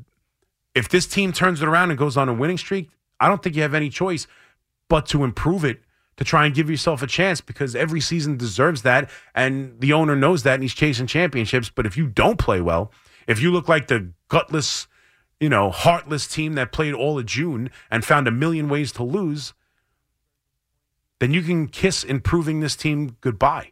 if 0.75 0.87
this 0.89 1.07
team 1.07 1.33
turns 1.33 1.61
it 1.61 1.67
around 1.67 1.89
and 1.89 1.97
goes 1.97 2.17
on 2.17 2.29
a 2.29 2.33
winning 2.33 2.57
streak, 2.57 2.89
I 3.19 3.27
don't 3.27 3.41
think 3.41 3.55
you 3.55 3.63
have 3.63 3.73
any 3.73 3.89
choice 3.89 4.27
but 4.87 5.07
to 5.07 5.23
improve 5.23 5.65
it 5.65 5.81
to 6.17 6.23
try 6.23 6.45
and 6.45 6.53
give 6.53 6.69
yourself 6.69 7.01
a 7.01 7.07
chance 7.07 7.41
because 7.41 7.75
every 7.75 7.99
season 7.99 8.37
deserves 8.37 8.83
that 8.83 9.09
and 9.33 9.79
the 9.81 9.91
owner 9.91 10.15
knows 10.15 10.43
that 10.43 10.53
and 10.55 10.63
he's 10.63 10.73
chasing 10.73 11.07
championships, 11.07 11.69
but 11.69 11.85
if 11.85 11.97
you 11.97 12.07
don't 12.07 12.37
play 12.37 12.61
well, 12.61 12.91
if 13.27 13.41
you 13.41 13.51
look 13.51 13.67
like 13.67 13.87
the 13.87 14.11
gutless 14.29 14.87
you 15.39 15.49
know, 15.49 15.69
heartless 15.69 16.27
team 16.27 16.53
that 16.53 16.71
played 16.71 16.93
all 16.93 17.19
of 17.19 17.25
June 17.25 17.69
and 17.91 18.05
found 18.05 18.27
a 18.27 18.31
million 18.31 18.69
ways 18.69 18.91
to 18.93 19.03
lose, 19.03 19.53
then 21.19 21.33
you 21.33 21.41
can 21.41 21.67
kiss 21.67 22.03
improving 22.03 22.59
this 22.59 22.75
team 22.75 23.17
goodbye. 23.21 23.71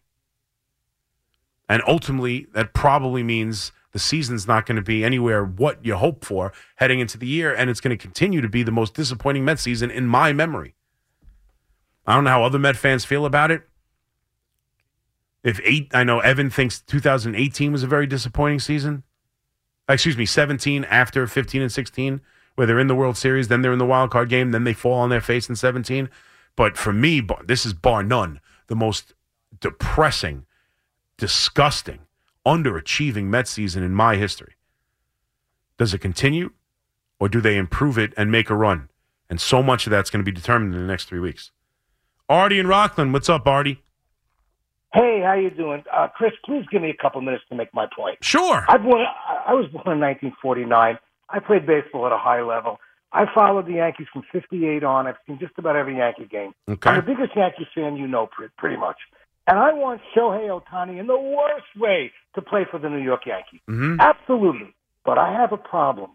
And 1.70 1.82
ultimately, 1.88 2.47
that 2.53 2.74
probably 2.74 3.24
means 3.24 3.72
the 3.91 3.99
season's 3.99 4.47
not 4.47 4.66
going 4.66 4.76
to 4.76 4.82
be 4.82 5.03
anywhere 5.03 5.45
what 5.45 5.86
you 5.86 5.95
hope 5.95 6.26
for 6.26 6.51
heading 6.76 6.99
into 6.99 7.18
the 7.18 7.28
year, 7.28 7.53
and 7.53 7.70
it's 7.70 7.80
going 7.80 7.95
to 7.95 8.01
continue 8.01 8.41
to 8.41 8.49
be 8.49 8.64
the 8.64 8.72
most 8.72 8.93
disappointing 8.93 9.45
Mets 9.45 9.61
season 9.61 9.89
in 9.89 10.07
my 10.07 10.34
memory. 10.34 10.76
I 12.05 12.16
don't 12.16 12.26
know 12.26 12.32
how 12.32 12.43
other 12.43 12.59
Met 12.59 12.76
fans 12.76 13.05
feel 13.05 13.26
about 13.26 13.51
it. 13.51 13.64
If 15.43 15.59
eight, 15.64 15.91
I 15.93 16.03
know 16.03 16.20
Evan 16.20 16.49
thinks 16.49 16.80
2018 16.82 17.72
was 17.72 17.84
a 17.84 17.88
very 17.88 18.07
disappointing 18.07 18.59
season. 18.59 19.03
Excuse 19.90 20.18
me, 20.18 20.26
17 20.26 20.86
after 20.86 21.28
15 21.28 21.62
and 21.62 21.72
16, 21.72 22.22
where 22.56 22.68
they're 22.68 22.80
in 22.80 22.88
the 22.88 22.96
World 22.96 23.18
Series, 23.18 23.48
then 23.48 23.62
they're 23.62 23.74
in 23.74 23.80
the 23.80 23.86
wild 23.86 24.12
card 24.12 24.30
game, 24.30 24.52
then 24.52 24.64
they 24.64 24.74
fall 24.74 24.94
on 24.94 25.10
their 25.10 25.22
face 25.22 25.50
in 25.50 25.56
17. 25.56 26.10
But 26.56 26.78
for 26.78 26.94
me, 26.94 27.22
this 27.46 27.66
is 27.66 27.74
bar 27.74 28.04
none 28.04 28.40
the 28.68 28.76
most 28.76 29.14
depressing, 29.60 30.46
disgusting, 31.18 32.00
underachieving 32.46 33.26
Met 33.26 33.48
season 33.48 33.84
in 33.84 33.94
my 33.94 34.16
history. 34.16 34.54
Does 35.78 35.94
it 35.94 36.00
continue, 36.00 36.52
or 37.20 37.28
do 37.28 37.42
they 37.42 37.58
improve 37.58 37.98
it 37.98 38.14
and 38.16 38.32
make 38.32 38.50
a 38.50 38.56
run? 38.56 38.90
And 39.30 39.42
so 39.42 39.64
much 39.64 39.86
of 39.86 39.92
that's 39.92 40.10
going 40.10 40.24
to 40.24 40.32
be 40.32 40.36
determined 40.36 40.74
in 40.74 40.82
the 40.82 40.88
next 40.88 41.06
three 41.06 41.20
weeks. 41.20 41.52
Artie 42.30 42.60
and 42.60 42.70
Rockland, 42.70 43.14
what's 43.14 43.30
up, 43.30 43.48
Artie? 43.48 43.83
Hey, 44.94 45.22
how 45.26 45.34
you 45.34 45.50
doing, 45.50 45.84
uh, 45.91 46.08
Chris? 46.16 46.34
Please 46.46 46.66
give 46.72 46.82
me 46.82 46.91
a 46.91 47.02
couple 47.02 47.20
minutes 47.22 47.44
to 47.50 47.56
make 47.56 47.74
my 47.74 47.88
point. 47.96 48.20
Sure. 48.22 48.64
I, 48.68 48.78
born, 48.78 49.04
I 49.48 49.54
was 49.54 49.66
born 49.72 49.98
in 49.98 50.00
1949. 50.00 51.00
I 51.30 51.39
played 51.39 51.66
baseball 51.66 52.06
at 52.06 52.12
a 52.12 52.18
high 52.18 52.44
level. 52.44 52.80
I 53.12 53.26
followed 53.34 53.66
the 53.66 53.74
Yankees 53.74 54.08
from 54.14 54.24
58 54.32 54.84
on. 54.84 55.08
I've 55.08 55.16
seen 55.26 55.39
just 55.39 55.54
about 55.58 55.76
every 55.76 55.98
Yankee 55.98 56.26
game. 56.26 56.54
Okay. 56.70 56.91
I'm 56.91 56.98
the 56.98 57.02
biggest 57.02 57.36
Yankees 57.36 57.68
fan 57.74 57.98
you 57.98 58.08
know, 58.08 58.30
pretty 58.58 58.78
much. 58.78 58.98
And 59.48 59.58
I 59.58 59.74
want 59.74 60.02
Shohei 60.16 60.48
Ohtani 60.48 61.00
in 61.00 61.08
the 61.08 61.18
worst 61.18 61.66
way 61.76 62.12
to 62.36 62.41
play 62.41 62.66
for 62.70 62.80
the 62.80 62.89
New 62.89 63.02
York 63.02 63.26
Yankees. 63.26 63.62
Mm-hmm. 63.70 64.00
Absolutely. 64.00 64.76
But 65.06 65.18
I 65.18 65.34
have 65.34 65.52
a 65.52 65.58
problem. 65.58 66.12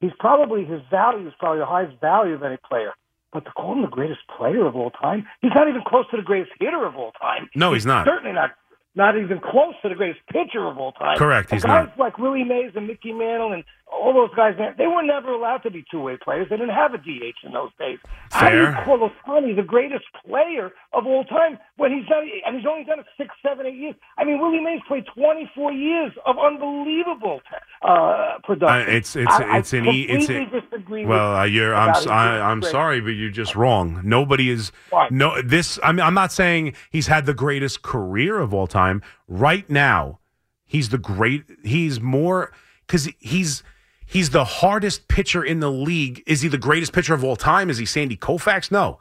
He's 0.00 0.12
probably, 0.18 0.64
his 0.64 0.80
value 0.90 1.28
is 1.28 1.34
probably 1.38 1.60
the 1.60 1.66
highest 1.66 2.00
value 2.00 2.34
of 2.34 2.42
any 2.42 2.56
player. 2.68 2.92
But 3.36 3.44
to 3.44 3.50
call 3.50 3.74
him 3.74 3.82
the 3.82 3.88
greatest 3.88 4.20
player 4.34 4.66
of 4.66 4.76
all 4.76 4.90
time, 4.90 5.26
he's 5.42 5.52
not 5.54 5.68
even 5.68 5.82
close 5.86 6.06
to 6.10 6.16
the 6.16 6.22
greatest 6.22 6.52
hitter 6.58 6.86
of 6.86 6.96
all 6.96 7.12
time. 7.20 7.50
No, 7.54 7.74
he's 7.74 7.84
not. 7.84 8.06
Certainly 8.06 8.32
not 8.32 8.52
not 8.94 9.14
even 9.18 9.40
close 9.40 9.74
to 9.82 9.90
the 9.90 9.94
greatest 9.94 10.20
pitcher 10.32 10.66
of 10.66 10.78
all 10.78 10.92
time. 10.92 11.18
Correct, 11.18 11.50
he's 11.50 11.62
guys 11.62 11.88
not. 11.88 11.98
like 11.98 12.16
Willie 12.16 12.44
Mays 12.44 12.72
and 12.74 12.86
Mickey 12.86 13.12
Mantle 13.12 13.52
and 13.52 13.62
all 13.90 14.12
those 14.12 14.34
guys, 14.36 14.54
they 14.76 14.86
were 14.86 15.02
never 15.02 15.30
allowed 15.32 15.58
to 15.58 15.70
be 15.70 15.84
two-way 15.90 16.16
players. 16.22 16.48
They 16.50 16.56
didn't 16.56 16.74
have 16.74 16.92
a 16.92 16.98
DH 16.98 17.36
in 17.44 17.52
those 17.52 17.70
days. 17.78 17.98
How 18.30 18.50
do 18.50 18.56
you 18.56 18.62
Fair. 18.64 18.84
call 18.84 18.98
the 18.98 19.62
greatest 19.62 20.04
player 20.26 20.72
of 20.92 21.06
all 21.06 21.24
time 21.24 21.58
when 21.76 21.92
he's 21.92 22.06
done 22.08 22.28
and 22.44 22.56
he's 22.56 22.66
only 22.66 22.84
done 22.84 22.98
it 22.98 23.06
six, 23.16 23.30
seven, 23.46 23.64
eight 23.66 23.76
years? 23.76 23.94
I 24.18 24.24
mean, 24.24 24.40
Willie 24.40 24.60
Mays 24.60 24.80
played 24.88 25.04
24 25.14 25.72
years 25.72 26.12
of 26.26 26.36
unbelievable 26.38 27.40
uh, 27.82 27.86
Uh, 27.86 28.38
production. 28.44 28.94
it's 28.94 29.16
it's 29.16 29.32
I, 29.32 29.58
it's 29.58 29.72
I 29.72 29.76
an 29.78 29.86
e- 29.86 30.02
it's 30.08 30.28
a, 30.28 30.44
disagree 30.60 31.02
with 31.02 31.10
well 31.10 31.36
uh, 31.36 31.44
you're 31.44 31.74
I'm 31.74 31.84
about 31.90 31.96
s- 31.98 32.02
his 32.04 32.10
I, 32.10 32.40
I'm 32.40 32.62
sorry 32.62 33.00
but 33.00 33.10
you're 33.10 33.30
just 33.30 33.54
wrong. 33.54 34.00
Nobody 34.04 34.50
is 34.50 34.72
Why? 34.90 35.08
no 35.10 35.40
this 35.42 35.78
I 35.82 35.92
mean 35.92 36.00
I'm 36.00 36.14
not 36.14 36.32
saying 36.32 36.74
he's 36.90 37.06
had 37.06 37.26
the 37.26 37.34
greatest 37.34 37.82
career 37.82 38.38
of 38.40 38.52
all 38.52 38.66
time. 38.66 39.02
Right 39.28 39.68
now, 39.70 40.18
he's 40.64 40.88
the 40.90 40.98
great 40.98 41.44
he's 41.64 42.00
more 42.00 42.52
cuz 42.88 43.08
he's 43.18 43.62
he's 44.06 44.30
the 44.30 44.44
hardest 44.44 45.08
pitcher 45.08 45.44
in 45.44 45.60
the 45.60 45.70
league. 45.70 46.22
Is 46.26 46.40
he 46.42 46.48
the 46.48 46.58
greatest 46.58 46.92
pitcher 46.92 47.14
of 47.14 47.22
all 47.24 47.36
time? 47.36 47.68
Is 47.70 47.78
he 47.78 47.84
Sandy 47.84 48.16
Koufax? 48.16 48.70
No. 48.70 49.00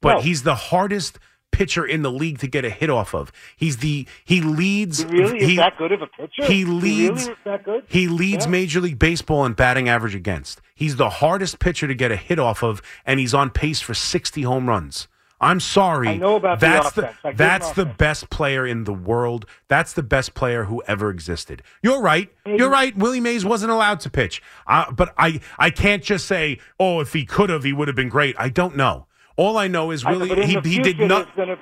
But 0.00 0.14
No. 0.16 0.20
he's 0.20 0.42
the 0.44 0.54
hardest 0.54 1.18
pitcher 1.52 1.86
in 1.86 2.02
the 2.02 2.10
league 2.10 2.38
to 2.40 2.46
get 2.46 2.64
a 2.66 2.70
hit 2.70 2.90
off 2.90 3.14
of. 3.14 3.32
He's 3.56 3.78
the 3.78 4.06
he 4.24 4.40
leads 4.42 4.98
He 5.04 5.06
really 5.08 5.38
is 5.38 5.48
he- 5.48 5.56
that 5.56 5.78
good 5.78 5.90
of 5.92 6.02
a 6.02 6.06
pitcher? 6.06 6.44
he 6.52 6.64
really 6.64 6.80
leads- 7.08 7.30
that 7.44 7.64
good? 7.64 7.84
he 7.88 8.08
leads 8.08 8.44
Yeah. 8.44 8.50
Major 8.50 8.80
League 8.80 8.98
Baseball 8.98 9.46
in 9.46 9.54
batting 9.54 9.88
average 9.88 10.14
against. 10.14 10.60
He's 10.74 10.96
the 10.96 11.08
hardest 11.08 11.58
pitcher 11.58 11.86
to 11.88 11.94
get 11.94 12.10
a 12.12 12.16
hit 12.16 12.38
off 12.38 12.62
of, 12.62 12.82
and 13.06 13.18
he's 13.18 13.32
on 13.32 13.48
pace 13.50 13.80
for 13.80 13.94
60 13.94 14.42
home 14.42 14.68
runs. 14.68 15.08
I'm 15.40 15.60
sorry. 15.60 16.08
I 16.08 16.16
know 16.16 16.36
about 16.36 16.60
the 16.60 16.66
that's. 16.66 16.98
I 16.98 17.02
get 17.02 17.36
that's 17.36 17.72
the 17.72 17.84
best 17.84 18.30
player 18.30 18.66
in 18.66 18.84
the 18.84 18.92
world. 18.94 19.44
That's 19.68 19.92
the 19.92 20.02
best 20.02 20.34
player 20.34 20.64
who 20.64 20.82
ever 20.86 21.10
existed. 21.10 21.62
You're 21.82 22.00
right. 22.00 22.32
You're 22.46 22.70
right. 22.70 22.96
Willie 22.96 23.20
Mays 23.20 23.44
wasn't 23.44 23.70
allowed 23.70 24.00
to 24.00 24.10
pitch. 24.10 24.42
Uh, 24.66 24.90
but 24.90 25.14
I 25.18 25.40
I 25.58 25.70
can't 25.70 26.02
just 26.02 26.26
say, 26.26 26.58
oh, 26.80 27.00
if 27.00 27.12
he 27.12 27.26
could 27.26 27.50
have, 27.50 27.64
he 27.64 27.72
would 27.74 27.88
have 27.88 27.96
been 27.96 28.08
great. 28.08 28.34
I 28.38 28.48
don't 28.48 28.76
know. 28.76 29.06
All 29.36 29.58
I 29.58 29.68
know 29.68 29.90
is 29.90 30.04
know, 30.04 30.12
Willie 30.12 30.28
but 30.30 30.38
he, 30.44 30.58
the 30.58 30.68
he 30.68 30.78
did 30.78 30.98
not. 30.98 31.28
in 31.36 31.58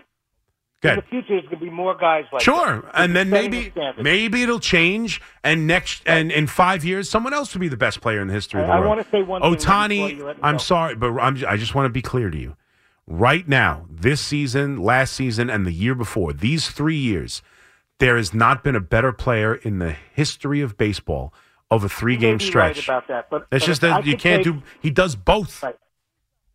the 0.83 1.03
future, 1.03 1.27
there's 1.31 1.43
going 1.45 1.51
to 1.51 1.57
be 1.57 1.71
more 1.71 1.97
guys 1.97 2.25
like 2.33 2.43
Sure, 2.43 2.83
that. 2.83 2.91
and 2.95 3.17
then 3.17 3.31
maybe 3.31 3.71
the 3.71 3.95
maybe 4.01 4.43
it'll 4.43 4.61
change, 4.61 5.21
and 5.43 5.67
next 5.67 6.03
and 6.07 6.31
in 6.31 6.47
five 6.47 6.85
years, 6.85 7.09
someone 7.11 7.33
else 7.35 7.55
will 7.55 7.61
be 7.61 7.69
the 7.69 7.77
best 7.77 8.01
player 8.01 8.21
in 8.21 8.29
the 8.29 8.35
history 8.35 8.61
of 8.61 8.67
the 8.69 8.73
I- 8.73 8.77
I 8.79 8.87
wanna 8.87 9.05
say 9.11 9.23
one 9.23 9.43
Ohtani, 9.43 10.17
you 10.19 10.25
let 10.27 10.37
me 10.37 10.43
I'm 10.45 10.59
sorry, 10.61 10.95
but 10.95 11.11
I'm, 11.19 11.43
I 11.49 11.57
just 11.57 11.75
want 11.75 11.87
to 11.87 11.91
be 11.91 12.03
clear 12.03 12.31
to 12.31 12.39
you. 12.39 12.55
Right 13.07 13.47
now, 13.47 13.87
this 13.91 14.21
season, 14.21 14.83
last 14.83 15.13
season, 15.13 15.51
and 15.51 15.67
the 15.67 15.73
year 15.73 15.95
before, 15.95 16.33
these 16.33 16.71
three 16.71 16.97
years, 16.97 17.43
there 17.99 18.17
has 18.17 18.33
not 18.33 18.65
been 18.65 18.75
a 18.75 18.81
better 18.81 19.13
player 19.13 19.55
in 19.55 19.79
the 19.79 19.93
history 20.15 20.61
of 20.63 20.77
baseball 20.79 21.33
of 21.71 21.85
a 21.85 21.89
three 21.89 22.17
game 22.17 22.41
stretch. 22.41 22.77
Right 22.77 22.85
about 22.99 23.09
that, 23.09 23.29
but 23.31 23.43
It's 23.53 23.65
but 23.65 23.67
just 23.67 23.81
that 23.83 24.07
you 24.07 24.17
can't 24.17 24.43
take- 24.45 24.55
do. 24.55 24.63
He 24.81 24.91
does 24.91 25.17
both. 25.17 25.63
Right. 25.63 25.77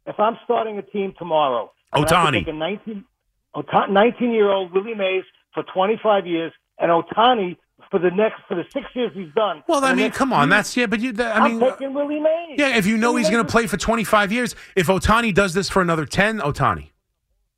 If 0.07 0.19
I'm 0.19 0.37
starting 0.43 0.77
a 0.79 0.81
team 0.81 1.13
tomorrow, 1.19 1.71
and 1.93 2.03
I 2.05 2.07
could 2.07 2.15
Ohtani. 2.17 2.39
take 2.39 2.47
a 2.47 2.53
19, 2.53 3.05
Ota- 3.53 3.87
19 3.91 4.31
year 4.31 4.49
old 4.49 4.71
Willie 4.73 4.95
Mays 4.95 5.23
for 5.53 5.61
25 5.63 6.25
years, 6.25 6.51
and 6.79 6.89
Ohtani 6.89 7.57
for 7.91 7.99
the 7.99 8.11
next 8.11 8.41
for 8.47 8.55
the 8.55 8.63
six 8.73 8.85
years 8.93 9.11
he's 9.13 9.33
done. 9.35 9.63
Well, 9.67 9.83
I 9.83 9.93
mean, 9.93 10.11
come 10.11 10.31
on, 10.33 10.47
few- 10.47 10.49
that's 10.51 10.77
yeah, 10.77 10.85
but 10.85 10.99
you. 10.99 11.11
That, 11.13 11.35
I 11.35 11.45
I'm 11.45 11.59
mean, 11.59 11.69
taking 11.71 11.93
Willie 11.93 12.19
Mays. 12.19 12.55
yeah, 12.57 12.77
if 12.77 12.85
you 12.85 12.97
know 12.97 13.11
Willie 13.11 13.23
he's 13.23 13.29
going 13.31 13.45
to 13.45 13.51
play 13.51 13.67
for 13.67 13.77
25 13.77 14.31
years, 14.31 14.55
if 14.75 14.87
Ohtani 14.87 15.33
does 15.33 15.53
this 15.53 15.69
for 15.69 15.81
another 15.81 16.05
10, 16.05 16.39
Ohtani. 16.39 16.91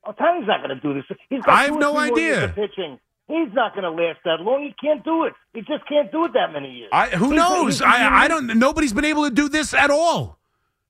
Ohtani's 0.06 0.48
not 0.48 0.64
going 0.66 0.70
to 0.70 0.80
do 0.82 0.94
this. 0.96 1.04
He's 1.30 1.42
got 1.44 1.54
I 1.54 1.64
have 1.66 1.78
no 1.78 1.94
years 2.02 2.12
idea. 2.12 2.54
pitching. 2.56 3.00
He's 3.28 3.54
not 3.54 3.74
going 3.76 3.84
to 3.84 3.92
last 3.92 4.20
that 4.26 4.42
long. 4.42 4.64
He 4.64 4.74
can't 4.86 5.04
do 5.06 5.24
it. 5.26 5.34
He 5.54 5.62
just 5.62 5.88
can't 5.88 6.12
do 6.12 6.26
it 6.26 6.34
that 6.34 6.52
many 6.52 6.70
years. 6.72 6.90
I, 6.92 7.08
who 7.10 7.26
He's- 7.32 7.36
knows? 7.38 7.80
he's- 7.80 7.82
I, 7.82 8.24
I 8.24 8.28
don't. 8.28 8.48
Nobody's 8.60 8.92
been 8.94 9.06
able 9.06 9.24
to 9.24 9.30
do 9.32 9.48
this 9.48 9.74
at 9.74 9.90
all. 9.92 10.38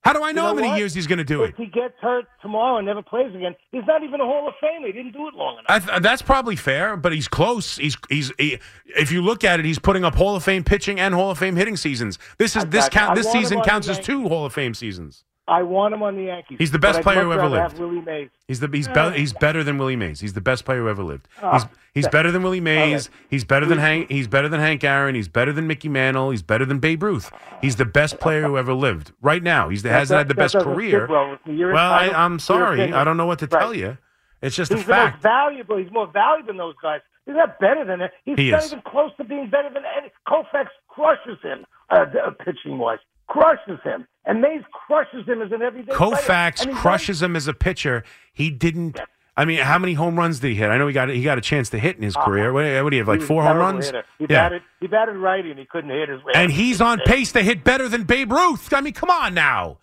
How 0.04 0.14
do 0.14 0.24
I 0.24 0.32
know, 0.32 0.42
know 0.42 0.48
how 0.48 0.54
many 0.56 0.68
what? 0.70 0.80
years 0.80 0.96
he's 0.96 1.06
going 1.06 1.20
to 1.20 1.24
do 1.24 1.44
If 1.44 1.50
it? 1.50 1.54
If 1.54 1.58
he 1.58 1.66
gets 1.68 1.94
hurt 2.02 2.26
tomorrow 2.42 2.78
and 2.78 2.88
never 2.88 3.04
plays 3.04 3.36
again, 3.36 3.56
he's 3.72 3.84
not 3.88 4.04
even 4.04 4.20
a 4.20 4.26
Hall 4.26 4.48
of 4.48 4.56
Fame. 4.60 4.84
He 4.84 4.92
didn't 4.92 5.12
do 5.12 5.28
it 5.28 5.36
long 5.36 5.60
enough. 5.60 5.66
I 5.70 5.80
th- 5.80 6.02
that's 6.02 6.24
probably 6.24 6.56
fair, 6.56 6.98
but 6.98 7.14
he's 7.14 7.28
close. 7.28 7.78
He's 7.78 7.96
he's. 8.10 8.32
He, 8.40 8.58
if 8.86 9.12
you 9.12 9.22
look 9.22 9.44
at 9.44 9.60
it, 9.60 9.66
he's 9.66 9.78
putting 9.78 10.04
up 10.04 10.16
Hall 10.16 10.36
of 10.36 10.44
Fame 10.44 10.64
pitching 10.64 11.00
and 11.00 11.14
Hall 11.14 11.30
of 11.30 11.38
Fame 11.38 11.56
hitting 11.56 11.78
seasons. 11.78 12.18
This 12.40 12.56
is 12.56 12.66
this 12.66 12.90
count. 12.90 13.16
This 13.16 13.32
season 13.32 13.62
counts 13.62 13.88
as 13.88 14.00
two 14.00 14.28
Hall 14.28 14.46
of 14.46 14.54
Fame 14.54 14.74
seasons. 14.74 15.24
I 15.48 15.64
want 15.64 15.94
him 15.94 16.04
on 16.04 16.16
the 16.16 16.24
Yankees. 16.26 16.58
He's 16.60 16.72
the 16.72 16.80
best 16.80 17.02
player 17.02 17.24
who 17.24 17.34
ever 17.34 17.50
lived. 17.50 17.78
Willie 17.80 18.00
Mays. 18.02 18.30
He's 18.48 18.60
the 18.60 18.70
he's 18.72 18.88
better 18.88 19.12
he's 19.12 19.34
better 19.34 19.64
than 19.64 19.78
Willie 19.78 19.96
Mays. 19.96 20.20
He's 20.22 20.34
the 20.34 20.40
best 20.42 20.64
player 20.66 20.80
who 20.82 20.88
ever 20.90 21.04
lived. 21.04 21.28
Ah, 21.42 21.54
he's 21.54 21.66
he's 21.94 22.04
that- 22.06 22.12
better 22.12 22.32
than 22.32 22.44
Willie 22.44 22.62
Mays. 22.62 23.08
Okay. 23.08 23.16
He's 23.30 23.44
better 23.44 23.66
than 23.66 23.80
Hank. 23.80 24.10
He's 24.10 24.28
better 24.28 24.48
than 24.48 24.60
Hank 24.60 24.84
Aaron. 24.84 25.16
He's 25.16 25.28
better 25.28 25.52
than 25.52 25.68
Mickey 25.68 25.90
Mantle. 25.90 26.30
He's 26.32 26.44
better 26.44 26.64
than 26.66 26.80
Babe 26.80 27.04
Ruth. 27.04 27.32
He's 27.62 27.76
the 27.76 27.86
best 27.86 28.20
player 28.20 28.44
who 28.44 28.58
ever 28.58 28.74
lived. 28.74 29.12
Right 29.22 29.42
now, 29.44 29.70
he's 29.70 29.84
That- 29.84 29.94
hasn't 29.94 30.18
had 30.18 30.28
the 30.28 30.36
best 30.36 30.56
career. 30.56 31.08
well 31.08 31.32
with 31.32 31.46
me. 31.46 31.56
You're 31.56 31.74
Well, 31.74 31.92
I, 31.92 32.08
I'm 32.10 32.40
sorry. 32.40 32.94
I 32.94 33.04
don't 33.04 33.18
know 33.18 33.26
what 33.26 33.40
to 33.40 33.48
Right. 33.48 33.60
tell 33.60 33.74
you. 33.74 33.98
It's 34.42 34.56
just 34.56 34.72
He's 34.72 34.82
a 34.84 34.86
the 34.86 34.94
fact. 34.94 35.22
valuable. 35.22 35.78
He's 35.78 35.92
more 35.92 36.08
valuable 36.08 36.48
than 36.48 36.58
those 36.58 36.76
guys. 36.82 37.02
He's 37.26 37.36
not 37.36 37.60
better 37.60 37.84
than 37.86 38.02
it. 38.02 38.12
He's 38.26 38.38
He 38.38 38.52
not 38.52 38.64
is. 38.64 38.72
even 38.72 38.82
close 38.84 39.12
to 39.18 39.24
being 39.24 39.50
better 39.50 39.70
than 39.74 39.84
any. 39.98 40.12
Koufax 40.28 40.68
crushes 40.88 41.38
him, 41.44 41.66
uh, 41.90 42.06
pitching 42.44 42.78
wise. 42.80 42.98
Crushes 43.28 43.80
him. 43.84 44.08
And 44.26 44.42
Mays 44.42 44.62
crushes 44.72 45.26
him 45.28 45.42
as 45.42 45.52
an 45.52 45.62
everyday. 45.62 45.92
Koufax 45.92 46.72
crushes 46.76 47.22
him 47.22 47.36
as 47.36 47.48
a 47.48 47.54
pitcher. 47.54 48.04
He 48.34 48.50
didn't. 48.50 49.00
I 49.36 49.46
mean, 49.46 49.60
how 49.60 49.80
many 49.80 49.94
home 49.94 50.18
runs 50.18 50.40
did 50.40 50.50
he 50.50 50.56
hit? 50.56 50.70
I 50.70 50.78
know 50.78 50.88
he 50.88 50.94
got 50.94 51.10
he 51.10 51.24
got 51.24 51.38
a 51.38 51.42
chance 51.42 51.70
to 51.70 51.80
hit 51.80 51.98
in 51.98 52.04
his 52.04 52.16
uh-huh. 52.16 52.26
career. 52.26 52.54
What, 52.54 52.66
what 52.84 52.90
do 52.90 52.98
you 52.98 53.02
have? 53.02 53.08
Like 53.08 53.22
four 53.22 53.44
home 53.44 53.58
runs? 53.58 53.88
hitter. 53.88 54.04
He 54.20 54.26
Yeah. 54.30 54.50
batted. 54.50 54.62
He 54.80 54.88
batted 54.88 55.16
righty, 55.16 55.50
and 55.50 55.60
he 55.60 55.66
couldn't 55.66 55.90
hit 55.90 56.10
his 56.10 56.24
way. 56.24 56.34
And 56.36 56.52
he's 56.52 56.82
on 56.82 57.00
pace 57.00 57.32
to 57.32 57.42
hit 57.42 57.64
better 57.64 57.88
than 57.88 58.04
Babe 58.04 58.32
Ruth. 58.32 58.72
I 58.74 58.82
mean, 58.82 58.94
come 58.94 59.10
on 59.10 59.34
now. 59.34 59.80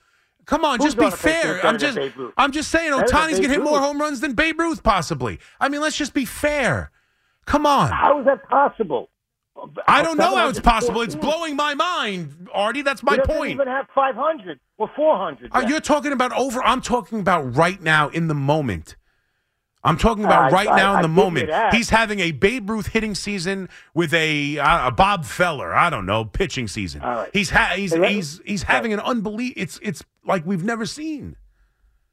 Come 0.47 0.65
on, 0.65 0.79
Who's 0.79 0.95
just 0.95 0.99
be 0.99 1.05
on 1.07 1.11
pace 1.11 1.21
to 1.21 1.29
hit 1.29 1.43
fair. 1.43 1.67
I'm 1.67 1.79
just 1.79 1.99
I'm 2.37 2.53
just 2.53 2.71
saying 2.71 2.93
Ohtani's 2.93 3.41
gonna 3.41 3.49
hit 3.49 3.63
more 3.63 3.81
home 3.81 4.01
runs 4.01 4.21
than 4.21 4.35
Babe 4.35 4.61
Ruth 4.61 4.83
possibly. 4.83 5.41
I 5.59 5.69
mean, 5.69 5.81
let's 5.81 5.97
just 5.97 6.15
be 6.15 6.25
fair. 6.25 6.91
Come 7.47 7.67
on. 7.67 7.91
How 7.91 8.21
is 8.21 8.27
that 8.27 8.47
possible? 8.49 9.09
I 9.87 10.03
don't 10.03 10.19
know 10.19 10.37
how 10.37 10.49
it's 10.49 10.61
possible. 10.61 11.03
It's 11.03 11.15
blowing 11.15 11.57
my 11.57 11.75
mind, 11.75 12.49
Artie. 12.53 12.83
That's 12.83 13.03
my 13.03 13.19
point. 13.19 13.53
even 13.53 13.67
have 13.67 13.87
500 13.95 14.61
or 14.79 14.91
400. 14.95 15.51
Uh, 15.53 15.65
you're 15.69 15.81
talking 15.81 16.13
about 16.13 16.33
over. 16.33 16.63
I'm 16.63 16.81
talking 16.81 17.21
about 17.21 17.57
right 17.57 17.81
now 17.81 18.09
in 18.09 18.29
the 18.29 18.35
moment. 18.35 18.97
I'm 19.85 19.97
talking 19.97 20.25
about 20.25 20.53
I- 20.53 20.55
right 20.55 20.69
I- 20.69 20.77
now 20.77 20.97
in 20.97 21.03
the 21.03 21.09
moment. 21.09 21.51
He's 21.73 21.91
having 21.91 22.21
a 22.21 22.33
Babe 22.33 22.69
Ruth 22.69 22.89
hitting 22.89 23.15
season 23.15 23.69
with 23.95 24.13
a, 24.13 24.59
uh, 24.59 24.89
a 24.89 24.91
Bob 24.91 25.25
Feller. 25.25 25.75
I 25.75 25.89
don't 25.89 26.05
know 26.07 26.25
pitching 26.25 26.69
season. 26.69 27.01
Right. 27.03 27.31
He's 27.33 27.51
ha- 27.51 27.73
he's 27.77 27.95
Hey, 27.95 28.15
he's 28.15 28.41
he's 28.45 28.63
having 28.65 28.93
an 28.93 29.01
unbelievable. 29.01 29.63
It's 29.63 29.79
it's 29.83 30.05
like 30.25 30.45
we've 30.45 30.65
never 30.65 30.85
seen. 30.85 31.37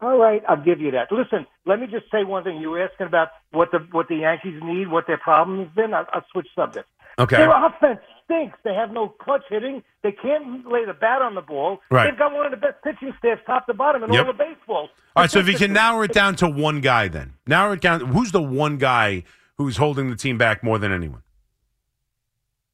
All 0.02 0.18
right, 0.18 0.43
I'll 0.48 0.62
give 0.62 0.82
you 0.82 0.91
that. 0.91 1.12
Listen, 1.12 1.48
let 1.66 1.80
me 1.80 1.88
just 1.88 2.12
say 2.12 2.24
one 2.24 2.43
thing. 2.43 2.58
You 2.58 2.70
were 2.72 2.84
asking 2.84 3.08
about 3.08 3.30
what 3.52 3.72
the 3.72 3.80
what 3.91 4.08
the 4.10 4.18
Yankees 4.18 4.62
need, 4.64 4.89
what 4.89 5.08
their 5.08 5.18
problem 5.18 5.60
has 5.66 5.70
been. 5.74 5.93
I'll, 5.93 6.06
I'll 6.14 6.26
switch 6.32 6.48
subjects. 6.56 6.89
Okay. 7.18 7.38
Their 7.38 7.51
offense 7.66 7.99
stinks. 8.26 8.57
They 8.63 8.74
have 8.74 8.91
no 8.91 9.07
clutch 9.09 9.43
hitting. 9.49 9.84
They 10.03 10.11
can't 10.11 10.68
lay 10.70 10.86
the 10.86 10.93
bat 10.93 11.22
on 11.22 11.36
the 11.36 11.41
ball. 11.41 11.80
Right. 11.89 12.09
They've 12.09 12.18
got 12.20 12.34
one 12.34 12.45
of 12.45 12.51
the 12.51 12.57
best 12.57 12.84
pitching 12.84 13.13
staffs, 13.20 13.41
top 13.45 13.68
to 13.68 13.74
bottom, 13.74 14.03
in 14.03 14.11
Yep. 14.11 14.24
all 14.26 14.32
of 14.32 14.38
baseball. 14.38 14.89
All 15.16 15.24
right, 15.24 15.32
so 15.32 15.39
if 15.39 15.47
you 15.47 15.55
can 15.55 15.72
narrow 15.74 16.01
it 16.01 16.11
down 16.11 16.36
to 16.38 16.47
one 16.49 16.82
guy, 16.82 17.07
then 17.07 17.34
narrow 17.47 17.72
it 17.74 17.82
down. 17.82 18.01
Who's 18.01 18.32
the 18.32 18.41
one 18.41 18.78
guy 18.78 19.24
who's 19.57 19.78
holding 19.78 20.09
the 20.09 20.16
team 20.18 20.38
back 20.38 20.61
more 20.63 20.78
than 20.78 20.91
anyone? 20.91 21.22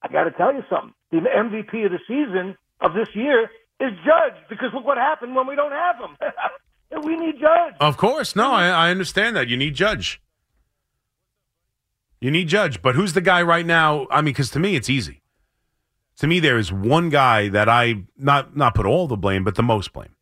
I 0.01 0.07
got 0.07 0.23
to 0.23 0.31
tell 0.31 0.53
you 0.53 0.63
something. 0.69 0.93
The 1.11 1.19
MVP 1.19 1.85
of 1.85 1.91
the 1.91 1.99
season 2.07 2.57
of 2.79 2.93
this 2.93 3.09
year 3.13 3.43
is 3.79 3.91
Judge 4.03 4.39
because 4.49 4.69
look 4.73 4.85
what 4.85 4.97
happened 4.97 5.35
when 5.35 5.45
we 5.45 5.55
don't 5.55 5.71
have 5.71 5.95
him. 5.97 7.03
we 7.05 7.15
need 7.17 7.35
Judge. 7.39 7.75
Of 7.79 7.97
course, 7.97 8.35
no, 8.35 8.51
I, 8.51 8.67
I 8.69 8.89
understand 8.91 9.35
that. 9.35 9.47
You 9.47 9.57
need 9.57 9.75
Judge. 9.75 10.19
You 12.21 12.29
need 12.29 12.47
Judge, 12.47 12.83
but 12.83 12.93
who's 12.93 13.13
the 13.13 13.21
guy 13.21 13.41
right 13.41 13.65
now? 13.65 14.07
I 14.11 14.17
mean, 14.21 14.25
because 14.25 14.51
to 14.51 14.59
me, 14.59 14.75
it's 14.75 14.89
easy. 14.89 15.23
To 16.17 16.27
me, 16.27 16.39
there 16.39 16.59
is 16.59 16.71
one 16.71 17.09
guy 17.09 17.49
that 17.49 17.67
I 17.67 18.03
not 18.15 18.55
not 18.55 18.75
put 18.75 18.85
all 18.85 19.07
the 19.07 19.17
blame, 19.17 19.43
but 19.43 19.55
the 19.55 19.63
most 19.63 19.91
blame. 19.91 20.15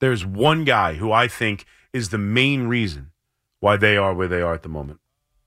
There's 0.00 0.26
one 0.26 0.64
guy 0.64 0.94
who 0.94 1.12
I 1.12 1.28
think 1.28 1.64
is 1.92 2.08
the 2.08 2.18
main 2.18 2.66
reason 2.66 3.12
why 3.60 3.76
they 3.76 3.96
are 3.96 4.12
where 4.12 4.26
they 4.26 4.42
are 4.42 4.52
at 4.52 4.64
the 4.64 4.68
moment. 4.68 4.98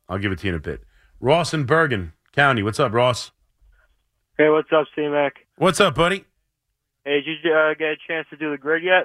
I'll 0.07 0.17
give 0.17 0.31
it 0.31 0.39
to 0.39 0.47
you 0.47 0.53
in 0.53 0.57
a 0.57 0.61
bit. 0.61 0.83
Ross 1.19 1.53
in 1.53 1.65
Bergen 1.65 2.13
County, 2.31 2.63
what's 2.63 2.79
up, 2.79 2.93
Ross? 2.93 3.31
Hey, 4.37 4.47
what's 4.47 4.71
up, 4.71 4.87
C 4.95 5.07
Mac? 5.09 5.33
What's 5.57 5.81
up, 5.81 5.95
buddy? 5.95 6.23
Hey, 7.03 7.21
did 7.21 7.37
you 7.43 7.53
uh, 7.53 7.73
get 7.73 7.89
a 7.89 7.97
chance 8.07 8.27
to 8.29 8.37
do 8.37 8.51
the 8.51 8.57
grid 8.57 8.83
yet? 8.83 9.03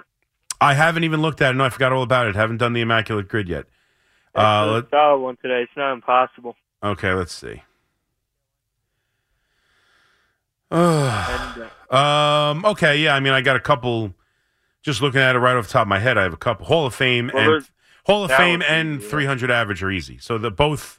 I 0.61 0.75
haven't 0.75 1.03
even 1.03 1.21
looked 1.21 1.43
at 1.43 1.51
it. 1.51 1.55
No, 1.55 1.65
I 1.65 1.71
forgot 1.71 1.93
all 1.93 2.05
about 2.05 2.29
it. 2.29 2.37
Haven't 2.37 2.59
done 2.59 2.75
the 2.75 2.81
immaculate 2.81 3.29
grid 3.29 3.49
yet. 3.49 3.65
Uh, 4.35 4.73
let- 4.73 4.91
solid 4.91 5.19
one 5.21 5.37
today. 5.43 5.63
It's 5.63 5.73
not 5.77 5.93
impossible. 5.93 6.57
okay, 6.83 7.13
let's 7.13 7.35
see. 7.35 7.63
Uh, 10.75 11.69
um. 11.91 12.65
Okay. 12.65 12.97
Yeah. 12.97 13.15
I 13.15 13.21
mean, 13.21 13.35
I 13.35 13.43
got 13.43 13.57
a 13.57 13.61
couple. 13.61 14.15
Just 14.81 15.03
looking 15.03 15.21
at 15.21 15.37
it 15.37 15.39
right 15.39 15.55
off 15.55 15.67
the 15.67 15.73
top 15.73 15.83
of 15.83 15.89
my 15.89 15.99
head, 15.99 16.17
I 16.17 16.23
have 16.23 16.33
a 16.33 16.39
couple 16.39 16.65
Hall 16.65 16.87
of 16.87 16.95
Fame 16.95 17.31
Well, 17.33 17.57
and 17.57 17.69
Hall 18.07 18.25
of 18.25 18.33
Fame 18.33 18.63
and 18.67 18.97
easy, 18.97 19.05
yeah. 19.05 19.11
300 19.11 19.51
average 19.51 19.83
are 19.83 19.91
easy. 19.91 20.17
So 20.17 20.39
the 20.39 20.51
both, 20.51 20.99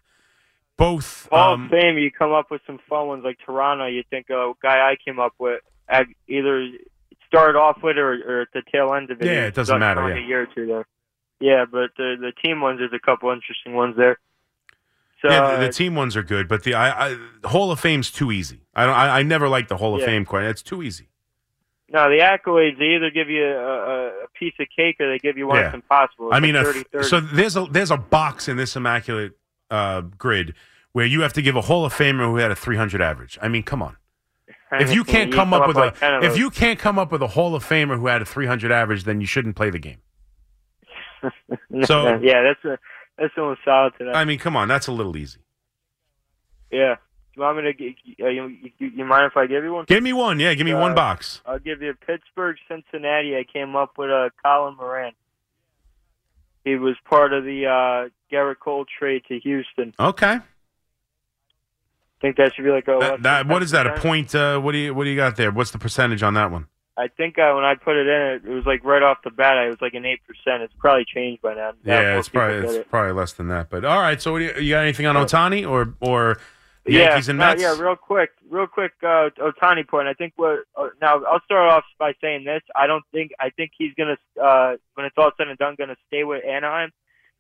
both. 0.78 1.28
Hall 1.32 1.56
um, 1.56 1.66
of 1.66 1.72
Fame, 1.72 1.98
you 1.98 2.12
come 2.12 2.32
up 2.32 2.52
with 2.52 2.62
some 2.68 2.80
fun 2.88 3.08
ones 3.08 3.24
like 3.26 3.40
Toronto. 3.44 3.88
You 3.88 4.04
think 4.12 4.30
a 4.30 4.54
guy 4.62 4.92
I 4.92 4.96
came 5.04 5.20
up 5.20 5.34
with 5.40 5.62
either 6.28 6.70
started 7.28 7.58
off 7.58 7.82
with 7.82 7.98
or, 7.98 8.14
or 8.14 8.42
at 8.42 8.50
the 8.54 8.62
tail 8.72 8.94
end 8.94 9.10
of 9.10 9.22
it. 9.22 9.26
Yeah, 9.26 9.48
it 9.48 9.56
doesn't 9.56 9.80
matter, 9.80 10.08
yeah. 10.08 10.24
a 10.24 10.28
year 10.28 10.44
or 10.44 10.48
two 10.54 10.68
there. 10.68 10.86
Yeah, 11.44 11.66
but 11.70 11.92
the 11.98 12.16
the 12.18 12.32
team 12.32 12.62
ones, 12.62 12.80
there's 12.80 12.94
a 12.94 13.06
couple 13.06 13.30
interesting 13.30 13.74
ones 13.74 13.98
there. 13.98 14.18
So 15.22 15.30
yeah, 15.30 15.42
the, 15.42 15.46
uh, 15.48 15.60
the 15.60 15.74
team 15.74 15.94
ones 15.94 16.16
are 16.16 16.24
good, 16.24 16.48
but 16.48 16.64
the 16.64 16.74
I, 16.74 17.10
I 17.10 17.18
Hall 17.44 17.70
of 17.70 17.82
Fame's 17.82 18.12
too 18.12 18.32
easy. 18.32 18.62
I 18.74 18.86
don't. 18.86 18.96
I, 18.96 19.20
I 19.20 19.24
never 19.24 19.50
liked 19.50 19.68
the 19.68 19.76
Hall 19.76 19.94
of 19.94 20.00
Yeah. 20.00 20.06
Fame 20.06 20.24
quite. 20.24 20.46
It's 20.46 20.62
too 20.62 20.82
easy. 20.82 21.10
no, 21.90 22.10
the 22.10 22.20
accolades 22.20 22.80
they 22.80 22.96
either 22.96 23.10
give 23.10 23.30
you 23.30 23.44
a, 23.44 24.24
a, 24.24 24.28
piece 24.40 24.54
of 24.58 24.68
cake 24.74 24.96
or 25.02 25.12
they 25.12 25.20
give 25.20 25.38
you 25.38 25.48
one 25.48 25.58
Yeah. 25.58 25.64
that's 25.64 25.76
impossible. 25.76 26.28
It's 26.30 26.38
I 26.38 26.40
mean, 26.40 26.56
like 26.56 26.66
30, 26.66 26.84
30. 26.94 27.08
so 27.10 27.20
there's 27.20 27.58
a 27.58 27.66
there's 27.70 27.92
a 27.92 27.98
box 27.98 28.48
in 28.48 28.56
this 28.56 28.78
immaculate 28.78 29.34
uh, 29.70 30.00
grid 30.00 30.54
where 30.94 31.06
you 31.06 31.24
have 31.24 31.34
to 31.34 31.42
give 31.42 31.58
a 31.58 31.62
Hall 31.62 31.84
of 31.84 31.94
Famer 31.94 32.26
who 32.26 32.38
had 32.38 32.52
a 32.52 32.56
300 32.56 33.02
average. 33.02 33.38
I 33.42 33.50
mean, 33.50 33.64
come 33.64 33.82
on. 33.82 33.98
If 34.72 34.96
you 34.96 35.04
can't 35.04 35.34
come 35.34 35.54
up 35.54 35.68
with 35.68 35.76
like 35.76 36.02
a 36.02 36.24
if 36.24 36.38
you 36.38 36.50
can't 36.50 36.80
come 36.80 36.98
up 36.98 37.12
with 37.12 37.22
a 37.22 37.28
Hall 37.28 37.54
of 37.54 37.66
Famer 37.66 37.98
who 38.00 38.08
had 38.08 38.22
a 38.22 38.26
300 38.26 38.72
average, 38.72 39.04
then 39.04 39.20
you 39.20 39.28
shouldn't 39.28 39.58
play 39.58 39.70
the 39.70 39.78
game. 39.78 39.98
So- 41.86 42.20
yeah, 42.22 42.42
that's 42.44 42.66
a 42.66 42.78
that's 43.18 43.36
one 43.38 43.56
solid 43.64 43.94
today. 43.98 44.12
I 44.12 44.26
mean, 44.26 44.40
come 44.40 44.56
on, 44.56 44.68
that's 44.68 44.88
a 44.88 44.92
little 44.92 45.16
easy. 45.18 45.40
Yeah. 46.72 46.96
Do 47.36 47.42
you 47.42 47.44
want 47.44 47.58
me 47.66 47.74
to? 47.74 48.24
Uh, 48.24 48.30
you, 48.30 48.48
you, 48.78 48.88
you 48.96 49.06
mind 49.06 49.26
if 49.32 49.36
I 49.38 49.48
give 49.48 49.64
you 49.64 49.74
one? 49.74 49.86
Give 49.88 50.04
me 50.04 50.14
one, 50.14 50.40
yeah, 50.40 50.54
give 50.54 50.66
me 50.66 50.74
one 50.74 50.92
Uh, 50.92 50.96
box. 50.96 51.42
I'll 51.46 51.58
give 51.60 51.82
you 51.82 51.94
Pittsburgh, 52.06 52.58
Cincinnati. 52.68 53.36
I 53.36 53.44
came 53.52 53.76
up 53.76 53.98
with 53.98 54.12
uh, 54.12 54.30
Colin 54.44 54.76
Moran. 54.78 55.14
He 56.64 56.76
was 56.76 56.96
part 57.10 57.34
of 57.34 57.44
the 57.44 57.66
uh, 57.66 58.10
Gerrit 58.32 58.60
Cole 58.60 58.86
trade 59.00 59.24
to 59.30 59.40
Houston. 59.40 59.94
Okay, 60.00 60.28
I 60.36 60.42
think 62.22 62.38
that 62.38 62.54
should 62.56 62.66
be 62.66 62.72
like 62.72 62.88
a. 62.88 62.98
that, 63.02 63.24
that 63.24 63.48
what 63.48 63.64
is 63.64 63.72
that? 63.72 63.88
A 63.88 64.00
point? 64.00 64.34
Uh, 64.36 64.60
what 64.60 64.72
do 64.74 64.78
you 64.78 64.94
what 64.94 65.04
do 65.06 65.10
you 65.10 65.16
got 65.16 65.36
there? 65.36 65.52
What's 65.52 65.72
the 65.72 65.80
percentage 65.80 66.22
on 66.24 66.36
that 66.36 66.52
one? 66.52 66.68
I 66.96 67.08
think 67.08 67.40
uh, 67.40 67.54
when 67.56 67.64
I 67.64 67.74
put 67.76 67.96
it 67.96 68.08
in, 68.08 68.22
it, 68.22 68.46
it 68.46 68.54
was 68.54 68.66
like 68.66 68.84
right 68.84 69.02
off 69.02 69.18
the 69.24 69.32
bat. 69.32 69.58
It 69.66 69.70
was 69.70 69.82
like 69.82 69.96
an 69.96 70.06
eight 70.06 70.22
percent. 70.28 70.62
It's 70.62 70.74
probably 70.78 71.06
changed 71.06 71.42
by 71.42 71.56
now. 71.56 71.72
Now 71.84 72.02
Yeah, 72.02 72.20
it's 72.20 72.30
probably 72.30 72.58
it's 72.58 72.74
it. 72.74 72.90
probably 72.90 73.14
less 73.14 73.34
than 73.34 73.48
that. 73.48 73.70
But 73.70 73.84
all 73.84 74.00
right, 74.00 74.22
so 74.22 74.32
what 74.34 74.40
do 74.40 74.46
you, 74.46 74.54
you 74.60 74.70
got 74.74 74.84
anything 74.84 75.06
on 75.08 75.16
Ohtani 75.16 75.68
or 75.68 75.96
or 76.00 76.38
yeah, 76.86 77.10
Yankees 77.10 77.30
and 77.30 77.40
no, 77.40 77.48
Mets? 77.48 77.62
yeah, 77.62 77.80
real 77.80 77.96
quick, 77.96 78.32
real 78.50 78.68
quick. 78.68 78.92
Uh, 79.02 79.30
Ohtani 79.40 79.88
point. 79.88 80.08
I 80.08 80.14
think 80.14 80.34
what 80.36 80.60
uh, 80.76 80.90
now 81.02 81.24
I'll 81.24 81.42
start 81.46 81.72
off 81.72 81.84
by 81.98 82.14
saying 82.22 82.44
this. 82.44 82.62
I 82.76 82.86
don't 82.88 83.04
think 83.12 83.32
I 83.40 83.50
think 83.50 83.72
he's 83.78 83.94
gonna 83.96 84.18
uh, 84.42 84.76
when 84.94 85.06
it's 85.06 85.16
all 85.18 85.32
said 85.38 85.48
and 85.48 85.58
done, 85.58 85.76
gonna 85.78 85.96
stay 86.08 86.24
with 86.24 86.46
Anaheim 86.46 86.92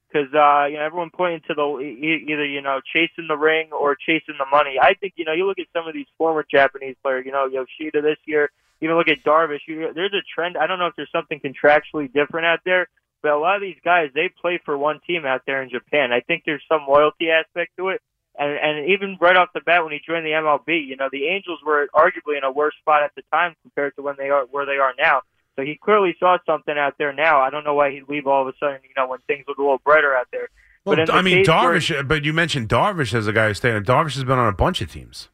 because 0.07 0.33
uh, 0.33 0.65
you 0.65 0.77
know 0.77 0.83
everyone 0.83 1.09
pointing 1.11 1.41
to 1.47 1.53
the 1.53 1.79
either 1.79 2.45
you 2.45 2.61
know 2.61 2.81
chasing 2.91 3.27
the 3.27 3.37
ring 3.37 3.69
or 3.71 3.95
chasing 3.95 4.35
the 4.39 4.45
money. 4.49 4.77
I 4.81 4.93
think 4.95 5.13
you 5.17 5.25
know 5.25 5.33
you 5.33 5.45
look 5.45 5.59
at 5.59 5.67
some 5.73 5.87
of 5.87 5.93
these 5.93 6.07
former 6.17 6.45
Japanese 6.49 6.95
players. 7.03 7.25
You 7.25 7.31
know 7.31 7.45
Yoshida 7.45 8.01
this 8.01 8.17
year. 8.25 8.49
Even 8.84 8.97
look 8.97 9.07
at 9.07 9.23
Darvish. 9.23 9.61
You, 9.65 9.91
there's 9.95 10.11
a 10.11 10.21
trend. 10.36 10.57
I 10.57 10.67
don't 10.67 10.77
know 10.77 10.88
if 10.88 10.95
there's 10.97 11.11
something 11.11 11.39
contractually 11.39 12.11
different 12.11 12.45
out 12.45 12.59
there, 12.65 12.88
but 13.21 13.31
a 13.31 13.38
lot 13.38 13.55
of 13.55 13.61
these 13.61 13.77
guys 13.84 14.09
they 14.13 14.29
play 14.29 14.59
for 14.65 14.77
one 14.77 14.99
team 15.07 15.25
out 15.25 15.43
there 15.47 15.63
in 15.63 15.69
Japan. 15.69 16.11
I 16.11 16.19
think 16.19 16.43
there's 16.45 16.63
some 16.67 16.81
loyalty 16.88 17.29
aspect 17.29 17.71
to 17.77 17.89
it. 17.89 18.01
And, 18.38 18.51
and 18.51 18.89
even 18.89 19.17
right 19.21 19.38
off 19.38 19.49
the 19.53 19.61
bat, 19.61 19.84
when 19.84 19.93
he 19.93 20.01
joined 20.05 20.25
the 20.25 20.31
MLB, 20.31 20.86
you 20.86 20.97
know 20.97 21.07
the 21.09 21.27
Angels 21.27 21.59
were 21.65 21.88
arguably 21.95 22.38
in 22.38 22.43
a 22.43 22.51
worse 22.51 22.73
spot 22.81 23.03
at 23.03 23.11
the 23.15 23.21
time 23.31 23.55
compared 23.61 23.95
to 23.95 24.01
when 24.01 24.15
they 24.17 24.29
are 24.29 24.45
where 24.51 24.65
they 24.65 24.77
are 24.77 24.93
now. 24.97 25.21
So 25.55 25.61
he 25.61 25.79
clearly 25.81 26.15
saw 26.19 26.38
something 26.45 26.75
out 26.77 26.95
there 26.97 27.13
now. 27.13 27.39
I 27.39 27.51
don't 27.51 27.63
know 27.63 27.75
why 27.75 27.91
he'd 27.91 28.09
leave 28.09 28.27
all 28.27 28.41
of 28.41 28.53
a 28.53 28.57
sudden, 28.59 28.79
you 28.84 28.89
know, 28.97 29.07
when 29.07 29.19
things 29.27 29.45
look 29.47 29.59
a 29.59 29.61
little 29.61 29.81
brighter 29.86 30.15
out 30.15 30.27
there. 30.31 30.49
Well, 30.84 30.97
but 30.97 30.99
in 30.99 31.05
the 31.05 31.13
I 31.13 31.21
mean, 31.21 31.38
case 31.38 31.47
where- 31.47 31.77
Darvish. 31.77 32.07
But 32.07 32.25
you 32.25 32.34
mentioned 32.34 32.67
Darvish 32.67 33.13
as 33.13 33.27
a 33.27 33.34
guy 33.34 33.47
who's 33.47 33.57
staying. 33.57 33.81
Darvish 33.84 34.15
has 34.15 34.23
been 34.25 34.39
on 34.39 34.47
a 34.47 34.55
bunch 34.55 34.81
of 34.81 34.91
teams. 34.91 35.29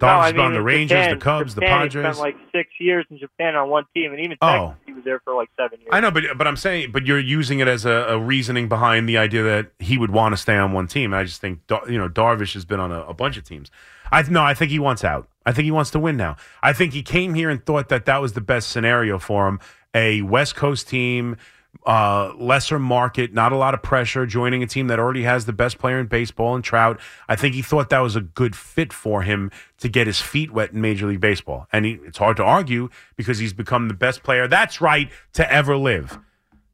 No, 0.00 0.08
Darvish 0.08 0.22
I 0.22 0.32
mean, 0.32 0.52
the 0.52 0.62
Rangers, 0.62 0.98
Japan, 0.98 1.18
the 1.18 1.24
Cubs, 1.24 1.54
Japan, 1.54 1.68
the 1.70 1.84
He 1.84 1.88
Padres. 1.88 2.16
spent 2.16 2.18
like 2.18 2.36
six 2.52 2.70
years 2.78 3.06
in 3.10 3.18
Japan 3.18 3.54
on 3.54 3.70
one 3.70 3.84
team, 3.94 4.12
and 4.12 4.20
even 4.20 4.36
Oh. 4.42 4.74
He 4.84 4.92
was 4.92 5.04
there 5.04 5.20
for 5.24 5.34
like 5.34 5.48
seven 5.58 5.80
years. 5.80 5.88
I 5.90 6.00
know, 6.00 6.10
but 6.10 6.24
but 6.36 6.46
I'm 6.46 6.56
saying, 6.56 6.92
but 6.92 7.06
you're 7.06 7.18
using 7.18 7.60
it 7.60 7.68
as 7.68 7.86
a, 7.86 7.90
a 7.90 8.18
reasoning 8.18 8.68
behind 8.68 9.08
the 9.08 9.16
idea 9.16 9.42
that 9.42 9.70
he 9.78 9.96
would 9.96 10.10
want 10.10 10.34
to 10.34 10.36
stay 10.36 10.56
on 10.56 10.72
one 10.72 10.86
team. 10.86 11.14
I 11.14 11.24
just 11.24 11.40
think 11.40 11.60
you 11.88 11.96
know 11.96 12.08
Darvish 12.10 12.52
has 12.54 12.66
been 12.66 12.78
on 12.80 12.92
a, 12.92 13.00
a 13.04 13.14
bunch 13.14 13.38
of 13.38 13.44
teams. 13.44 13.70
I 14.12 14.22
no, 14.22 14.42
I 14.42 14.52
think 14.52 14.70
he 14.70 14.78
wants 14.78 15.02
out. 15.02 15.28
I 15.46 15.52
think 15.52 15.64
he 15.64 15.70
wants 15.70 15.90
to 15.92 15.98
win 15.98 16.16
now. 16.18 16.36
I 16.62 16.72
think 16.74 16.92
he 16.92 17.02
came 17.02 17.32
here 17.34 17.48
and 17.48 17.64
thought 17.64 17.88
that 17.88 18.04
that 18.04 18.20
was 18.20 18.34
the 18.34 18.40
best 18.42 18.70
scenario 18.70 19.18
for 19.18 19.48
him. 19.48 19.60
A 19.94 20.20
West 20.22 20.56
Coast 20.56 20.88
team, 20.88 21.38
uh, 21.84 22.32
lesser 22.36 22.78
market, 22.78 23.32
not 23.32 23.52
a 23.52 23.56
lot 23.56 23.74
of 23.74 23.82
pressure, 23.82 24.26
joining 24.26 24.62
a 24.62 24.66
team 24.66 24.86
that 24.88 24.98
already 24.98 25.22
has 25.22 25.46
the 25.46 25.52
best 25.52 25.78
player 25.78 25.98
in 25.98 26.06
baseball 26.06 26.54
and 26.54 26.64
Trout. 26.64 27.00
I 27.28 27.36
think 27.36 27.54
he 27.54 27.62
thought 27.62 27.90
that 27.90 27.98
was 28.00 28.16
a 28.16 28.20
good 28.20 28.56
fit 28.56 28.92
for 28.92 29.22
him 29.22 29.50
to 29.78 29.88
get 29.88 30.06
his 30.06 30.20
feet 30.20 30.52
wet 30.52 30.72
in 30.72 30.80
Major 30.80 31.06
League 31.06 31.20
Baseball. 31.20 31.66
And 31.72 31.84
he, 31.84 31.98
it's 32.04 32.18
hard 32.18 32.36
to 32.38 32.44
argue 32.44 32.88
because 33.16 33.38
he's 33.38 33.52
become 33.52 33.88
the 33.88 33.94
best 33.94 34.22
player. 34.22 34.48
That's 34.48 34.80
right 34.80 35.10
to 35.34 35.52
ever 35.52 35.76
live. 35.76 36.18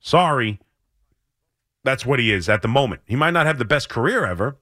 Sorry. 0.01 0.61
That's 1.85 2.07
what 2.07 2.19
he 2.19 2.33
is 2.33 2.49
at 2.49 2.63
the 2.63 2.69
moment. 2.69 3.03
He 3.07 3.17
might 3.17 3.33
not 3.33 3.47
have 3.47 3.59
the 3.59 3.65
best 3.65 3.89
career 3.89 4.25
ever. 4.25 4.59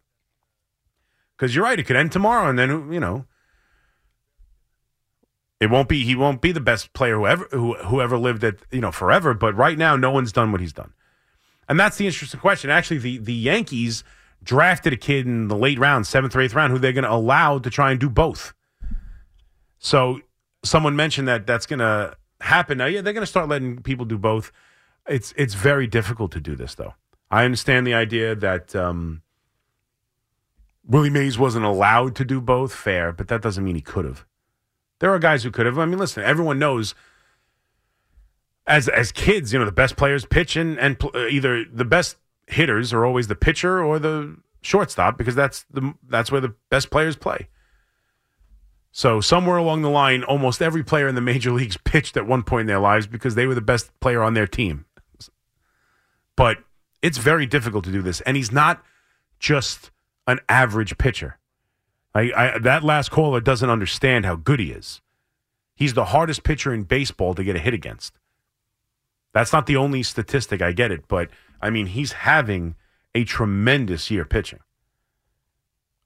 Because 1.37 1.55
you're 1.55 1.65
right, 1.65 1.79
it 1.79 1.85
could 1.85 1.97
end 1.97 2.13
tomorrow, 2.13 2.51
and 2.51 2.59
then 2.59 2.93
you 2.93 3.01
know, 3.01 3.25
it 5.61 5.69
won't 5.71 5.89
be. 5.89 6.05
He 6.05 6.15
won't 6.15 6.41
be 6.41 6.53
the 6.53 6.61
best 6.61 6.93
player 6.95 7.17
who 7.17 7.27
ever 7.27 7.49
who 7.51 7.75
whoever 7.75 8.17
lived 8.19 8.43
at 8.43 8.57
you 8.71 8.81
know 8.81 8.91
forever. 8.91 9.35
But 9.35 9.55
right 9.55 9.77
now, 9.77 9.95
no 9.95 10.11
one's 10.11 10.33
done 10.33 10.53
what 10.53 10.61
he's 10.61 10.73
done, 10.73 10.93
and 11.69 11.79
that's 11.79 11.99
the 11.99 12.07
interesting 12.07 12.41
question. 12.41 12.71
Actually, 12.71 12.99
the 12.99 13.19
the 13.19 13.35
Yankees 13.35 14.03
drafted 14.43 14.95
a 14.95 14.97
kid 14.97 15.27
in 15.27 15.49
the 15.49 15.57
late 15.57 15.79
round, 15.79 16.07
seventh 16.07 16.35
or 16.35 16.41
eighth 16.41 16.55
round, 16.55 16.73
who 16.73 16.79
they're 16.79 16.95
going 16.95 17.05
to 17.05 17.13
allow 17.13 17.59
to 17.59 17.69
try 17.69 17.91
and 17.91 18.01
do 18.01 18.09
both. 18.09 18.55
So 19.79 20.21
someone 20.65 20.97
mentioned 20.97 21.29
that 21.29 21.47
that's 21.47 21.67
going 21.67 21.81
to 21.81 22.17
happen. 22.41 22.79
Now, 22.79 22.87
yeah, 22.87 23.03
they're 23.03 23.13
going 23.13 23.23
to 23.23 23.27
start 23.31 23.49
letting 23.49 23.83
people 23.83 24.07
do 24.07 24.19
both. 24.19 24.53
It's 25.07 25.35
it's 25.37 25.55
very 25.55 25.87
difficult 25.87 26.33
to 26.33 26.41
do 26.41 26.55
this, 26.57 26.75
though. 26.75 26.95
I 27.31 27.45
understand 27.45 27.87
the 27.87 27.95
idea 27.95 28.35
that 28.35 28.75
um, 28.75 29.23
Willie 30.87 31.11
Mays 31.11 31.39
wasn't 31.39 31.65
allowed 31.65 32.17
to 32.17 32.25
do 32.25 32.41
both. 32.41 32.75
Fair, 32.75 33.13
but 33.13 33.29
that 33.29 33.43
doesn't 33.43 33.63
mean 33.63 33.75
he 33.75 33.83
could 33.83 34.07
have. 34.07 34.25
There 35.01 35.13
are 35.13 35.19
guys 35.19 35.43
who 35.43 35.51
could 35.51 35.67
have. 35.67 35.79
I 35.79 35.87
mean, 35.87 35.99
listen, 35.99 36.23
everyone 36.23 36.59
knows. 36.59 36.95
As 38.67 38.89
as 38.89 39.11
kids, 39.11 39.53
you 39.53 39.59
know, 39.59 39.65
the 39.65 39.73
best 39.73 39.97
players 39.97 40.25
pitch 40.25 40.55
and 40.55 40.79
and 40.79 40.99
pl- 40.99 41.11
uh, 41.15 41.27
either 41.27 41.65
the 41.65 41.85
best 41.85 42.17
hitters 42.47 42.93
are 42.93 43.05
always 43.05 43.27
the 43.27 43.35
pitcher 43.35 43.83
or 43.83 43.99
the 43.99 44.37
shortstop 44.63 45.19
because 45.19 45.35
that's 45.35 45.65
the 45.71 45.95
that's 46.09 46.31
where 46.31 46.41
the 46.41 46.55
best 46.69 46.91
players 46.91 47.17
play. 47.17 47.49
So 48.93 49.21
somewhere 49.21 49.57
along 49.57 49.83
the 49.83 49.91
line, 49.91 50.23
almost 50.23 50.61
every 50.61 50.83
player 50.83 51.09
in 51.09 51.15
the 51.15 51.21
major 51.21 51.51
leagues 51.59 51.77
pitched 51.79 52.17
at 52.17 52.27
one 52.27 52.43
point 52.43 52.63
in 52.63 52.67
their 52.67 52.81
lives 52.81 53.07
because 53.07 53.35
they 53.35 53.47
were 53.47 53.55
the 53.55 53.61
best 53.61 53.99
player 54.01 54.23
on 54.23 54.35
their 54.35 54.47
team. 54.47 54.85
But 56.37 56.59
it's 57.03 57.19
very 57.19 57.47
difficult 57.47 57.85
to 57.87 57.93
do 57.93 58.03
this, 58.03 58.21
and 58.23 58.37
he's 58.37 58.53
not 58.53 58.85
just 59.39 59.91
an 60.27 60.39
average 60.49 60.97
pitcher. 60.99 61.40
I, 62.15 62.33
I 62.37 62.59
that 62.59 62.83
last 62.83 63.11
caller 63.11 63.41
doesn't 63.41 63.71
understand 63.71 64.25
how 64.25 64.37
good 64.37 64.61
he 64.61 64.73
is. 64.73 65.01
He's 65.75 65.95
the 65.95 66.07
hardest 66.07 66.43
pitcher 66.43 66.75
in 66.75 66.83
baseball 66.83 67.35
to 67.35 67.45
get 67.45 67.57
a 67.57 67.61
hit 67.61 67.75
against. 67.75 68.19
That's 69.33 69.53
not 69.53 69.67
the 69.67 69.77
only 69.77 70.03
statistic. 70.03 70.61
I 70.61 70.73
get 70.73 70.91
it, 70.91 71.07
but 71.09 71.31
I 71.61 71.71
mean 71.71 71.87
he's 71.87 72.13
having 72.13 72.75
a 73.15 73.25
tremendous 73.25 74.11
year 74.11 74.25
pitching. 74.25 74.61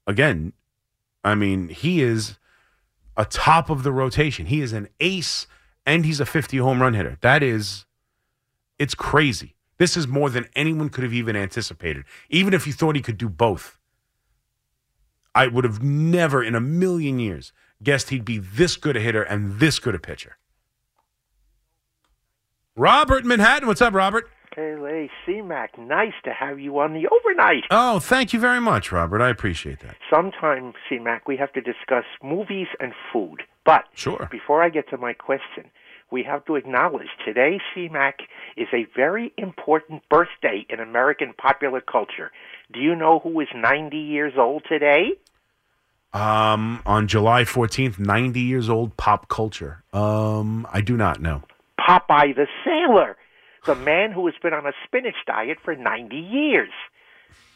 Again, 0.06 0.52
I 1.22 1.34
mean 1.34 1.70
he 1.70 2.02
is 2.02 2.38
a 3.16 3.24
top 3.24 3.70
of 3.70 3.82
the 3.82 3.92
rotation. 3.92 4.46
He 4.46 4.60
is 4.60 4.72
an 4.72 4.88
ace 5.00 5.46
and 5.86 6.04
he's 6.04 6.20
a 6.20 6.26
50 6.26 6.58
home 6.58 6.80
run 6.82 6.94
hitter. 6.94 7.18
That 7.22 7.42
is 7.42 7.86
it's 8.78 8.94
crazy. 8.94 9.54
This 9.78 9.96
is 9.96 10.06
more 10.06 10.30
than 10.30 10.46
anyone 10.54 10.88
could 10.88 11.04
have 11.04 11.12
even 11.12 11.34
anticipated. 11.34 12.04
Even 12.28 12.54
if 12.54 12.66
you 12.66 12.72
thought 12.72 12.96
he 12.96 13.02
could 13.02 13.18
do 13.18 13.28
both. 13.28 13.78
I 15.34 15.48
would 15.48 15.64
have 15.64 15.82
never 15.82 16.42
in 16.42 16.54
a 16.54 16.60
million 16.60 17.18
years 17.18 17.52
guessed 17.82 18.10
he'd 18.10 18.24
be 18.24 18.38
this 18.38 18.76
good 18.76 18.96
a 18.96 19.00
hitter 19.00 19.22
and 19.22 19.58
this 19.60 19.78
good 19.78 19.94
a 19.94 19.98
pitcher. 19.98 20.36
Robert 22.76 23.24
Manhattan, 23.24 23.68
what's 23.68 23.82
up, 23.82 23.94
Robert? 23.94 24.28
Hey, 24.54 25.10
C-Mac, 25.26 25.76
nice 25.78 26.12
to 26.24 26.32
have 26.32 26.60
you 26.60 26.78
on 26.78 26.92
the 26.92 27.08
overnight. 27.08 27.64
Oh, 27.70 27.98
thank 27.98 28.32
you 28.32 28.38
very 28.38 28.60
much, 28.60 28.92
Robert. 28.92 29.20
I 29.20 29.28
appreciate 29.28 29.80
that. 29.80 29.96
Sometime, 30.08 30.72
C-Mac, 30.88 31.26
we 31.26 31.36
have 31.36 31.52
to 31.54 31.60
discuss 31.60 32.04
movies 32.22 32.68
and 32.78 32.92
food. 33.12 33.42
But 33.64 33.84
sure. 33.94 34.28
before 34.30 34.62
I 34.62 34.68
get 34.68 34.88
to 34.90 34.96
my 34.96 35.12
question, 35.12 35.64
we 36.12 36.22
have 36.22 36.44
to 36.44 36.54
acknowledge 36.54 37.08
today, 37.24 37.58
C-Mac, 37.74 38.20
is 38.56 38.68
a 38.72 38.86
very 38.94 39.32
important 39.36 40.02
birthday 40.08 40.64
in 40.68 40.78
American 40.78 41.32
popular 41.36 41.80
culture. 41.80 42.30
Do 42.72 42.78
you 42.78 42.94
know 42.94 43.18
who 43.18 43.40
is 43.40 43.48
90 43.54 43.96
years 43.96 44.34
old 44.38 44.62
today? 44.68 45.12
Um, 46.14 46.80
on 46.86 47.08
July 47.08 47.42
14th, 47.42 47.98
90 47.98 48.40
years 48.40 48.68
old, 48.68 48.96
pop 48.96 49.28
culture. 49.28 49.82
Um, 49.92 50.66
I 50.72 50.80
do 50.80 50.96
not 50.96 51.20
know. 51.20 51.42
Popeye 51.78 52.34
the 52.34 52.46
Sailor, 52.64 53.16
the 53.66 53.74
man 53.74 54.12
who 54.12 54.24
has 54.26 54.34
been 54.40 54.54
on 54.54 54.64
a 54.64 54.72
spinach 54.86 55.16
diet 55.26 55.58
for 55.64 55.74
90 55.74 56.16
years. 56.16 56.70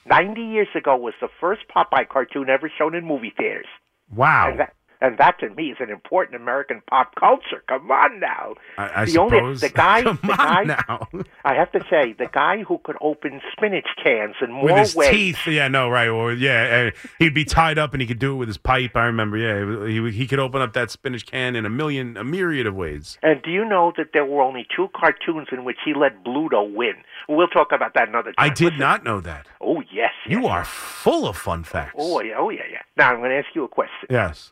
90 0.06 0.40
years 0.40 0.68
ago 0.74 0.96
was 0.96 1.14
the 1.20 1.28
first 1.40 1.62
Popeye 1.74 2.08
cartoon 2.08 2.48
ever 2.48 2.70
shown 2.76 2.96
in 2.96 3.04
movie 3.04 3.32
theaters. 3.36 3.66
Wow. 4.12 4.50
And 4.50 4.60
that, 4.60 4.74
and 5.00 5.18
that 5.18 5.38
to 5.40 5.50
me 5.50 5.70
is 5.70 5.76
an 5.80 5.90
important 5.90 6.40
American 6.40 6.82
pop 6.88 7.14
culture. 7.14 7.62
Come 7.68 7.90
on 7.90 8.20
now. 8.20 8.54
I, 8.76 9.02
I 9.02 9.04
the 9.04 9.10
suppose. 9.12 9.32
only 9.32 9.54
the 9.56 9.68
guy, 9.70 10.02
Come 10.04 10.18
the 10.22 10.32
on 10.32 10.66
guy. 10.66 10.84
now. 10.88 11.08
I 11.44 11.54
have 11.54 11.70
to 11.72 11.80
say, 11.90 12.12
the 12.18 12.26
guy 12.32 12.62
who 12.62 12.78
could 12.84 12.96
open 13.00 13.40
spinach 13.52 13.86
cans 14.02 14.34
in 14.42 14.50
more 14.52 14.64
with 14.64 14.76
his 14.78 14.94
ways. 14.96 15.10
teeth. 15.10 15.46
Yeah, 15.46 15.68
no, 15.68 15.88
right. 15.88 16.08
Or 16.08 16.32
yeah, 16.32 16.90
uh, 16.94 17.08
he'd 17.18 17.34
be 17.34 17.44
tied 17.44 17.78
up 17.78 17.92
and 17.92 18.00
he 18.00 18.06
could 18.06 18.18
do 18.18 18.32
it 18.32 18.36
with 18.36 18.48
his 18.48 18.58
pipe. 18.58 18.96
I 18.96 19.04
remember. 19.04 19.36
Yeah, 19.36 19.86
he 19.88 20.10
he 20.10 20.26
could 20.26 20.38
open 20.40 20.60
up 20.62 20.72
that 20.74 20.90
spinach 20.90 21.26
can 21.26 21.54
in 21.56 21.64
a 21.66 21.70
million, 21.70 22.16
a 22.16 22.24
myriad 22.24 22.66
of 22.66 22.74
ways. 22.74 23.18
And 23.22 23.40
do 23.42 23.50
you 23.50 23.64
know 23.64 23.92
that 23.96 24.08
there 24.12 24.24
were 24.24 24.42
only 24.42 24.66
two 24.74 24.88
cartoons 24.96 25.48
in 25.52 25.64
which 25.64 25.76
he 25.84 25.94
let 25.94 26.24
Bluto 26.24 26.72
win? 26.72 26.94
We'll 27.28 27.46
talk 27.48 27.72
about 27.72 27.94
that 27.94 28.08
another 28.08 28.32
time. 28.32 28.34
I 28.38 28.48
did 28.48 28.78
not 28.78 29.04
know 29.04 29.20
that. 29.20 29.46
Oh 29.60 29.82
yes, 29.92 30.12
You 30.26 30.46
are 30.46 30.64
full 30.64 31.28
of 31.28 31.36
fun 31.36 31.62
facts. 31.64 31.94
Oh 31.98 32.20
yeah, 32.22 32.34
oh 32.38 32.50
yeah, 32.50 32.62
yeah. 32.70 32.82
Now 32.96 33.12
I'm 33.12 33.18
going 33.18 33.30
to 33.30 33.36
ask 33.36 33.48
you 33.54 33.64
a 33.64 33.68
question. 33.68 34.08
Yes. 34.10 34.50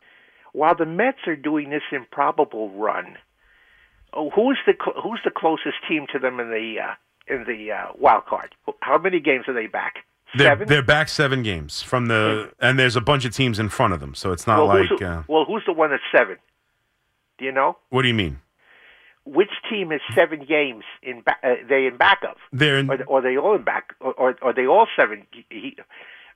While 0.57 0.75
the 0.75 0.87
Mets 0.87 1.19
are 1.27 1.37
doing 1.37 1.69
this 1.69 1.83
improbable 1.93 2.71
run, 2.71 3.19
oh, 4.15 4.31
who's 4.31 4.59
the 4.67 4.73
cl- 4.73 4.99
who's 5.03 5.21
the 5.23 5.31
closest 5.31 5.77
team 5.87 6.07
to 6.15 6.19
them 6.19 6.41
in 6.41 6.49
the 6.49 6.77
uh, 6.81 6.95
in 7.29 7.45
the 7.45 7.73
uh, 7.73 7.93
wild 7.99 8.25
card? 8.25 8.55
How 8.81 8.97
many 8.97 9.21
games 9.21 9.45
are 9.49 9.53
they 9.53 9.67
back? 9.67 9.97
They're, 10.35 10.57
they're 10.57 10.83
back 10.83 11.11
seven 11.11 11.43
games 11.43 11.83
from 11.83 12.07
the, 12.07 12.51
and 12.59 12.79
there's 12.79 12.97
a 12.97 13.03
bunch 13.03 13.27
of 13.27 13.35
teams 13.35 13.59
in 13.59 13.69
front 13.69 13.93
of 13.93 14.01
them, 14.01 14.15
so 14.15 14.33
it's 14.33 14.47
not 14.47 14.59
well, 14.59 14.69
like. 14.69 14.89
who's 14.89 14.99
the, 14.99 15.07
Uh, 15.07 15.23
well, 15.29 15.45
who's 15.45 15.63
the 15.67 15.75
one 15.75 15.91
that's 15.91 16.03
seven? 16.11 16.37
Do 17.39 17.45
you 17.45 17.53
know 17.53 17.77
what 17.91 18.01
do 18.01 18.09
you 18.09 18.15
mean? 18.15 18.41
which 19.27 19.51
team 19.69 19.93
is 19.93 20.01
seven 20.15 20.47
games 20.49 20.85
in? 21.03 21.21
Ba- 21.21 21.37
uh, 21.45 21.57
they 21.69 21.85
in 21.85 21.99
back 21.99 22.23
of? 22.27 22.39
They're 22.51 22.79
in, 22.79 22.89
Are, 22.89 23.05
are 23.11 23.21
they 23.21 23.37
all 23.37 23.55
in 23.57 23.63
back? 23.63 23.93
Or, 24.01 24.15
or 24.15 24.37
are 24.41 24.55
they 24.55 24.67
all 24.67 24.87
seven? 24.99 25.27
He, 25.51 25.77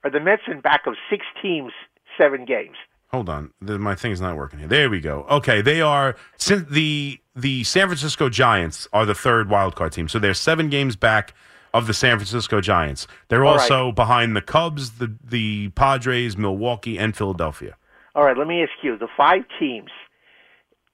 are 0.05 0.11
the 0.11 0.21
Mets 0.21 0.43
in 0.47 0.61
back 0.61 0.83
of 0.87 0.95
six 1.09 1.25
teams, 1.41 1.73
seven 2.18 2.45
games? 2.45 2.77
Hold 3.11 3.29
on, 3.29 3.53
my 3.61 3.97
thing's 3.97 4.21
not 4.21 4.37
working 4.37 4.61
here. 4.61 4.69
There 4.69 4.89
we 4.89 5.01
go. 5.01 5.27
Okay, 5.29 5.61
they 5.63 5.81
are 5.81 6.15
since 6.37 6.69
the 6.71 7.19
the 7.35 7.65
San 7.65 7.89
Francisco 7.89 8.29
Giants 8.29 8.87
are 8.93 9.05
the 9.05 9.17
third 9.17 9.51
wild 9.51 9.75
card 9.75 9.93
team, 9.93 10.09
so 10.09 10.21
they're 10.21 10.33
seven 10.35 10.69
games 10.69 10.95
back 10.95 11.35
of 11.75 11.87
the 11.89 11.95
San 11.95 12.19
Francisco 12.19 12.61
Giants. 12.61 13.09
They're 13.29 13.45
All 13.45 13.57
right. 13.57 13.63
also 13.63 13.91
behind 13.91 14.37
the 14.37 14.41
Cubs, 14.41 14.93
the 14.93 15.13
the 15.25 15.71
Padres, 15.71 16.37
Milwaukee, 16.37 16.99
and 16.99 17.17
Philadelphia. 17.17 17.77
All 18.15 18.25
right, 18.25 18.37
let 18.37 18.47
me 18.47 18.63
ask 18.63 18.73
you: 18.83 18.97
the 18.97 19.09
five 19.17 19.43
teams. 19.59 19.91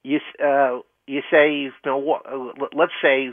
You 0.03 0.21
uh, 0.43 0.81
you 1.07 1.21
say 1.31 1.71
Milwaukee, 1.85 2.29
uh, 2.31 2.67
let's 2.75 2.93
say 3.03 3.29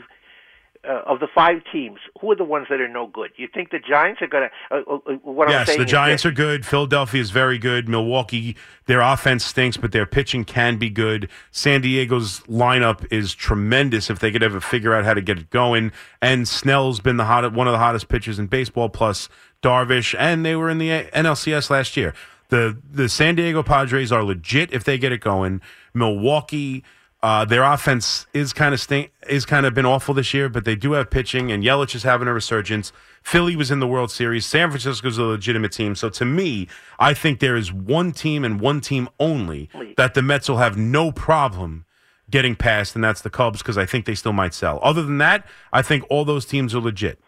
uh, 0.88 1.02
of 1.06 1.20
the 1.20 1.28
five 1.34 1.62
teams, 1.72 1.98
who 2.20 2.30
are 2.30 2.36
the 2.36 2.44
ones 2.44 2.66
that 2.70 2.80
are 2.80 2.88
no 2.88 3.06
good? 3.06 3.30
You 3.36 3.48
think 3.52 3.70
the 3.70 3.78
Giants 3.78 4.22
are 4.22 4.26
going 4.26 4.48
to? 4.48 4.76
Uh, 4.76 4.82
uh, 4.88 4.94
uh, 4.94 5.12
what 5.22 5.48
I'm 5.48 5.52
yes, 5.52 5.66
saying 5.68 5.78
the 5.78 5.84
Giants 5.84 6.24
are 6.24 6.32
good. 6.32 6.64
Philadelphia 6.66 7.20
is 7.20 7.30
very 7.30 7.58
good. 7.58 7.88
Milwaukee, 7.88 8.56
their 8.86 9.00
offense 9.00 9.44
stinks, 9.44 9.76
but 9.76 9.92
their 9.92 10.06
pitching 10.06 10.44
can 10.44 10.76
be 10.76 10.90
good. 10.90 11.28
San 11.50 11.80
Diego's 11.80 12.40
lineup 12.40 13.06
is 13.10 13.34
tremendous 13.34 14.10
if 14.10 14.18
they 14.18 14.30
could 14.30 14.42
ever 14.42 14.60
figure 14.60 14.94
out 14.94 15.04
how 15.04 15.14
to 15.14 15.22
get 15.22 15.38
it 15.38 15.50
going. 15.50 15.92
And 16.20 16.46
Snell's 16.46 17.00
been 17.00 17.16
the 17.16 17.24
hot, 17.24 17.52
one 17.52 17.66
of 17.66 17.72
the 17.72 17.78
hottest 17.78 18.08
pitchers 18.08 18.38
in 18.38 18.46
baseball, 18.46 18.88
plus 18.88 19.28
Darvish, 19.62 20.14
and 20.18 20.44
they 20.44 20.56
were 20.56 20.68
in 20.68 20.78
the 20.78 20.88
NLCS 20.88 21.70
last 21.70 21.96
year. 21.96 22.14
The 22.48 22.76
the 22.90 23.08
San 23.08 23.34
Diego 23.34 23.62
Padres 23.62 24.12
are 24.12 24.22
legit 24.22 24.72
if 24.72 24.84
they 24.84 24.98
get 24.98 25.12
it 25.12 25.20
going. 25.20 25.60
Milwaukee. 25.92 26.84
Uh, 27.24 27.42
their 27.42 27.62
offense 27.62 28.26
is 28.34 28.52
kind 28.52 28.74
of 28.74 28.80
stink, 28.80 29.10
is 29.26 29.46
kind 29.46 29.64
of 29.64 29.72
been 29.72 29.86
awful 29.86 30.12
this 30.12 30.34
year, 30.34 30.50
but 30.50 30.66
they 30.66 30.76
do 30.76 30.92
have 30.92 31.08
pitching, 31.08 31.50
and 31.50 31.64
Yelich 31.64 31.94
is 31.94 32.02
having 32.02 32.28
a 32.28 32.34
resurgence. 32.34 32.92
Philly 33.22 33.56
was 33.56 33.70
in 33.70 33.80
the 33.80 33.86
World 33.86 34.10
Series. 34.10 34.44
San 34.44 34.68
Francisco's 34.68 35.16
a 35.16 35.22
legitimate 35.22 35.72
team. 35.72 35.94
So 35.94 36.10
to 36.10 36.26
me, 36.26 36.68
I 36.98 37.14
think 37.14 37.40
there 37.40 37.56
is 37.56 37.72
one 37.72 38.12
team 38.12 38.44
and 38.44 38.60
one 38.60 38.82
team 38.82 39.08
only 39.18 39.70
that 39.96 40.12
the 40.12 40.20
Mets 40.20 40.50
will 40.50 40.58
have 40.58 40.76
no 40.76 41.12
problem 41.12 41.86
getting 42.28 42.54
past, 42.56 42.94
and 42.94 43.02
that's 43.02 43.22
the 43.22 43.30
Cubs 43.30 43.60
because 43.60 43.78
I 43.78 43.86
think 43.86 44.04
they 44.04 44.14
still 44.14 44.34
might 44.34 44.52
sell. 44.52 44.78
Other 44.82 45.02
than 45.02 45.16
that, 45.16 45.46
I 45.72 45.80
think 45.80 46.04
all 46.10 46.26
those 46.26 46.44
teams 46.44 46.74
are 46.74 46.80
legit. 46.80 47.18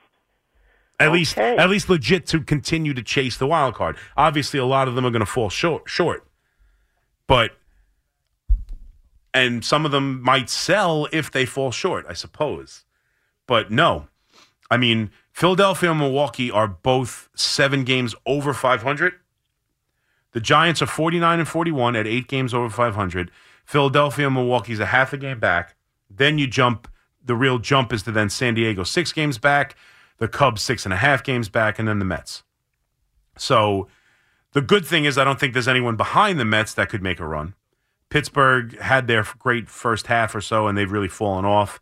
At 1.01 1.11
least, 1.11 1.39
at 1.39 1.71
least 1.71 1.89
legit 1.89 2.27
to 2.27 2.41
continue 2.41 2.93
to 2.93 3.03
chase 3.03 3.39
the 3.39 3.47
wild 3.47 3.75
card. 3.75 3.97
Obviously, 4.15 4.61
a 4.61 4.67
lot 4.67 4.89
of 4.89 4.95
them 4.95 5.07
are 5.07 5.11
going 5.11 5.21
to 5.21 5.27
fall 5.27 5.49
short, 5.49 5.89
short, 5.89 6.27
but 7.27 7.56
and 9.37 9.63
some 9.63 9.85
of 9.85 9.93
them 9.93 10.23
might 10.23 10.49
sell 10.49 11.09
if 11.13 11.31
they 11.31 11.45
fall 11.45 11.71
short, 11.71 12.07
I 12.09 12.15
suppose. 12.15 12.87
But 13.47 13.71
no, 13.71 14.09
I 14.71 14.79
mean, 14.79 15.11
Philadelphia 15.31 15.91
and 15.91 16.01
Milwaukee 16.01 16.51
are 16.51 16.67
both 16.67 17.29
seven 17.35 17.85
games 17.85 18.15
over 18.25 18.55
500. 18.55 19.13
The 20.33 20.41
Giants 20.41 20.81
are 20.81 20.87
49 20.87 21.39
and 21.41 21.47
41 21.47 21.97
at 21.97 22.07
eight 22.07 22.29
games 22.29 22.55
over 22.55 22.71
500. 22.71 23.31
Philadelphia 23.67 24.27
and 24.27 24.35
Milwaukee's 24.35 24.81
a 24.81 24.87
half 24.87 25.13
a 25.13 25.19
game 25.19 25.39
back. 25.39 25.77
Then 26.09 26.39
you 26.39 26.47
jump. 26.47 26.89
The 27.23 27.37
real 27.37 27.59
jump 27.59 27.93
is 27.93 28.03
to 28.05 28.13
then 28.13 28.31
San 28.31 28.55
Diego 28.55 28.85
six 28.85 29.13
games 29.13 29.37
back, 29.37 29.77
the 30.17 30.29
Cubs 30.29 30.63
six 30.63 30.87
and 30.87 30.95
a 30.95 30.97
half 30.97 31.23
games 31.23 31.51
back, 31.51 31.79
and 31.79 31.87
then 31.87 31.99
the 31.99 32.05
Mets. 32.07 32.43
So 33.37 33.87
the 34.53 34.63
good 34.63 34.87
thing 34.87 35.05
is 35.05 35.19
I 35.19 35.25
don't 35.25 35.39
think 35.39 35.53
there's 35.53 35.69
anyone 35.69 35.97
behind 35.97 36.41
the 36.41 36.45
Mets 36.47 36.73
that 36.73 36.89
could 36.89 37.03
make 37.03 37.21
a 37.21 37.27
run. 37.27 37.55
Pittsburgh 38.11 38.79
had 38.79 39.07
their 39.07 39.27
great 39.39 39.69
first 39.69 40.07
half 40.07 40.35
or 40.35 40.41
so, 40.41 40.67
and 40.67 40.77
they've 40.77 40.91
really 40.91 41.09
fallen 41.09 41.45
off. 41.45 41.81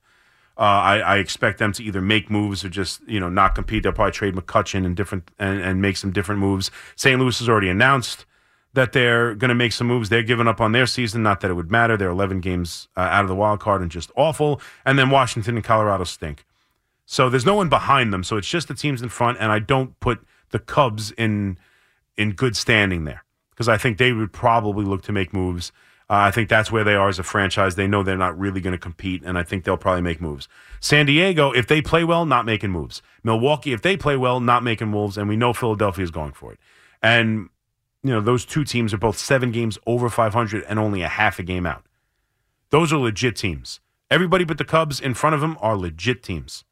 Uh, 0.56 0.60
I, 0.60 0.98
I 0.98 1.16
expect 1.18 1.58
them 1.58 1.72
to 1.72 1.82
either 1.82 2.00
make 2.00 2.30
moves 2.30 2.64
or 2.64 2.68
just 2.68 3.02
you 3.08 3.18
know 3.18 3.28
not 3.28 3.54
compete. 3.54 3.82
They'll 3.82 3.92
probably 3.92 4.12
trade 4.12 4.34
McCutcheon 4.34 4.86
and 4.86 4.96
different 4.96 5.30
and, 5.38 5.60
and 5.60 5.82
make 5.82 5.96
some 5.96 6.12
different 6.12 6.40
moves. 6.40 6.70
St. 6.96 7.18
Louis 7.18 7.38
has 7.38 7.48
already 7.48 7.68
announced 7.68 8.24
that 8.74 8.92
they're 8.92 9.34
going 9.34 9.48
to 9.48 9.54
make 9.54 9.72
some 9.72 9.86
moves. 9.86 10.08
They're 10.08 10.22
giving 10.22 10.48
up 10.48 10.60
on 10.60 10.72
their 10.72 10.86
season. 10.86 11.22
Not 11.22 11.40
that 11.40 11.50
it 11.50 11.54
would 11.54 11.70
matter. 11.70 11.96
They're 11.96 12.10
11 12.10 12.40
games 12.40 12.88
uh, 12.96 13.00
out 13.00 13.22
of 13.22 13.28
the 13.28 13.34
wild 13.34 13.60
card 13.60 13.82
and 13.82 13.90
just 13.90 14.10
awful. 14.16 14.60
And 14.84 14.98
then 14.98 15.10
Washington 15.10 15.56
and 15.56 15.64
Colorado 15.64 16.04
stink. 16.04 16.44
So 17.06 17.30
there's 17.30 17.46
no 17.46 17.54
one 17.54 17.68
behind 17.68 18.12
them. 18.12 18.24
So 18.24 18.36
it's 18.36 18.48
just 18.48 18.68
the 18.68 18.74
teams 18.74 19.00
in 19.00 19.08
front. 19.08 19.38
And 19.40 19.52
I 19.52 19.60
don't 19.60 19.98
put 20.00 20.24
the 20.50 20.58
Cubs 20.58 21.12
in 21.12 21.58
in 22.16 22.32
good 22.32 22.56
standing 22.56 23.04
there 23.04 23.24
because 23.50 23.68
I 23.68 23.76
think 23.76 23.98
they 23.98 24.12
would 24.12 24.32
probably 24.32 24.84
look 24.84 25.02
to 25.02 25.12
make 25.12 25.32
moves. 25.32 25.72
Uh, 26.10 26.28
I 26.28 26.30
think 26.30 26.50
that's 26.50 26.70
where 26.70 26.84
they 26.84 26.94
are 26.94 27.08
as 27.08 27.18
a 27.18 27.22
franchise. 27.22 27.76
They 27.76 27.86
know 27.86 28.02
they're 28.02 28.16
not 28.16 28.38
really 28.38 28.60
going 28.60 28.72
to 28.72 28.78
compete, 28.78 29.22
and 29.24 29.38
I 29.38 29.42
think 29.42 29.64
they'll 29.64 29.78
probably 29.78 30.02
make 30.02 30.20
moves. 30.20 30.48
San 30.80 31.06
Diego, 31.06 31.50
if 31.52 31.66
they 31.66 31.80
play 31.80 32.04
well, 32.04 32.26
not 32.26 32.44
making 32.44 32.70
moves. 32.70 33.00
Milwaukee, 33.22 33.72
if 33.72 33.80
they 33.80 33.96
play 33.96 34.16
well, 34.16 34.38
not 34.38 34.62
making 34.62 34.88
moves, 34.88 35.16
and 35.16 35.28
we 35.28 35.36
know 35.36 35.54
Philadelphia 35.54 36.04
is 36.04 36.10
going 36.10 36.32
for 36.32 36.52
it. 36.52 36.58
And 37.02 37.48
you 38.02 38.10
know 38.10 38.20
those 38.20 38.44
two 38.44 38.64
teams 38.64 38.92
are 38.92 38.98
both 38.98 39.18
seven 39.18 39.50
games 39.50 39.78
over 39.86 40.10
500 40.10 40.64
and 40.68 40.78
only 40.78 41.00
a 41.02 41.08
half 41.08 41.38
a 41.38 41.42
game 41.42 41.64
out. 41.64 41.84
Those 42.68 42.92
are 42.92 42.98
legit 42.98 43.36
teams. 43.36 43.80
Everybody 44.10 44.44
but 44.44 44.58
the 44.58 44.64
Cubs 44.64 45.00
in 45.00 45.14
front 45.14 45.34
of 45.34 45.40
them 45.40 45.56
are 45.60 45.76
legit 45.76 46.22
teams. 46.22 46.64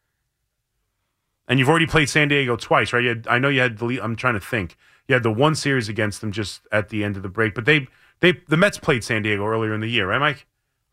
And 1.48 1.58
you've 1.58 1.68
already 1.68 1.86
played 1.86 2.08
San 2.08 2.28
Diego 2.28 2.56
twice, 2.56 2.92
right? 2.92 3.04
Had, 3.04 3.26
I 3.28 3.38
know 3.38 3.48
you 3.48 3.60
had. 3.60 3.78
The, 3.78 4.00
I'm 4.00 4.14
trying 4.14 4.34
to 4.34 4.40
think. 4.40 4.76
You 5.08 5.14
had 5.14 5.22
the 5.22 5.32
one 5.32 5.54
series 5.54 5.88
against 5.88 6.20
them 6.20 6.32
just 6.32 6.62
at 6.70 6.90
the 6.90 7.02
end 7.02 7.16
of 7.16 7.22
the 7.22 7.28
break, 7.28 7.54
but 7.54 7.64
they 7.64 7.88
they 8.22 8.40
the 8.48 8.56
Mets 8.56 8.78
played 8.78 9.04
San 9.04 9.22
Diego 9.22 9.44
earlier 9.44 9.74
in 9.74 9.80
the 9.80 9.88
year, 9.88 10.08
right, 10.08 10.18
Mike? 10.18 10.46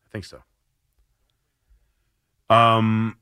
I 0.04 0.08
think 0.10 0.24
so. 0.24 0.42
Um, 2.54 3.16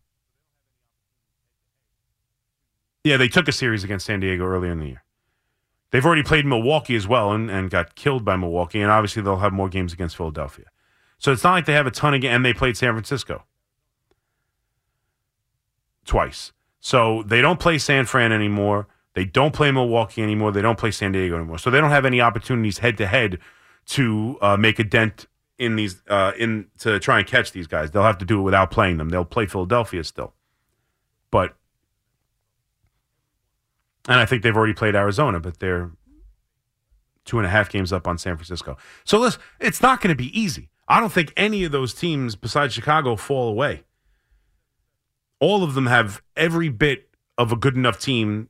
yeah, 3.05 3.19
they 3.19 3.29
took 3.29 3.47
a 3.47 3.53
series 3.53 3.85
against 3.85 4.07
San 4.07 4.21
Diego 4.21 4.45
earlier 4.45 4.73
in 4.73 4.81
the 4.81 4.87
year. 4.87 5.05
They've 5.91 6.05
already 6.05 6.23
played 6.23 6.47
Milwaukee 6.47 6.97
as 6.97 7.07
well 7.07 7.33
and, 7.33 7.51
and 7.51 7.71
got 7.71 7.95
killed 7.95 8.25
by 8.25 8.37
Milwaukee, 8.37 8.81
and 8.81 8.91
obviously 8.91 9.23
they'll 9.23 9.37
have 9.37 9.53
more 9.53 9.69
games 9.69 9.93
against 9.93 10.17
Philadelphia. 10.17 10.65
So 11.19 11.31
it's 11.31 11.45
not 11.45 11.53
like 11.53 11.67
they 11.67 11.75
have 11.75 11.87
a 11.87 11.91
ton 11.91 12.15
of 12.15 12.23
games, 12.23 12.35
and 12.35 12.45
they 12.45 12.55
played 12.55 12.77
San 12.77 12.93
Francisco 12.93 13.45
twice. 16.07 16.53
So 16.81 17.23
they 17.25 17.43
don't 17.43 17.61
play 17.61 17.77
San 17.77 18.07
Fran 18.07 18.33
anymore. 18.33 18.89
They 19.13 19.27
don't 19.27 19.53
play 19.53 19.71
Milwaukee 19.71 20.23
anymore. 20.23 20.53
They 20.53 20.63
don't 20.63 20.79
play 20.79 20.93
San 20.93 21.13
Diego 21.13 21.37
anymore. 21.37 21.59
So 21.59 21.71
they 21.71 21.81
don't 21.81 21.91
have 21.91 22.07
any 22.07 22.23
opportunities 22.23 22.79
head 22.79 22.97
to 22.97 23.07
head 23.07 23.39
to 23.89 24.39
uh, 24.41 24.57
make 24.57 24.79
a 24.79 24.85
dent 24.85 25.27
in 25.59 25.77
these 25.77 26.03
uh, 26.09 26.33
in 26.39 26.67
to 26.79 26.99
try 26.99 27.19
and 27.19 27.27
catch 27.27 27.53
these 27.53 27.67
guys. 27.67 27.91
They'll 27.91 28.03
have 28.03 28.19
to 28.19 28.25
do 28.25 28.39
it 28.41 28.43
without 28.43 28.71
playing 28.71 28.99
them. 28.99 29.09
They'll 29.09 29.25
play 29.25 29.47
Philadelphia 29.47 30.05
still, 30.05 30.35
but 31.31 31.57
and 34.09 34.19
I 34.19 34.27
think 34.27 34.43
they've 34.43 34.57
already 34.57 34.75
played 34.75 34.95
Arizona, 34.95 35.41
but 35.41 35.59
they're 35.59 35.91
two 37.25 37.39
and 37.39 37.47
a 37.47 37.51
half 37.51 37.69
games 37.69 37.93
up 37.93 38.07
on 38.07 38.17
San 38.17 38.37
Francisco. 38.37 38.77
So 39.05 39.19
listen, 39.19 39.41
it's 39.61 39.83
not 39.83 40.01
going 40.01 40.11
to 40.11 40.17
be 40.17 40.39
easy. 40.39 40.71
I 40.87 41.01
don't 41.01 41.13
think 41.13 41.33
any 41.37 41.65
of 41.65 41.73
those 41.73 41.93
teams 41.93 42.37
besides 42.37 42.73
Chicago 42.73 43.17
fall 43.17 43.49
away. 43.49 43.85
All 45.41 45.63
of 45.63 45.75
them 45.75 45.87
have 45.87 46.23
every 46.37 46.71
bit 46.71 47.11
of 47.37 47.53
a 47.53 47.57
good 47.57 47.77
enough 47.77 48.01
team 48.01 48.49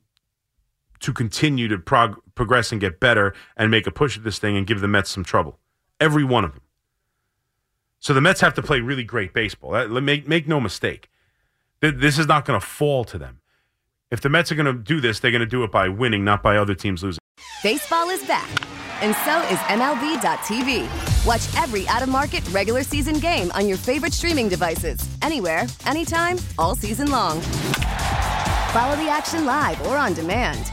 to 1.01 1.13
continue 1.13 1.69
to 1.69 1.79
prog- 1.79 2.21
progress 2.35 2.73
and 2.73 2.81
get 2.81 3.01
better 3.01 3.35
and 3.57 3.71
make 3.71 3.87
a 3.87 3.91
push 3.91 4.17
at 4.17 4.25
this 4.25 4.39
thing 4.39 4.57
and 4.57 4.67
give 4.67 4.81
the 4.81 4.89
Mets 4.89 5.11
some 5.11 5.25
trouble. 5.25 5.59
Every 6.01 6.25
one 6.25 6.45
of 6.45 6.53
them. 6.53 6.63
So 8.01 8.15
the 8.15 8.21
Mets 8.21 8.41
have 8.41 8.55
to 8.55 8.63
play 8.63 8.81
really 8.81 9.05
great 9.05 9.33
baseball. 9.33 9.89
Make 9.89 10.29
make 10.29 10.47
no 10.47 10.61
mistake. 10.61 11.11
This 11.81 12.19
is 12.19 12.27
not 12.27 12.45
going 12.45 12.59
to 12.59 12.65
fall 12.65 13.05
to 13.05 13.19
them. 13.19 13.41
If 14.11 14.21
the 14.21 14.29
Mets 14.29 14.51
are 14.51 14.55
going 14.55 14.67
to 14.67 14.73
do 14.73 15.01
this, 15.01 15.21
they're 15.21 15.31
going 15.31 15.41
to 15.41 15.47
do 15.47 15.65
it 15.65 15.71
by 15.71 15.89
winning, 15.89 16.25
not 16.25 16.43
by 16.43 16.57
other 16.57 16.75
teams 16.75 17.03
losing. 17.03 17.19
Baseball 17.63 18.09
is 18.09 18.25
back, 18.25 18.49
and 19.03 19.15
so 19.25 19.41
is 19.53 19.59
MLB.tv. 19.69 21.27
Watch 21.27 21.63
every 21.63 21.87
out-of-market 21.89 22.49
regular 22.51 22.83
season 22.83 23.19
game 23.19 23.51
on 23.53 23.69
your 23.69 23.77
favorite 23.77 24.13
streaming 24.13 24.49
devices, 24.49 24.99
anywhere, 25.23 25.67
anytime, 25.87 26.39
all 26.59 26.75
season 26.75 27.11
long. 27.11 27.41
Follow 28.73 28.97
the 28.97 29.09
action 29.11 29.45
live 29.45 29.81
or 29.87 29.97
on 29.97 30.15
demand. 30.15 30.73